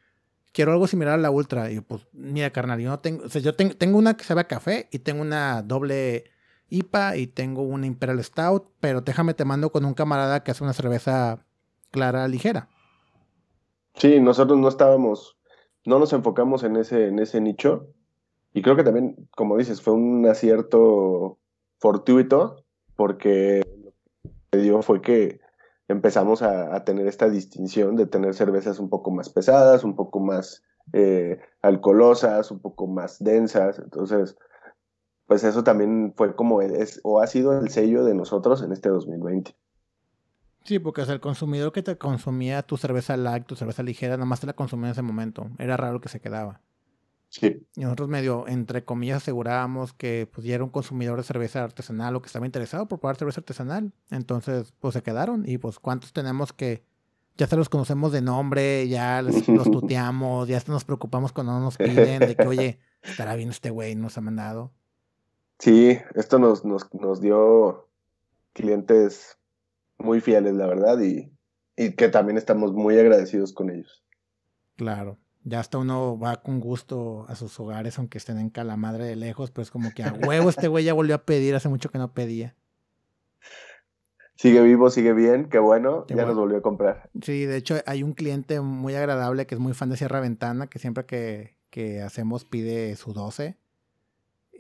quiero 0.52 0.72
algo 0.72 0.88
similar 0.88 1.16
a 1.16 1.18
la 1.18 1.32
Ultra, 1.32 1.72
y 1.72 1.76
yo, 1.76 1.82
pues, 1.84 2.08
mira, 2.14 2.50
carnal, 2.52 2.80
yo 2.80 2.90
no 2.90 3.00
tengo, 3.00 3.26
o 3.26 3.30
sea, 3.30 3.42
yo 3.42 3.56
tengo 3.56 3.98
una 3.98 4.16
que 4.16 4.24
sabe 4.24 4.42
a 4.42 4.48
café 4.48 4.88
y 4.92 5.00
tengo 5.00 5.22
una 5.22 5.62
doble 5.64 6.26
IPA 6.70 7.18
y 7.18 7.28
tengo 7.28 7.64
una 7.64 7.88
Imperial 7.88 8.24
Stout, 8.24 8.70
pero 8.80 9.02
déjame 9.02 9.34
te 9.34 9.46
mando 9.46 9.72
con 9.72 9.86
un 9.86 9.94
camarada 9.94 10.44
que 10.44 10.52
hace 10.52 10.64
una 10.64 10.74
cerveza 10.74 11.46
clara 11.92 12.28
ligera. 12.28 12.70
Sí, 13.96 14.20
nosotros 14.20 14.58
no 14.58 14.70
estábamos, 14.70 15.38
no 15.86 16.00
nos 16.00 16.14
enfocamos 16.14 16.64
en 16.64 16.78
ese, 16.78 17.08
en 17.08 17.20
ese 17.20 17.42
nicho. 17.42 17.88
Y 18.54 18.62
creo 18.62 18.76
que 18.76 18.84
también, 18.84 19.28
como 19.36 19.58
dices, 19.58 19.82
fue 19.82 19.94
un 19.94 20.26
acierto 20.26 21.38
fortuito, 21.80 22.64
porque 22.96 23.66
lo 24.24 24.32
que 24.52 24.58
dio 24.60 24.82
fue 24.82 25.02
que 25.02 25.40
empezamos 25.88 26.42
a, 26.42 26.84
tener 26.84 27.08
esta 27.08 27.30
distinción 27.30 27.96
de 27.96 28.06
tener 28.06 28.36
cervezas 28.36 28.80
un 28.80 28.90
poco 28.90 29.12
más 29.12 29.30
pesadas, 29.30 29.84
un 29.84 29.96
poco 29.96 30.20
más 30.20 30.64
eh, 30.94 31.40
alcoholosas, 31.62 32.52
un 32.52 32.60
poco 32.60 32.88
más 32.88 33.22
densas. 33.24 33.80
Entonces, 33.80 34.38
pues 35.26 35.44
eso 35.44 35.64
también 35.64 36.14
fue 36.16 36.36
como 36.36 36.62
es, 36.62 37.00
o 37.04 37.22
ha 37.22 37.28
sido 37.28 37.58
el 37.58 37.70
sello 37.70 38.04
de 38.04 38.14
nosotros 38.14 38.62
en 38.62 38.72
este 38.72 38.90
2020. 38.90 39.56
Sí, 40.64 40.78
porque 40.78 41.02
el 41.02 41.20
consumidor 41.20 41.72
que 41.72 41.82
te 41.82 41.98
consumía 41.98 42.62
tu 42.62 42.78
cerveza 42.78 43.18
light, 43.18 43.46
tu 43.48 43.56
cerveza 43.56 43.82
ligera, 43.82 44.18
nada 44.18 44.26
más 44.26 44.42
te 44.42 44.48
la 44.48 44.54
consumía 44.54 44.88
en 44.88 44.92
ese 44.92 45.02
momento. 45.02 45.50
Era 45.58 45.78
raro 45.78 46.00
que 46.02 46.10
se 46.10 46.20
quedaba. 46.20 46.62
Sí. 47.30 47.66
Y 47.76 47.82
nosotros 47.82 48.10
medio, 48.10 48.48
entre 48.48 48.84
comillas, 48.84 49.18
asegurábamos 49.18 49.94
que 49.94 50.28
pues, 50.32 50.46
ya 50.46 50.56
era 50.56 50.64
un 50.64 50.72
consumidor 50.72 51.18
de 51.18 51.24
cerveza 51.24 51.64
artesanal 51.64 52.16
o 52.16 52.22
que 52.22 52.28
estaba 52.28 52.46
interesado 52.46 52.88
por 52.88 53.00
probar 53.00 53.18
cerveza 53.18 53.42
artesanal. 53.42 53.94
Entonces, 54.10 54.74
pues 54.80 54.94
se 54.94 55.04
quedaron. 55.04 55.48
Y 55.48 55.60
pues, 55.60 55.80
¿cuántos 55.80 56.12
tenemos 56.12 56.54
que 56.54 56.84
ya 57.38 57.48
se 57.48 57.56
los 57.56 57.70
conocemos 57.70 58.12
de 58.12 58.22
nombre, 58.22 58.88
ya 58.90 59.22
los 59.22 59.44
tuteamos, 59.72 60.48
ya 60.50 60.62
nos 60.68 60.84
preocupamos 60.84 61.32
cuando 61.32 61.58
nos 61.60 61.78
piden 61.78 62.20
de 62.20 62.36
que, 62.36 62.46
oye, 62.46 62.80
estará 63.02 63.36
bien 63.36 63.50
este 63.50 63.70
güey, 63.70 63.96
nos 63.96 64.18
ha 64.18 64.22
mandado. 64.22 64.74
Sí, 65.60 65.98
esto 66.16 66.40
nos, 66.40 66.66
nos, 66.66 66.94
nos 66.94 67.22
dio 67.22 67.88
clientes 68.54 69.38
muy 69.98 70.20
fieles, 70.20 70.54
la 70.56 70.68
verdad, 70.68 71.00
y, 71.00 71.32
y 71.78 71.96
que 71.96 72.10
también 72.10 72.38
estamos 72.38 72.74
muy 72.74 72.98
agradecidos 72.98 73.54
con 73.54 73.70
ellos. 73.70 74.04
Claro. 74.76 75.19
Ya 75.44 75.60
hasta 75.60 75.78
uno 75.78 76.20
va 76.20 76.42
con 76.42 76.60
gusto 76.60 77.26
a 77.28 77.36
sus 77.36 77.58
hogares, 77.60 77.98
aunque 77.98 78.18
estén 78.18 78.38
en 78.38 78.50
calamadre 78.50 79.06
de 79.06 79.16
lejos, 79.16 79.52
pero 79.52 79.64
es 79.64 79.72
como 79.72 79.94
que 79.94 80.04
a 80.04 80.14
huevo 80.14 80.50
este 80.50 80.68
güey 80.68 80.84
ya 80.84 80.94
volvió 80.94 81.16
a 81.16 81.24
pedir, 81.26 81.56
hace 81.56 81.70
mucho 81.70 81.90
que 81.90 81.98
no 81.98 82.14
pedía. 82.14 82.56
Sigue 84.36 84.62
vivo, 84.62 84.90
sigue 84.90 85.14
bien, 85.14 85.50
qué 85.50 85.60
bueno, 85.60 86.06
ya 86.08 86.26
nos 86.26 86.38
volvió 86.38 86.60
a 86.60 86.62
comprar. 86.62 87.10
Sí, 87.22 87.46
de 87.46 87.58
hecho 87.58 87.76
hay 87.86 88.04
un 88.04 88.14
cliente 88.14 88.62
muy 88.62 88.96
agradable 88.96 89.46
que 89.46 89.56
es 89.56 89.60
muy 89.60 89.74
fan 89.74 89.90
de 89.90 89.98
Sierra 89.98 90.22
Ventana, 90.22 90.68
que 90.68 90.80
siempre 90.80 91.06
que, 91.06 91.58
que 91.70 92.02
hacemos 92.02 92.46
pide 92.46 92.96
su 92.96 93.12
12. 93.12 93.58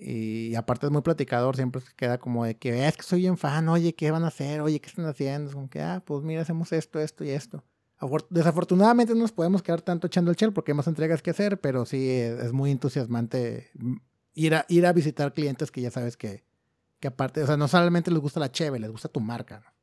Y, 0.02 0.56
aparte 0.56 0.86
es 0.86 0.92
muy 0.92 1.02
platicador, 1.02 1.56
siempre 1.56 1.82
se 1.82 1.94
queda 1.94 2.20
como 2.20 2.46
de 2.46 2.58
que 2.58 2.88
es 2.88 2.96
que 2.96 3.04
soy 3.04 3.20
bien 3.20 3.38
fan, 3.38 3.68
oye, 3.68 3.96
¿qué 3.96 4.12
van 4.12 4.24
a 4.24 4.28
hacer? 4.28 4.62
Oye, 4.62 4.80
¿qué 4.80 4.88
están 4.88 5.06
haciendo? 5.06 5.50
Es 5.50 5.56
como 5.56 5.70
que, 5.70 5.82
ah, 5.82 6.02
pues 6.06 6.24
mira, 6.24 6.42
hacemos 6.42 6.72
esto, 6.72 7.00
esto 7.00 7.24
y 7.26 7.32
esto. 7.32 7.64
Desafortunadamente 8.30 9.14
no 9.14 9.22
nos 9.22 9.32
podemos 9.32 9.62
quedar 9.62 9.82
tanto 9.82 10.08
echando 10.08 10.32
el 10.32 10.38
chel 10.38 10.54
porque 10.54 10.72
hay 10.72 10.78
más 10.78 10.88
entregas 10.88 11.22
que 11.22 11.32
hacer, 11.32 11.60
pero 11.60 11.86
sí 11.86 12.10
es 12.10 12.54
muy 12.54 12.72
entusiasmante 12.72 13.72
ir 14.34 14.56
a, 14.56 14.66
ir 14.70 14.86
a 14.86 14.94
visitar 14.94 15.34
clientes 15.34 15.70
que 15.70 15.82
ya 15.82 15.92
sabes 15.92 16.16
que, 16.16 16.46
que 17.00 17.10
aparte, 17.10 17.44
o 17.44 17.48
sea, 17.48 17.58
no 17.58 17.68
solamente 17.68 18.10
les 18.10 18.20
gusta 18.20 18.40
la 18.40 18.52
cheve, 18.52 18.80
les 18.80 18.90
gusta 18.90 19.10
tu 19.10 19.20
marca. 19.20 19.74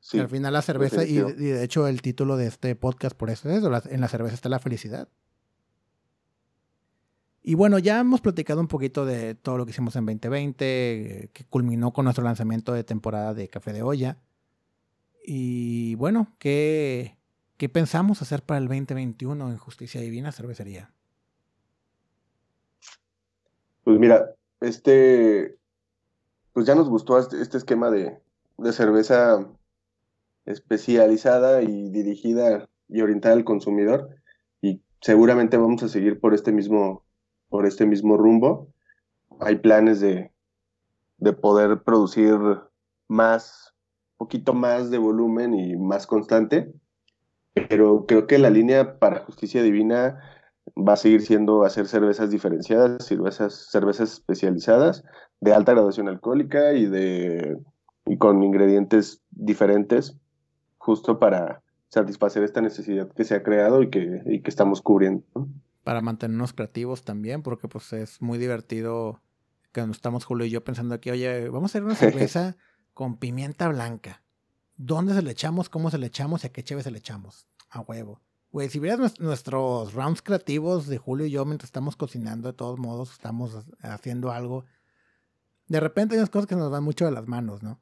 Sí, 0.00 0.20
al 0.20 0.28
final 0.28 0.52
la 0.52 0.62
cerveza, 0.62 1.04
y, 1.04 1.18
de 1.18 1.64
hecho 1.64 1.86
el 1.88 2.00
título 2.00 2.36
de 2.36 2.46
este 2.46 2.74
podcast 2.76 3.16
por 3.16 3.30
eso 3.30 3.50
es 3.50 3.58
eso, 3.58 3.72
en 3.90 4.00
la 4.00 4.08
cerveza 4.08 4.34
está 4.34 4.48
la 4.48 4.60
felicidad. 4.60 5.08
Y 7.42 7.54
bueno, 7.54 7.78
ya 7.78 8.00
hemos 8.00 8.20
platicado 8.20 8.60
un 8.60 8.68
poquito 8.68 9.04
de 9.06 9.34
todo 9.34 9.58
lo 9.58 9.64
que 9.64 9.70
hicimos 9.70 9.96
en 9.96 10.04
2020, 10.04 11.30
que 11.32 11.44
culminó 11.48 11.92
con 11.92 12.04
nuestro 12.04 12.22
lanzamiento 12.22 12.72
de 12.72 12.84
temporada 12.84 13.34
de 13.34 13.48
Café 13.48 13.72
de 13.72 13.82
Olla. 13.82 14.18
Y 15.30 15.94
bueno, 15.96 16.32
¿qué, 16.38 17.18
¿qué 17.58 17.68
pensamos 17.68 18.22
hacer 18.22 18.40
para 18.40 18.56
el 18.56 18.66
2021 18.66 19.50
en 19.50 19.58
Justicia 19.58 20.00
Divina 20.00 20.32
Cervecería? 20.32 20.90
Pues 23.84 23.98
mira, 23.98 24.30
este, 24.62 25.58
pues 26.54 26.64
ya 26.64 26.74
nos 26.74 26.88
gustó 26.88 27.18
este, 27.18 27.42
este 27.42 27.58
esquema 27.58 27.90
de, 27.90 28.18
de 28.56 28.72
cerveza 28.72 29.46
especializada 30.46 31.60
y 31.60 31.90
dirigida 31.90 32.66
y 32.88 33.02
orientada 33.02 33.34
al 33.34 33.44
consumidor 33.44 34.08
y 34.62 34.80
seguramente 35.02 35.58
vamos 35.58 35.82
a 35.82 35.88
seguir 35.88 36.20
por 36.20 36.32
este 36.32 36.52
mismo 36.52 37.04
por 37.50 37.66
este 37.66 37.84
mismo 37.84 38.16
rumbo 38.16 38.72
hay 39.40 39.56
planes 39.56 40.00
de, 40.00 40.32
de 41.18 41.32
poder 41.34 41.82
producir 41.82 42.38
más 43.08 43.74
poquito 44.18 44.52
más 44.52 44.90
de 44.90 44.98
volumen 44.98 45.54
y 45.54 45.76
más 45.76 46.06
constante, 46.06 46.72
pero 47.68 48.04
creo 48.06 48.26
que 48.26 48.38
la 48.38 48.50
línea 48.50 48.98
para 48.98 49.24
justicia 49.24 49.62
divina 49.62 50.20
va 50.76 50.92
a 50.92 50.96
seguir 50.96 51.22
siendo 51.22 51.64
hacer 51.64 51.86
cervezas 51.86 52.30
diferenciadas, 52.30 53.06
cervezas, 53.06 53.68
cervezas 53.70 54.12
especializadas 54.12 55.04
de 55.40 55.54
alta 55.54 55.72
graduación 55.72 56.08
alcohólica 56.08 56.74
y 56.74 56.86
de 56.86 57.56
y 58.08 58.16
con 58.16 58.42
ingredientes 58.42 59.22
diferentes, 59.30 60.16
justo 60.78 61.18
para 61.18 61.62
satisfacer 61.88 62.42
esta 62.42 62.60
necesidad 62.60 63.10
que 63.12 63.24
se 63.24 63.34
ha 63.34 63.42
creado 63.42 63.82
y 63.82 63.90
que, 63.90 64.22
y 64.26 64.40
que 64.40 64.50
estamos 64.50 64.82
cubriendo. 64.82 65.24
Para 65.84 66.00
mantenernos 66.00 66.52
creativos 66.52 67.04
también, 67.04 67.42
porque 67.42 67.68
pues 67.68 67.92
es 67.92 68.20
muy 68.20 68.38
divertido 68.38 69.20
que 69.72 69.80
cuando 69.80 69.92
estamos 69.92 70.24
Julio 70.24 70.46
y 70.46 70.50
yo 70.50 70.64
pensando 70.64 70.94
aquí, 70.94 71.10
oye, 71.10 71.48
vamos 71.50 71.70
a 71.70 71.72
hacer 71.72 71.84
una 71.84 71.94
cerveza 71.94 72.56
con 72.98 73.16
pimienta 73.16 73.68
blanca. 73.68 74.24
¿Dónde 74.76 75.14
se 75.14 75.22
le 75.22 75.30
echamos? 75.30 75.68
¿Cómo 75.68 75.88
se 75.88 75.98
le 75.98 76.08
echamos? 76.08 76.42
¿Y 76.42 76.48
a 76.48 76.52
qué 76.52 76.64
chévere 76.64 76.82
se 76.82 76.90
le 76.90 76.98
echamos? 76.98 77.46
A 77.70 77.78
huevo. 77.78 78.20
Güey, 78.50 78.70
si 78.70 78.80
vieras 78.80 79.20
nuestros 79.20 79.94
rounds 79.94 80.20
creativos 80.20 80.88
de 80.88 80.98
Julio 80.98 81.24
y 81.24 81.30
yo 81.30 81.44
mientras 81.44 81.68
estamos 81.68 81.94
cocinando, 81.94 82.48
de 82.48 82.54
todos 82.54 82.76
modos, 82.76 83.12
estamos 83.12 83.56
haciendo 83.82 84.32
algo. 84.32 84.64
De 85.68 85.78
repente 85.78 86.16
hay 86.16 86.18
unas 86.18 86.30
cosas 86.30 86.48
que 86.48 86.56
nos 86.56 86.72
van 86.72 86.82
mucho 86.82 87.04
de 87.04 87.12
las 87.12 87.28
manos, 87.28 87.62
¿no? 87.62 87.78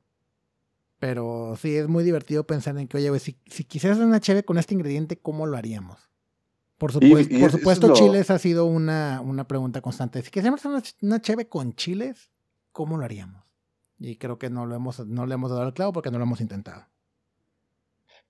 Pero 0.99 1.57
sí, 1.59 1.75
es 1.75 1.89
muy 1.89 2.05
divertido 2.05 2.47
pensar 2.47 2.77
en 2.77 2.87
que, 2.87 2.99
oye, 2.99 3.09
güey, 3.09 3.21
si, 3.21 3.39
si 3.47 3.64
quisieras 3.64 3.99
una 4.01 4.21
cheve 4.21 4.45
con 4.45 4.59
este 4.59 4.75
ingrediente, 4.75 5.17
¿cómo 5.17 5.47
lo 5.47 5.57
haríamos? 5.57 6.11
Por 6.77 6.93
supuesto, 6.93 7.39
por 7.41 7.51
supuesto 7.51 7.95
chiles 7.95 8.31
ha 8.31 8.39
sido 8.39 8.67
una, 8.67 9.23
una 9.25 9.49
pregunta 9.49 9.81
constante. 9.81 10.21
Si 10.21 10.31
quisiéramos 10.31 10.62
una, 10.67 10.83
una 11.01 11.23
cheve 11.23 11.49
con 11.49 11.75
chiles, 11.75 12.31
¿cómo 12.71 12.99
lo 12.99 13.05
haríamos? 13.07 13.45
Y 13.99 14.16
creo 14.16 14.38
que 14.38 14.51
no 14.51 14.66
lo 14.66 14.74
hemos, 14.74 15.07
no 15.07 15.26
le 15.26 15.34
hemos 15.34 15.51
dado 15.51 15.66
el 15.66 15.74
clavo 15.74 15.92
porque 15.92 16.11
no 16.11 16.18
lo 16.18 16.24
hemos 16.24 16.40
intentado. 16.40 16.86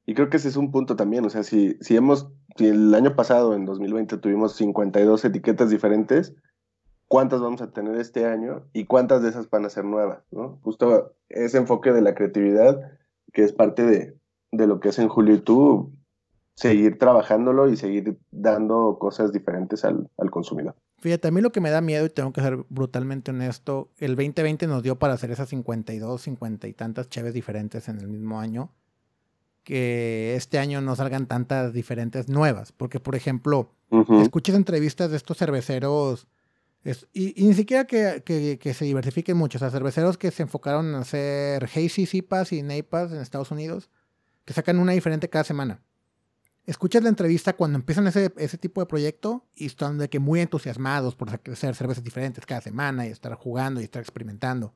Y 0.06 0.14
creo 0.14 0.30
que 0.30 0.36
ese 0.36 0.48
es 0.48 0.56
un 0.56 0.70
punto 0.70 0.94
también, 0.94 1.24
o 1.24 1.30
sea, 1.30 1.42
si, 1.42 1.76
si 1.80 1.96
hemos, 1.96 2.28
si 2.56 2.68
el 2.68 2.94
año 2.94 3.16
pasado, 3.16 3.54
en 3.54 3.64
2020, 3.64 4.18
tuvimos 4.18 4.54
52 4.54 5.24
etiquetas 5.24 5.68
diferentes, 5.68 6.32
¿cuántas 7.08 7.40
vamos 7.40 7.60
a 7.60 7.72
tener 7.72 7.96
este 7.96 8.24
año 8.24 8.68
y 8.72 8.84
cuántas 8.84 9.22
de 9.22 9.30
esas 9.30 9.50
van 9.50 9.64
a 9.64 9.70
ser 9.70 9.84
nuevas? 9.84 10.22
Justo 10.62 11.16
ese 11.28 11.58
enfoque 11.58 11.92
de 11.92 12.02
la 12.02 12.14
creatividad, 12.14 12.80
que 13.32 13.42
es 13.42 13.52
parte 13.52 13.84
de, 13.84 14.16
de 14.52 14.66
lo 14.68 14.78
que 14.78 14.90
es 14.90 14.98
en 15.00 15.08
Julio 15.08 15.34
y 15.34 15.40
tú, 15.40 15.92
seguir 16.54 16.98
trabajándolo 16.98 17.68
y 17.68 17.76
seguir 17.76 18.16
dando 18.30 18.98
cosas 19.00 19.32
diferentes 19.32 19.84
al, 19.84 20.08
al 20.18 20.30
consumidor. 20.30 20.76
Fíjate, 20.98 21.28
a 21.28 21.30
mí 21.30 21.40
lo 21.40 21.52
que 21.52 21.60
me 21.60 21.70
da 21.70 21.80
miedo, 21.80 22.06
y 22.06 22.10
tengo 22.10 22.32
que 22.32 22.40
ser 22.40 22.56
brutalmente 22.68 23.30
honesto, 23.30 23.90
el 23.98 24.16
2020 24.16 24.66
nos 24.66 24.82
dio 24.82 24.98
para 24.98 25.14
hacer 25.14 25.30
esas 25.30 25.48
52, 25.48 26.22
50 26.22 26.68
y 26.68 26.72
tantas 26.72 27.08
cheves 27.08 27.34
diferentes 27.34 27.88
en 27.88 28.00
el 28.00 28.08
mismo 28.08 28.40
año, 28.40 28.72
que 29.62 30.34
este 30.36 30.58
año 30.58 30.80
no 30.80 30.96
salgan 30.96 31.26
tantas 31.26 31.72
diferentes 31.72 32.28
nuevas. 32.28 32.72
Porque, 32.72 33.00
por 33.00 33.14
ejemplo, 33.14 33.72
escuchas 34.22 34.54
entrevistas 34.54 35.10
de 35.10 35.16
estos 35.16 35.36
cerveceros 35.36 36.28
y, 37.12 37.44
ni 37.44 37.54
siquiera 37.54 37.84
que, 37.84 38.74
se 38.74 38.84
diversifiquen 38.84 39.36
mucho. 39.36 39.58
O 39.58 39.60
sea, 39.60 39.70
cerveceros 39.70 40.18
que 40.18 40.30
se 40.30 40.42
enfocaron 40.42 40.88
en 40.88 40.94
hacer 40.96 41.64
Hazy, 41.64 42.08
IPAs 42.10 42.52
y 42.52 42.62
NEIPAs 42.62 43.12
en 43.12 43.20
Estados 43.20 43.50
Unidos, 43.50 43.90
que 44.44 44.54
sacan 44.54 44.78
una 44.78 44.92
diferente 44.92 45.28
cada 45.28 45.44
semana. 45.44 45.82
Escuchas 46.66 47.02
la 47.02 47.08
entrevista 47.08 47.54
cuando 47.54 47.78
empiezan 47.78 48.06
ese, 48.08 48.32
ese 48.36 48.58
tipo 48.58 48.80
de 48.80 48.86
proyecto 48.86 49.46
y 49.54 49.66
están 49.66 49.98
de 49.98 50.08
que 50.08 50.18
muy 50.18 50.40
entusiasmados 50.40 51.14
por 51.14 51.30
hacer 51.30 51.74
cervezas 51.74 52.02
diferentes 52.02 52.44
cada 52.44 52.60
semana 52.60 53.06
y 53.06 53.10
estar 53.10 53.32
jugando 53.34 53.80
y 53.80 53.84
estar 53.84 54.02
experimentando 54.02 54.74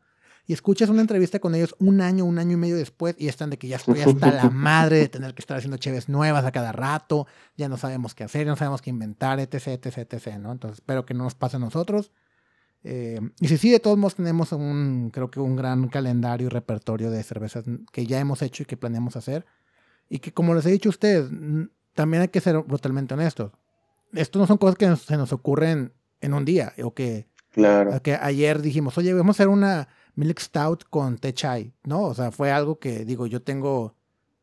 y 0.50 0.52
escuchas 0.52 0.88
una 0.88 1.00
entrevista 1.00 1.38
con 1.38 1.54
ellos 1.54 1.76
un 1.78 2.00
año, 2.00 2.24
un 2.24 2.40
año 2.40 2.54
y 2.54 2.56
medio 2.56 2.76
después 2.76 3.14
y 3.18 3.28
están 3.28 3.50
de 3.50 3.56
que 3.56 3.68
ya 3.68 3.76
estoy 3.76 4.00
hasta 4.00 4.32
la 4.32 4.50
madre 4.50 4.98
de 4.98 5.08
tener 5.08 5.32
que 5.32 5.40
estar 5.40 5.56
haciendo 5.56 5.76
cheves 5.76 6.08
nuevas 6.08 6.44
a 6.44 6.50
cada 6.50 6.72
rato, 6.72 7.28
ya 7.56 7.68
no 7.68 7.76
sabemos 7.76 8.16
qué 8.16 8.24
hacer, 8.24 8.46
ya 8.46 8.50
no 8.50 8.56
sabemos 8.56 8.82
qué 8.82 8.90
inventar, 8.90 9.38
etc, 9.38 9.68
etc, 9.68 9.98
etc, 9.98 10.38
¿no? 10.40 10.50
Entonces 10.50 10.78
espero 10.78 11.06
que 11.06 11.14
no 11.14 11.22
nos 11.22 11.36
pase 11.36 11.56
a 11.56 11.60
nosotros. 11.60 12.10
Eh, 12.82 13.20
y 13.38 13.46
si 13.46 13.58
sí, 13.58 13.70
de 13.70 13.78
todos 13.78 13.96
modos 13.96 14.16
tenemos 14.16 14.50
un, 14.50 15.10
creo 15.12 15.30
que 15.30 15.38
un 15.38 15.54
gran 15.54 15.86
calendario 15.88 16.48
y 16.48 16.50
repertorio 16.50 17.12
de 17.12 17.22
cervezas 17.22 17.64
que 17.92 18.06
ya 18.06 18.18
hemos 18.18 18.42
hecho 18.42 18.64
y 18.64 18.66
que 18.66 18.76
planeamos 18.76 19.14
hacer. 19.14 19.46
Y 20.08 20.18
que 20.18 20.32
como 20.32 20.54
les 20.54 20.66
he 20.66 20.72
dicho 20.72 20.88
a 20.88 20.90
ustedes, 20.90 21.30
también 21.94 22.22
hay 22.22 22.28
que 22.28 22.40
ser 22.40 22.58
brutalmente 22.62 23.14
honestos. 23.14 23.52
Esto 24.12 24.38
no 24.38 24.46
son 24.46 24.58
cosas 24.58 24.76
que 24.76 24.94
se 24.96 25.16
nos 25.16 25.32
ocurren 25.32 25.92
en 26.20 26.34
un 26.34 26.44
día 26.44 26.72
o 26.82 26.94
que, 26.94 27.28
claro. 27.52 28.00
que 28.02 28.14
ayer 28.14 28.60
dijimos, 28.60 28.98
oye, 28.98 29.14
vamos 29.14 29.34
a 29.34 29.36
hacer 29.36 29.48
una 29.48 29.88
Milk 30.14 30.40
Stout 30.40 30.84
con 30.90 31.18
té 31.18 31.32
chai, 31.32 31.72
¿no? 31.84 32.02
O 32.02 32.14
sea, 32.14 32.30
fue 32.30 32.50
algo 32.50 32.78
que, 32.78 33.04
digo, 33.04 33.26
yo 33.26 33.42
tengo, 33.42 33.94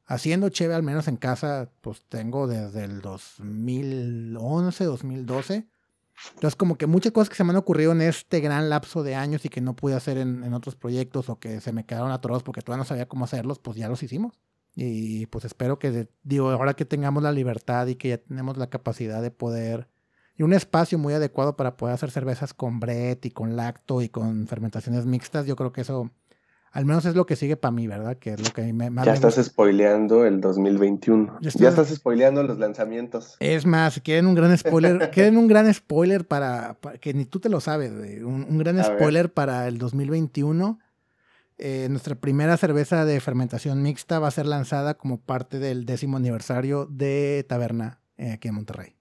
haciendo 0.05 0.49
cheve 0.49 0.73
al 0.73 0.83
menos 0.83 1.07
en 1.07 1.17
casa, 1.17 1.69
pues 1.81 2.03
tengo 2.09 2.47
desde 2.47 2.83
el 2.85 3.01
2011, 3.01 4.83
2012. 4.85 5.67
Entonces, 6.33 6.55
como 6.55 6.77
que 6.77 6.87
muchas 6.87 7.11
cosas 7.11 7.29
que 7.29 7.35
se 7.35 7.43
me 7.43 7.51
han 7.51 7.57
ocurrido 7.57 7.91
en 7.91 8.01
este 8.01 8.39
gran 8.39 8.69
lapso 8.69 9.03
de 9.03 9.15
años 9.15 9.45
y 9.45 9.49
que 9.49 9.61
no 9.61 9.75
pude 9.75 9.93
hacer 9.93 10.17
en, 10.17 10.51
otros 10.53 10.75
proyectos 10.75 11.29
o 11.29 11.37
que 11.39 11.61
se 11.61 11.71
me 11.71 11.85
quedaron 11.85 12.11
atorados 12.11 12.43
porque 12.43 12.61
todavía 12.61 12.81
no 12.81 12.87
sabía 12.87 13.07
cómo 13.07 13.25
hacerlos, 13.25 13.59
pues 13.59 13.77
ya 13.77 13.87
los 13.87 14.01
hicimos. 14.01 14.39
Y 14.79 15.25
pues 15.25 15.43
espero 15.43 15.79
que, 15.79 16.07
digo, 16.23 16.51
ahora 16.51 16.75
que 16.75 16.85
tengamos 16.85 17.23
la 17.23 17.31
libertad 17.31 17.87
y 17.87 17.95
que 17.95 18.09
ya 18.09 18.17
tenemos 18.19 18.57
la 18.57 18.69
capacidad 18.69 19.23
de 19.23 19.31
poder 19.31 19.87
y 20.37 20.43
un 20.43 20.53
espacio 20.53 20.99
muy 20.99 21.13
adecuado 21.13 21.55
para 21.57 21.77
poder 21.77 21.95
hacer 21.95 22.11
cervezas 22.11 22.53
con 22.53 22.79
Brett 22.79 23.25
y 23.25 23.31
con 23.31 23.55
lacto 23.55 24.03
y 24.03 24.09
con 24.09 24.47
fermentaciones 24.47 25.07
mixtas. 25.07 25.47
Yo 25.47 25.55
creo 25.55 25.71
que 25.71 25.81
eso, 25.81 26.11
al 26.71 26.85
menos 26.85 27.05
es 27.05 27.15
lo 27.15 27.25
que 27.25 27.35
sigue 27.35 27.57
para 27.57 27.71
mí, 27.71 27.87
¿verdad? 27.87 28.17
Que 28.17 28.33
es 28.33 28.39
lo 28.39 28.53
que 28.53 28.71
me, 28.71 28.91
más 28.91 29.07
Ya 29.07 29.13
estás 29.13 29.43
spoileando 29.43 30.27
el 30.27 30.39
2021. 30.39 31.39
Ya, 31.41 31.69
estás 31.69 31.89
spoileando 31.89 32.43
los 32.43 32.59
lanzamientos. 32.59 33.35
Es 33.39 33.65
más, 33.65 33.99
quieren 34.01 34.27
un 34.27 34.35
gran 34.35 34.55
spoiler, 34.55 35.09
quieren 35.11 35.37
un 35.37 35.47
gran 35.47 35.73
spoiler 35.73 36.27
para, 36.27 36.77
que 37.01 37.15
ni 37.15 37.25
tú 37.25 37.39
te 37.39 37.49
lo 37.49 37.59
sabes, 37.59 37.91
un, 38.21 38.59
gran 38.59 38.83
spoiler 38.83 39.33
para 39.33 39.67
el 39.67 39.79
2021. 39.79 40.77
Eh, 41.57 41.87
nuestra 41.89 42.15
primera 42.15 42.55
cerveza 42.57 43.05
de 43.05 43.19
fermentación 43.19 43.81
mixta 43.81 44.19
va 44.19 44.27
a 44.27 44.31
ser 44.31 44.45
lanzada 44.45 44.95
como 44.95 45.19
parte 45.19 45.57
del 45.59 45.85
décimo 45.85 46.17
aniversario 46.17 46.85
de 46.85 47.45
Taberna 47.47 47.99
eh, 48.17 48.33
aquí 48.33 48.47
en 48.47 48.55
Monterrey. 48.55 48.97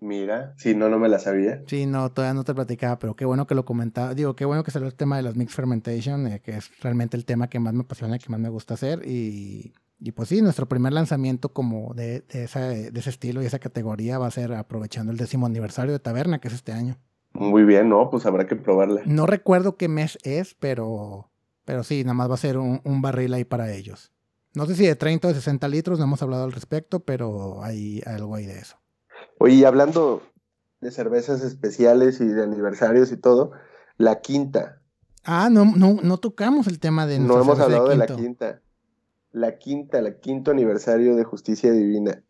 Mira, 0.00 0.52
sí, 0.58 0.74
no, 0.74 0.90
no 0.90 0.98
me 0.98 1.08
la 1.08 1.18
sabía. 1.18 1.62
Sí, 1.66 1.86
no, 1.86 2.12
todavía 2.12 2.34
no 2.34 2.44
te 2.44 2.52
platicaba, 2.52 2.98
pero 2.98 3.16
qué 3.16 3.24
bueno 3.24 3.46
que 3.46 3.54
lo 3.54 3.64
comentaba. 3.64 4.12
Digo, 4.12 4.36
qué 4.36 4.44
bueno 4.44 4.62
que 4.62 4.70
salió 4.70 4.86
el 4.86 4.94
tema 4.94 5.16
de 5.16 5.22
las 5.22 5.34
mixed 5.34 5.54
fermentation, 5.54 6.26
eh, 6.26 6.40
que 6.40 6.58
es 6.58 6.70
realmente 6.80 7.16
el 7.16 7.24
tema 7.24 7.48
que 7.48 7.58
más 7.58 7.72
me 7.72 7.80
apasiona 7.80 8.16
y 8.16 8.18
que 8.18 8.28
más 8.28 8.40
me 8.40 8.50
gusta 8.50 8.74
hacer. 8.74 9.00
Y, 9.06 9.72
pues 10.14 10.28
sí, 10.28 10.42
nuestro 10.42 10.68
primer 10.68 10.92
lanzamiento 10.92 11.54
como 11.54 11.94
de, 11.94 12.20
de, 12.20 12.90
de 12.90 13.00
ese 13.00 13.10
estilo 13.10 13.42
y 13.42 13.46
esa 13.46 13.58
categoría 13.58 14.18
va 14.18 14.26
a 14.26 14.30
ser 14.30 14.52
aprovechando 14.52 15.10
el 15.10 15.16
décimo 15.16 15.46
aniversario 15.46 15.92
de 15.92 15.98
Taberna, 16.00 16.38
que 16.38 16.48
es 16.48 16.54
este 16.54 16.72
año. 16.72 16.98
Muy 17.32 17.64
bien, 17.64 17.88
¿no? 17.88 18.10
Pues 18.10 18.26
habrá 18.26 18.46
que 18.46 18.56
probarla. 18.56 19.00
No 19.06 19.26
recuerdo 19.26 19.78
qué 19.78 19.88
mes 19.88 20.18
es, 20.22 20.54
pero, 20.54 21.30
pero 21.64 21.82
sí, 21.82 22.04
nada 22.04 22.14
más 22.14 22.30
va 22.30 22.34
a 22.34 22.38
ser 22.38 22.58
un, 22.58 22.80
un 22.84 23.02
barril 23.02 23.34
ahí 23.34 23.44
para 23.44 23.72
ellos. 23.72 24.12
No 24.54 24.66
sé 24.66 24.76
si 24.76 24.86
de 24.86 24.94
30 24.94 25.26
o 25.26 25.30
de 25.30 25.34
60 25.34 25.66
litros, 25.68 25.98
no 25.98 26.04
hemos 26.04 26.22
hablado 26.22 26.44
al 26.44 26.52
respecto, 26.52 27.00
pero 27.00 27.62
hay 27.62 28.02
algo 28.06 28.34
ahí 28.34 28.46
de 28.46 28.58
eso. 28.58 28.76
Oye, 29.38 29.66
hablando 29.66 30.22
de 30.80 30.90
cervezas 30.90 31.42
especiales 31.42 32.20
y 32.20 32.26
de 32.26 32.42
aniversarios 32.42 33.10
y 33.10 33.16
todo, 33.16 33.52
la 33.96 34.20
quinta. 34.20 34.80
Ah, 35.24 35.48
no, 35.50 35.64
no, 35.64 35.98
no 36.02 36.18
tocamos 36.18 36.66
el 36.66 36.78
tema 36.78 37.06
de 37.06 37.18
No 37.18 37.40
hemos 37.40 37.58
hablado 37.58 37.88
de, 37.88 37.96
la 37.96 38.06
quinta. 38.06 38.60
La 39.32 39.58
quinta, 39.58 39.98
el 39.98 40.20
quinto 40.20 40.50
aniversario 40.50 41.16
de 41.16 41.24
Justicia 41.24 41.72
Divina. 41.72 42.22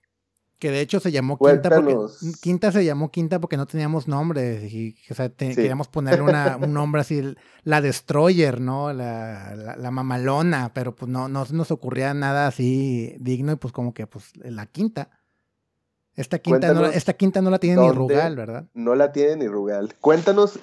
Que 0.64 0.70
de 0.70 0.80
hecho 0.80 0.98
se 0.98 1.12
llamó 1.12 1.36
Quinta 1.36 1.68
porque 1.68 1.94
Quinta 2.40 2.72
se 2.72 2.86
llamó 2.86 3.10
Quinta 3.10 3.38
porque 3.38 3.58
no 3.58 3.66
teníamos 3.66 4.08
nombre. 4.08 4.66
Y, 4.66 4.96
o 5.10 5.14
sea, 5.14 5.28
queríamos 5.28 5.88
ponerle 5.88 6.22
una, 6.22 6.56
un 6.62 6.72
nombre 6.72 7.02
así, 7.02 7.34
la 7.64 7.82
Destroyer, 7.82 8.62
¿no? 8.62 8.90
La, 8.94 9.76
la, 9.76 9.90
mamalona, 9.90 10.72
pero 10.72 10.94
pues 10.94 11.10
no, 11.10 11.28
no 11.28 11.44
nos 11.52 11.70
ocurría 11.70 12.14
nada 12.14 12.46
así 12.46 13.14
digno 13.20 13.52
y 13.52 13.56
pues 13.56 13.74
como 13.74 13.92
que 13.92 14.06
pues 14.06 14.34
la 14.38 14.64
quinta. 14.64 15.10
Esta 16.16 16.38
quinta, 16.38 16.72
no, 16.72 16.86
esta 16.86 17.12
quinta 17.12 17.42
no 17.42 17.50
la 17.50 17.58
tiene 17.58 17.82
ni 17.82 17.90
Rugal, 17.90 18.34
¿verdad? 18.34 18.64
No 18.72 18.94
la 18.94 19.12
tiene 19.12 19.36
ni 19.36 19.48
Rugal. 19.48 19.96
Cuéntanos, 20.00 20.60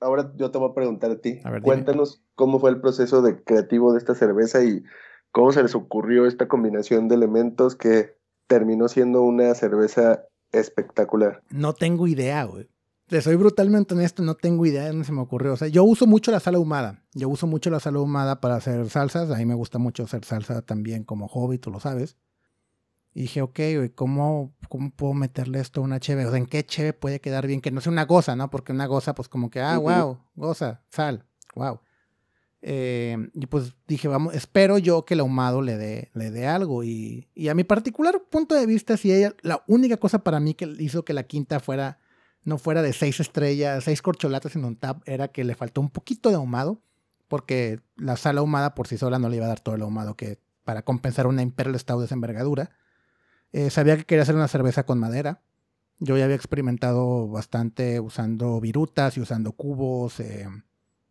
ahora 0.00 0.32
yo 0.36 0.50
te 0.50 0.56
voy 0.56 0.70
a 0.70 0.74
preguntar 0.74 1.10
a 1.10 1.20
ti. 1.20 1.42
Cuéntanos 1.62 2.22
cómo 2.36 2.58
fue 2.58 2.70
el 2.70 2.80
proceso 2.80 3.20
de 3.20 3.44
creativo 3.44 3.92
de 3.92 3.98
esta 3.98 4.14
cerveza 4.14 4.64
y 4.64 4.82
cómo 5.30 5.52
se 5.52 5.62
les 5.62 5.74
ocurrió 5.74 6.24
esta 6.24 6.48
combinación 6.48 7.08
de 7.08 7.16
elementos 7.16 7.76
que 7.76 8.15
terminó 8.46 8.88
siendo 8.88 9.22
una 9.22 9.54
cerveza 9.54 10.24
espectacular. 10.52 11.42
No 11.50 11.74
tengo 11.74 12.06
idea, 12.06 12.44
güey. 12.44 12.68
Te 13.06 13.22
soy 13.22 13.36
brutalmente 13.36 13.94
honesto, 13.94 14.22
no 14.22 14.34
tengo 14.34 14.66
idea 14.66 14.82
de 14.82 14.88
dónde 14.88 15.04
se 15.04 15.12
me 15.12 15.20
ocurrió. 15.20 15.52
O 15.52 15.56
sea, 15.56 15.68
yo 15.68 15.84
uso 15.84 16.06
mucho 16.06 16.32
la 16.32 16.40
sal 16.40 16.56
ahumada. 16.56 17.04
Yo 17.14 17.28
uso 17.28 17.46
mucho 17.46 17.70
la 17.70 17.78
sal 17.78 17.96
ahumada 17.96 18.40
para 18.40 18.56
hacer 18.56 18.90
salsas. 18.90 19.30
A 19.30 19.36
mí 19.36 19.46
me 19.46 19.54
gusta 19.54 19.78
mucho 19.78 20.02
hacer 20.02 20.24
salsa 20.24 20.62
también 20.62 21.04
como 21.04 21.28
hobby, 21.28 21.58
tú 21.58 21.70
lo 21.70 21.78
sabes. 21.78 22.16
Y 23.14 23.22
dije, 23.22 23.42
ok, 23.42 23.60
¿cómo, 23.94 24.54
¿cómo 24.68 24.90
puedo 24.90 25.14
meterle 25.14 25.60
esto 25.60 25.80
a 25.80 25.84
una 25.84 26.00
cheve? 26.00 26.26
O 26.26 26.30
sea, 26.30 26.38
¿en 26.38 26.46
qué 26.46 26.66
cheve 26.66 26.92
puede 26.92 27.20
quedar 27.20 27.46
bien? 27.46 27.60
Que 27.60 27.70
no 27.70 27.80
sea 27.80 27.92
una 27.92 28.04
goza, 28.04 28.36
¿no? 28.36 28.50
Porque 28.50 28.72
una 28.72 28.86
goza, 28.86 29.14
pues 29.14 29.28
como 29.28 29.50
que, 29.50 29.60
ah, 29.60 29.78
wow, 29.78 30.18
goza, 30.34 30.82
sal, 30.90 31.24
wow. 31.54 31.80
Eh, 32.68 33.30
y 33.32 33.46
pues 33.46 33.76
dije, 33.86 34.08
vamos, 34.08 34.34
espero 34.34 34.76
yo 34.78 35.04
que 35.04 35.14
el 35.14 35.20
ahumado 35.20 35.62
le 35.62 35.76
dé, 35.76 36.10
le 36.14 36.32
dé 36.32 36.48
algo. 36.48 36.82
Y, 36.82 37.28
y, 37.32 37.46
a 37.46 37.54
mi 37.54 37.62
particular 37.62 38.20
punto 38.28 38.56
de 38.56 38.66
vista, 38.66 38.96
si 38.96 39.12
ella, 39.12 39.36
la 39.42 39.62
única 39.68 39.98
cosa 39.98 40.24
para 40.24 40.40
mí 40.40 40.54
que 40.54 40.74
hizo 40.80 41.04
que 41.04 41.12
la 41.12 41.22
quinta 41.22 41.60
fuera, 41.60 42.00
no 42.42 42.58
fuera 42.58 42.82
de 42.82 42.92
seis 42.92 43.20
estrellas, 43.20 43.84
seis 43.84 44.02
corcholatas 44.02 44.56
en 44.56 44.64
un 44.64 44.74
tap, 44.74 45.00
era 45.06 45.28
que 45.28 45.44
le 45.44 45.54
faltó 45.54 45.80
un 45.80 45.90
poquito 45.90 46.28
de 46.30 46.34
ahumado, 46.34 46.82
porque 47.28 47.78
la 47.94 48.16
sal 48.16 48.36
ahumada 48.36 48.74
por 48.74 48.88
sí 48.88 48.98
sola 48.98 49.20
no 49.20 49.28
le 49.28 49.36
iba 49.36 49.46
a 49.46 49.50
dar 49.50 49.60
todo 49.60 49.76
el 49.76 49.82
ahumado 49.82 50.16
que 50.16 50.40
para 50.64 50.82
compensar 50.82 51.28
una 51.28 51.42
Imperial 51.42 51.78
Stout 51.78 52.00
de 52.00 52.06
esa 52.06 52.16
envergadura. 52.16 52.70
Eh, 53.52 53.70
sabía 53.70 53.96
que 53.96 54.06
quería 54.06 54.22
hacer 54.22 54.34
una 54.34 54.48
cerveza 54.48 54.84
con 54.84 54.98
madera. 54.98 55.40
Yo 56.00 56.18
ya 56.18 56.24
había 56.24 56.34
experimentado 56.34 57.28
bastante 57.28 58.00
usando 58.00 58.60
virutas 58.60 59.16
y 59.16 59.20
usando 59.20 59.52
cubos. 59.52 60.18
Eh, 60.18 60.48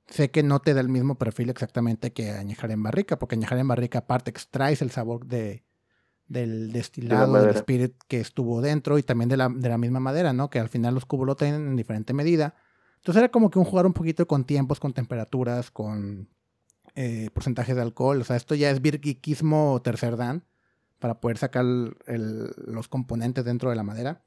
sé 0.07 0.31
que 0.31 0.43
no 0.43 0.59
te 0.59 0.73
da 0.73 0.81
el 0.81 0.89
mismo 0.89 1.15
perfil 1.15 1.49
exactamente 1.49 2.13
que 2.13 2.31
añejar 2.31 2.71
en 2.71 2.83
barrica, 2.83 3.17
porque 3.17 3.35
añejar 3.35 3.57
en 3.57 3.67
barrica 3.67 3.99
aparte 3.99 4.31
extraes 4.31 4.81
el 4.81 4.91
sabor 4.91 5.25
de, 5.25 5.63
del 6.27 6.71
destilado, 6.71 7.33
del 7.33 7.55
spirit 7.55 7.95
que 8.07 8.19
estuvo 8.19 8.61
dentro 8.61 8.97
y 8.97 9.03
también 9.03 9.29
de 9.29 9.37
la, 9.37 9.49
de 9.49 9.69
la, 9.69 9.77
misma 9.77 9.99
madera, 9.99 10.33
¿no? 10.33 10.49
Que 10.49 10.59
al 10.59 10.69
final 10.69 10.93
los 10.93 11.05
cubos 11.05 11.27
lo 11.27 11.35
tienen 11.35 11.67
en 11.67 11.75
diferente 11.75 12.13
medida. 12.13 12.55
Entonces 12.97 13.21
era 13.21 13.29
como 13.29 13.49
que 13.49 13.59
un 13.59 13.65
jugar 13.65 13.85
un 13.85 13.93
poquito 13.93 14.27
con 14.27 14.45
tiempos, 14.45 14.79
con 14.79 14.93
temperaturas, 14.93 15.69
con 15.69 16.29
eh, 16.95 17.29
porcentajes 17.33 17.75
de 17.75 17.81
alcohol. 17.81 18.21
O 18.21 18.23
sea, 18.23 18.35
esto 18.35 18.55
ya 18.55 18.71
es 18.71 18.81
virgiquismo 18.81 19.79
tercer 19.83 20.17
dan 20.17 20.43
para 20.99 21.19
poder 21.19 21.37
sacar 21.37 21.65
los 21.65 22.87
componentes 22.87 23.45
dentro 23.45 23.69
de 23.69 23.75
la 23.75 23.83
madera. 23.83 24.23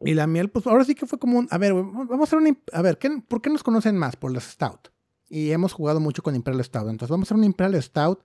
Y 0.00 0.14
la 0.14 0.26
miel, 0.26 0.48
pues 0.50 0.66
ahora 0.66 0.84
sí 0.84 0.94
que 0.94 1.06
fue 1.06 1.18
como 1.18 1.38
un... 1.38 1.48
A 1.50 1.58
ver, 1.58 1.74
vamos 1.74 2.20
a 2.20 2.22
hacer 2.22 2.38
una... 2.38 2.56
A 2.72 2.82
ver, 2.82 2.98
¿por 3.28 3.42
qué 3.42 3.50
nos 3.50 3.62
conocen 3.62 3.96
más? 3.96 4.16
Por 4.16 4.32
las 4.32 4.44
Stout. 4.44 4.88
Y 5.28 5.50
hemos 5.52 5.72
jugado 5.72 6.00
mucho 6.00 6.22
con 6.22 6.34
Imperial 6.34 6.64
Stout. 6.64 6.88
Entonces 6.88 7.10
vamos 7.10 7.26
a 7.26 7.28
hacer 7.28 7.36
una 7.36 7.46
Imperial 7.46 7.82
Stout 7.82 8.22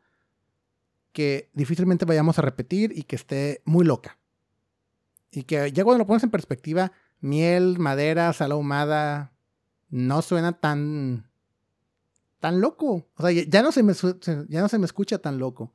que 1.11 1.49
difícilmente 1.53 2.05
vayamos 2.05 2.39
a 2.39 2.41
repetir 2.41 2.91
y 2.95 3.03
que 3.03 3.15
esté 3.15 3.61
muy 3.65 3.85
loca. 3.85 4.17
Y 5.31 5.43
que 5.43 5.71
ya 5.71 5.83
cuando 5.83 5.99
lo 5.99 6.07
pones 6.07 6.23
en 6.23 6.31
perspectiva, 6.31 6.91
miel, 7.21 7.79
madera, 7.79 8.33
sal 8.33 8.51
ahumada, 8.51 9.33
no 9.89 10.21
suena 10.21 10.53
tan... 10.53 11.29
tan 12.39 12.61
loco. 12.61 13.07
O 13.15 13.21
sea, 13.21 13.31
ya 13.31 13.61
no 13.61 13.71
se 13.71 13.83
me, 13.83 13.93
ya 14.49 14.61
no 14.61 14.69
se 14.69 14.79
me 14.79 14.85
escucha 14.85 15.19
tan 15.19 15.39
loco. 15.39 15.73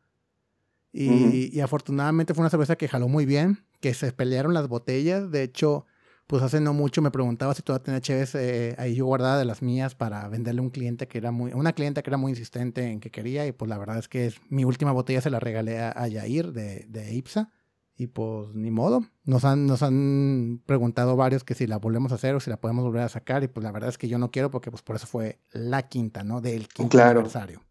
Y, 0.93 1.61
afortunadamente 1.61 2.35
fue 2.35 2.43
una 2.43 2.51
cerveza 2.51 2.77
que 2.77 2.89
jaló 2.89 3.09
muy 3.09 3.27
bien, 3.27 3.65
que 3.81 3.95
se 3.95 4.13
pelearon 4.13 4.55
las 4.55 4.69
botellas. 4.69 5.31
De 5.31 5.43
hecho, 5.43 5.87
pues 6.29 6.43
hace 6.43 6.61
no 6.61 6.75
mucho 6.75 7.01
me 7.01 7.11
preguntaba 7.11 7.55
si 7.55 7.63
todavía 7.63 7.85
tenía 7.85 8.01
cheves 8.03 8.35
eh, 8.35 8.75
ahí 8.77 8.95
yo 8.95 9.07
guardada 9.07 9.39
de 9.39 9.47
las 9.47 9.63
mías 9.63 9.95
para 9.95 10.29
venderle 10.29 10.61
a 10.61 10.63
un 10.63 10.69
cliente 10.69 11.09
que 11.09 11.17
era 11.17 11.31
muy, 11.31 11.53
una 11.55 11.73
clienta 11.73 12.03
que 12.03 12.11
era 12.11 12.19
muy 12.19 12.33
insistente 12.33 12.85
en 12.85 13.01
que 13.01 13.11
quería. 13.11 13.47
Y 13.47 13.53
pues 13.53 13.71
la 13.71 13.79
verdad 13.79 13.97
es 13.97 14.09
que 14.09 14.27
es, 14.27 14.37
mi 14.51 14.65
última 14.65 14.93
botella 14.93 15.23
se 15.23 15.31
la 15.31 15.41
regalé 15.41 15.81
a, 15.81 16.07
Yair 16.07 16.53
de, 16.53 16.85
de 16.87 17.15
IPSA. 17.15 17.51
Y 17.97 18.09
pues 18.09 18.55
ni 18.55 18.71
modo. 18.71 19.07
Nos 19.25 19.47
han, 19.47 19.67
nos 19.67 19.83
han 19.83 20.63
preguntado 20.67 21.17
varios 21.17 21.45
que 21.45 21.55
si 21.55 21.67
la 21.67 21.79
volvemos 21.79 22.13
a 22.13 22.17
hacer 22.17 22.35
o 22.35 22.41
si 22.41 22.51
la 22.51 22.59
podemos 22.59 22.85
volver 22.85 23.03
a 23.03 23.09
sacar. 23.09 23.43
Y 23.43 23.49
pues 23.49 23.65
la 23.65 23.73
verdad 23.73 23.89
es 23.89 23.97
que 23.97 24.07
yo 24.07 24.19
no 24.19 24.31
quiero 24.31 24.51
porque 24.51 24.71
pues 24.71 24.83
por 24.83 24.97
eso 24.97 25.07
fue 25.07 25.41
la 25.51 25.89
quinta, 25.89 26.25
¿no? 26.25 26.43
Del 26.43 26.69
quinto 26.69 27.03
aniversario. 27.03 27.63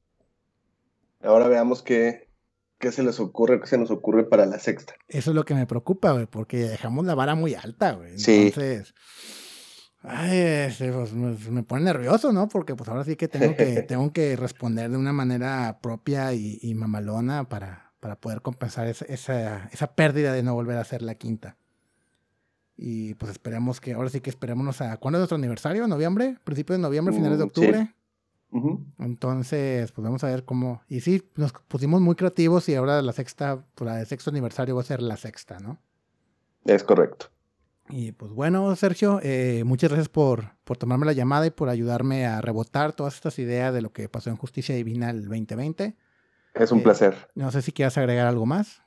Ahora 1.22 1.47
veamos 1.47 1.84
qué, 1.84 2.26
qué 2.80 2.91
se 2.91 3.03
les 3.03 3.19
ocurre, 3.19 3.59
qué 3.59 3.67
se 3.67 3.78
nos 3.78 3.91
ocurre 3.91 4.23
para 4.25 4.45
la 4.45 4.59
sexta. 4.59 4.95
Eso 5.07 5.32
es 5.32 5.36
lo 5.36 5.45
que 5.45 5.55
me 5.55 5.65
preocupa, 5.65 6.11
güey, 6.11 6.25
porque 6.25 6.57
dejamos 6.57 7.05
la 7.05 7.15
vara 7.15 7.36
muy 7.36 7.55
alta, 7.55 7.93
güey. 7.93 8.11
Entonces, 8.11 8.93
ay, 10.01 10.38
este, 10.38 10.91
pues, 10.91 11.13
me, 11.13 11.63
pone 11.63 11.86
nervioso, 11.86 12.32
¿no? 12.34 12.47
Porque 12.47 12.75
pues 12.75 12.89
ahora 12.89 13.03
sí 13.03 13.15
que 13.15 13.28
tengo 13.28 13.55
que, 13.55 13.82
tengo 13.88 14.11
que 14.11 14.36
responder 14.36 14.91
de 14.91 14.97
una 14.97 15.13
manera 15.13 15.80
propia 15.82 16.34
y 16.34 16.73
mamalona 16.75 17.49
para, 17.49 17.88
para 17.99 18.15
poder 18.19 18.41
compensar 18.41 18.88
esa, 18.88 19.05
esa, 19.71 19.95
pérdida 19.95 20.34
de 20.34 20.43
no 20.43 20.53
volver 20.53 20.78
a 20.78 20.84
ser 20.84 21.01
la 21.01 21.15
quinta. 21.15 21.57
Y 22.75 23.15
pues 23.15 23.32
esperemos 23.32 23.82
que, 23.82 23.93
ahora 23.93 24.09
sí 24.09 24.21
que 24.21 24.30
esperémonos 24.30 24.82
a, 24.82 24.97
¿cuándo 24.97 25.17
es 25.17 25.21
nuestro 25.21 25.38
aniversario? 25.38 25.88
¿Noviembre? 25.88 26.38
¿Principios 26.43 26.78
de 26.78 26.84
noviembre, 26.84 27.15
finales 27.15 27.39
de 27.39 27.43
Entonces, 29.00 29.91
pues 29.91 30.04
vamos 30.04 30.24
a 30.24 30.28
ver 30.28 30.45
cómo. 30.45 30.82
Y 30.88 31.02
sí, 31.02 31.30
nos 31.36 31.54
pusimos 31.54 32.02
muy 32.02 32.16
creativos 32.16 32.68
y 32.70 32.76
ahora 32.76 33.02
la 33.02 33.12
sexta, 33.12 33.66
pues 33.76 33.89
la 33.89 33.98
de 33.98 34.06
sexto 34.06 34.30
aniversario 34.30 34.76
va 34.76 34.82
a 34.82 34.86
ser 34.86 35.02
la 35.02 35.18
sexta, 35.18 35.60
¿no? 35.60 35.80
Es 36.66 36.84
correcto. 36.84 37.28
Y 37.89 38.12
pues 38.12 38.32
bueno, 38.34 38.76
Sergio, 38.76 39.20
eh, 39.24 39.64
muchas 39.66 39.89
gracias 39.89 40.10
por, 40.10 40.56
por 40.64 40.78
tomarme 40.78 41.06
la 41.06 41.14
llamada 41.14 41.45
y 41.45 41.52
por 41.52 41.70
ayudarme 41.70 42.26
a 42.26 42.41
rebotar 42.41 42.93
todas 42.93 43.16
estas 43.16 43.39
ideas 43.39 43.74
de 43.74 43.82
lo 43.82 43.91
que 43.91 44.10
pasó 44.10 44.30
en 44.30 44.36
Justicia 44.36 44.76
Divina 44.76 45.10
el 45.10 45.24
2020. 45.24 45.95
Es 46.54 46.72
un 46.72 46.80
eh, 46.80 46.84
placer. 46.84 47.16
No 47.36 47.52
sé 47.52 47.62
si 47.62 47.72
quieras 47.72 47.98
agregar 47.98 48.28
algo 48.28 48.45
más. 48.45 48.82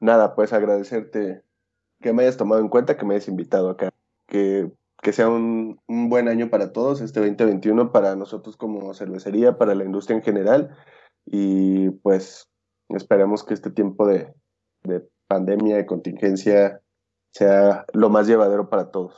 Nada, 0.00 0.34
pues 0.34 0.52
agradecerte 0.52 1.42
que 2.00 2.12
me 2.12 2.22
hayas 2.22 2.36
tomado 2.36 2.60
en 2.60 2.68
cuenta, 2.68 2.96
que 2.96 3.04
me 3.04 3.14
hayas 3.14 3.28
invitado 3.28 3.70
acá. 3.70 3.90
Que, 4.26 4.70
que 5.06 5.12
sea 5.12 5.28
un, 5.28 5.80
un, 5.86 6.08
buen 6.08 6.26
año 6.26 6.50
para 6.50 6.72
todos, 6.72 7.00
este 7.00 7.20
2021, 7.20 7.92
para 7.92 8.16
nosotros 8.16 8.56
como 8.56 8.92
cervecería, 8.92 9.56
para 9.56 9.76
la 9.76 9.84
industria 9.84 10.16
en 10.16 10.24
general. 10.24 10.76
Y 11.24 11.90
pues 11.90 12.48
esperemos 12.88 13.44
que 13.44 13.54
este 13.54 13.70
tiempo 13.70 14.04
de, 14.08 14.34
de 14.82 15.08
pandemia, 15.28 15.76
de 15.76 15.86
contingencia, 15.86 16.80
sea 17.30 17.86
lo 17.92 18.10
más 18.10 18.26
llevadero 18.26 18.68
para 18.68 18.90
todos. 18.90 19.14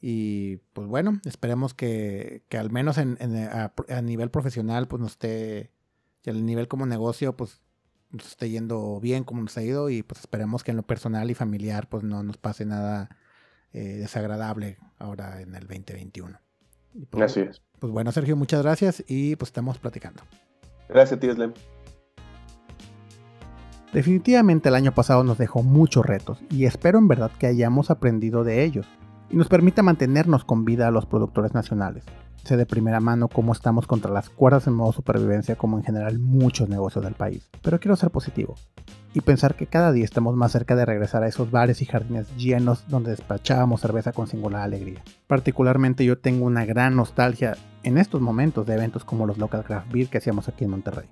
Y 0.00 0.56
pues 0.72 0.88
bueno, 0.88 1.20
esperemos 1.24 1.74
que, 1.74 2.42
que 2.48 2.58
al 2.58 2.72
menos 2.72 2.98
en, 2.98 3.18
en, 3.20 3.36
a, 3.36 3.72
a, 3.88 4.02
nivel 4.02 4.32
profesional 4.32 4.88
pues 4.88 5.00
nos 5.00 5.12
esté 5.12 5.70
que 6.22 6.30
el 6.30 6.44
nivel 6.44 6.66
como 6.66 6.86
negocio 6.86 7.36
pues 7.36 7.60
nos 8.10 8.26
esté 8.26 8.50
yendo 8.50 8.98
bien 8.98 9.22
como 9.22 9.42
nos 9.42 9.56
ha 9.58 9.62
ido 9.62 9.90
y 9.90 10.02
pues 10.02 10.18
esperemos 10.18 10.64
que 10.64 10.72
en 10.72 10.76
lo 10.76 10.82
personal 10.82 11.30
y 11.30 11.34
familiar 11.34 11.88
pues 11.88 12.02
no 12.02 12.24
nos 12.24 12.36
pase 12.36 12.64
nada 12.66 13.10
eh, 13.72 13.96
desagradable 13.98 14.78
ahora 14.98 15.40
en 15.40 15.54
el 15.54 15.66
2021. 15.66 16.38
Pues, 17.10 17.24
Así 17.24 17.40
es. 17.40 17.62
Pues 17.78 17.92
bueno, 17.92 18.10
Sergio, 18.12 18.36
muchas 18.36 18.62
gracias 18.62 19.04
y 19.06 19.36
pues 19.36 19.48
estamos 19.50 19.78
platicando. 19.78 20.22
Gracias, 20.88 21.20
tío 21.20 21.34
Slim. 21.34 21.52
Definitivamente 23.92 24.68
el 24.68 24.74
año 24.74 24.92
pasado 24.92 25.24
nos 25.24 25.38
dejó 25.38 25.62
muchos 25.62 26.04
retos 26.04 26.38
y 26.50 26.66
espero 26.66 26.98
en 26.98 27.08
verdad 27.08 27.30
que 27.38 27.46
hayamos 27.46 27.90
aprendido 27.90 28.44
de 28.44 28.64
ellos 28.64 28.86
y 29.30 29.36
nos 29.36 29.48
permita 29.48 29.82
mantenernos 29.82 30.44
con 30.44 30.64
vida 30.64 30.88
a 30.88 30.90
los 30.90 31.06
productores 31.06 31.54
nacionales 31.54 32.04
sé 32.48 32.56
de 32.56 32.66
primera 32.66 32.98
mano 32.98 33.28
cómo 33.28 33.52
estamos 33.52 33.86
contra 33.86 34.10
las 34.10 34.30
cuerdas 34.30 34.66
en 34.66 34.72
modo 34.72 34.92
supervivencia 34.92 35.56
como 35.56 35.76
en 35.76 35.84
general 35.84 36.18
muchos 36.18 36.68
negocios 36.68 37.04
del 37.04 37.14
país. 37.14 37.48
Pero 37.62 37.78
quiero 37.78 37.94
ser 37.94 38.10
positivo 38.10 38.54
y 39.12 39.20
pensar 39.20 39.54
que 39.54 39.66
cada 39.66 39.92
día 39.92 40.04
estamos 40.04 40.34
más 40.34 40.52
cerca 40.52 40.74
de 40.74 40.86
regresar 40.86 41.22
a 41.22 41.28
esos 41.28 41.50
bares 41.50 41.82
y 41.82 41.86
jardines 41.86 42.34
llenos 42.36 42.88
donde 42.88 43.10
despachábamos 43.10 43.80
cerveza 43.82 44.12
con 44.12 44.26
singular 44.26 44.62
alegría. 44.62 45.02
Particularmente 45.26 46.04
yo 46.04 46.18
tengo 46.18 46.46
una 46.46 46.64
gran 46.64 46.96
nostalgia 46.96 47.56
en 47.82 47.98
estos 47.98 48.20
momentos 48.20 48.66
de 48.66 48.74
eventos 48.74 49.04
como 49.04 49.26
los 49.26 49.38
local 49.38 49.64
craft 49.64 49.92
beer 49.92 50.08
que 50.08 50.18
hacíamos 50.18 50.48
aquí 50.48 50.64
en 50.64 50.70
Monterrey 50.70 51.08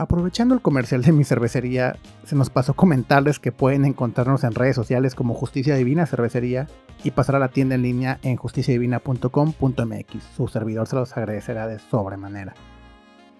aprovechando 0.00 0.54
el 0.54 0.62
comercial 0.62 1.02
de 1.02 1.12
mi 1.12 1.24
cervecería, 1.24 1.96
se 2.24 2.34
nos 2.34 2.48
pasó 2.48 2.72
comentarles 2.72 3.38
que 3.38 3.52
pueden 3.52 3.84
encontrarnos 3.84 4.44
en 4.44 4.54
redes 4.54 4.74
sociales 4.74 5.14
como 5.14 5.34
Justicia 5.34 5.76
Divina 5.76 6.06
Cervecería 6.06 6.68
y 7.04 7.10
pasar 7.10 7.36
a 7.36 7.38
la 7.38 7.48
tienda 7.48 7.74
en 7.74 7.82
línea 7.82 8.18
en 8.22 8.36
justiciadivina.com.mx. 8.36 10.22
Su 10.34 10.48
servidor 10.48 10.86
se 10.86 10.96
los 10.96 11.14
agradecerá 11.16 11.66
de 11.66 11.78
sobremanera. 11.78 12.54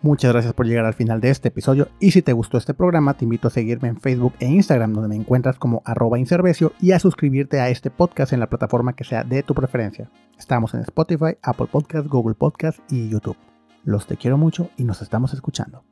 Muchas 0.03 0.33
gracias 0.33 0.53
por 0.53 0.67
llegar 0.67 0.85
al 0.85 0.93
final 0.93 1.23
de 1.23 1.31
este 1.31 1.49
episodio 1.49 1.89
y 1.99 2.11
si 2.11 2.21
te 2.21 2.35
gustó 2.35 2.59
este 2.59 2.75
programa 2.75 3.15
te 3.15 3.25
invito 3.25 3.49
a 3.49 3.51
seguirme 3.51 3.89
en 3.89 4.01
Facebook 4.01 4.35
e 4.39 4.47
Instagram 4.47 4.93
donde 4.93 5.09
me 5.09 5.17
encuentras 5.17 5.59
como 5.59 5.83
arroba 5.87 6.19
incervecio 6.19 6.73
y 6.79 6.93
a 6.93 6.99
suscribirte 6.99 7.61
a 7.61 7.71
este 7.71 7.91
podcast 7.91 8.35
en 8.35 8.41
la 8.41 8.49
plataforma 8.49 8.95
que 8.95 9.05
sea 9.05 9.25
de 9.25 9.43
tu 9.43 9.55
preferencia. 9.55 10.11
Estamos 10.39 10.75
en 10.75 10.81
Spotify, 10.81 11.39
Apple 11.43 11.69
Podcast, 11.73 12.07
Google 12.07 12.35
Podcast 12.35 12.81
y 12.91 13.09
YouTube. 13.09 13.37
Los 13.83 14.07
te 14.07 14.19
quiero 14.19 14.37
mucho 14.37 14.69
y 14.77 14.85
nos 14.85 15.01
estamos 15.01 15.33
escuchando. 15.33 15.85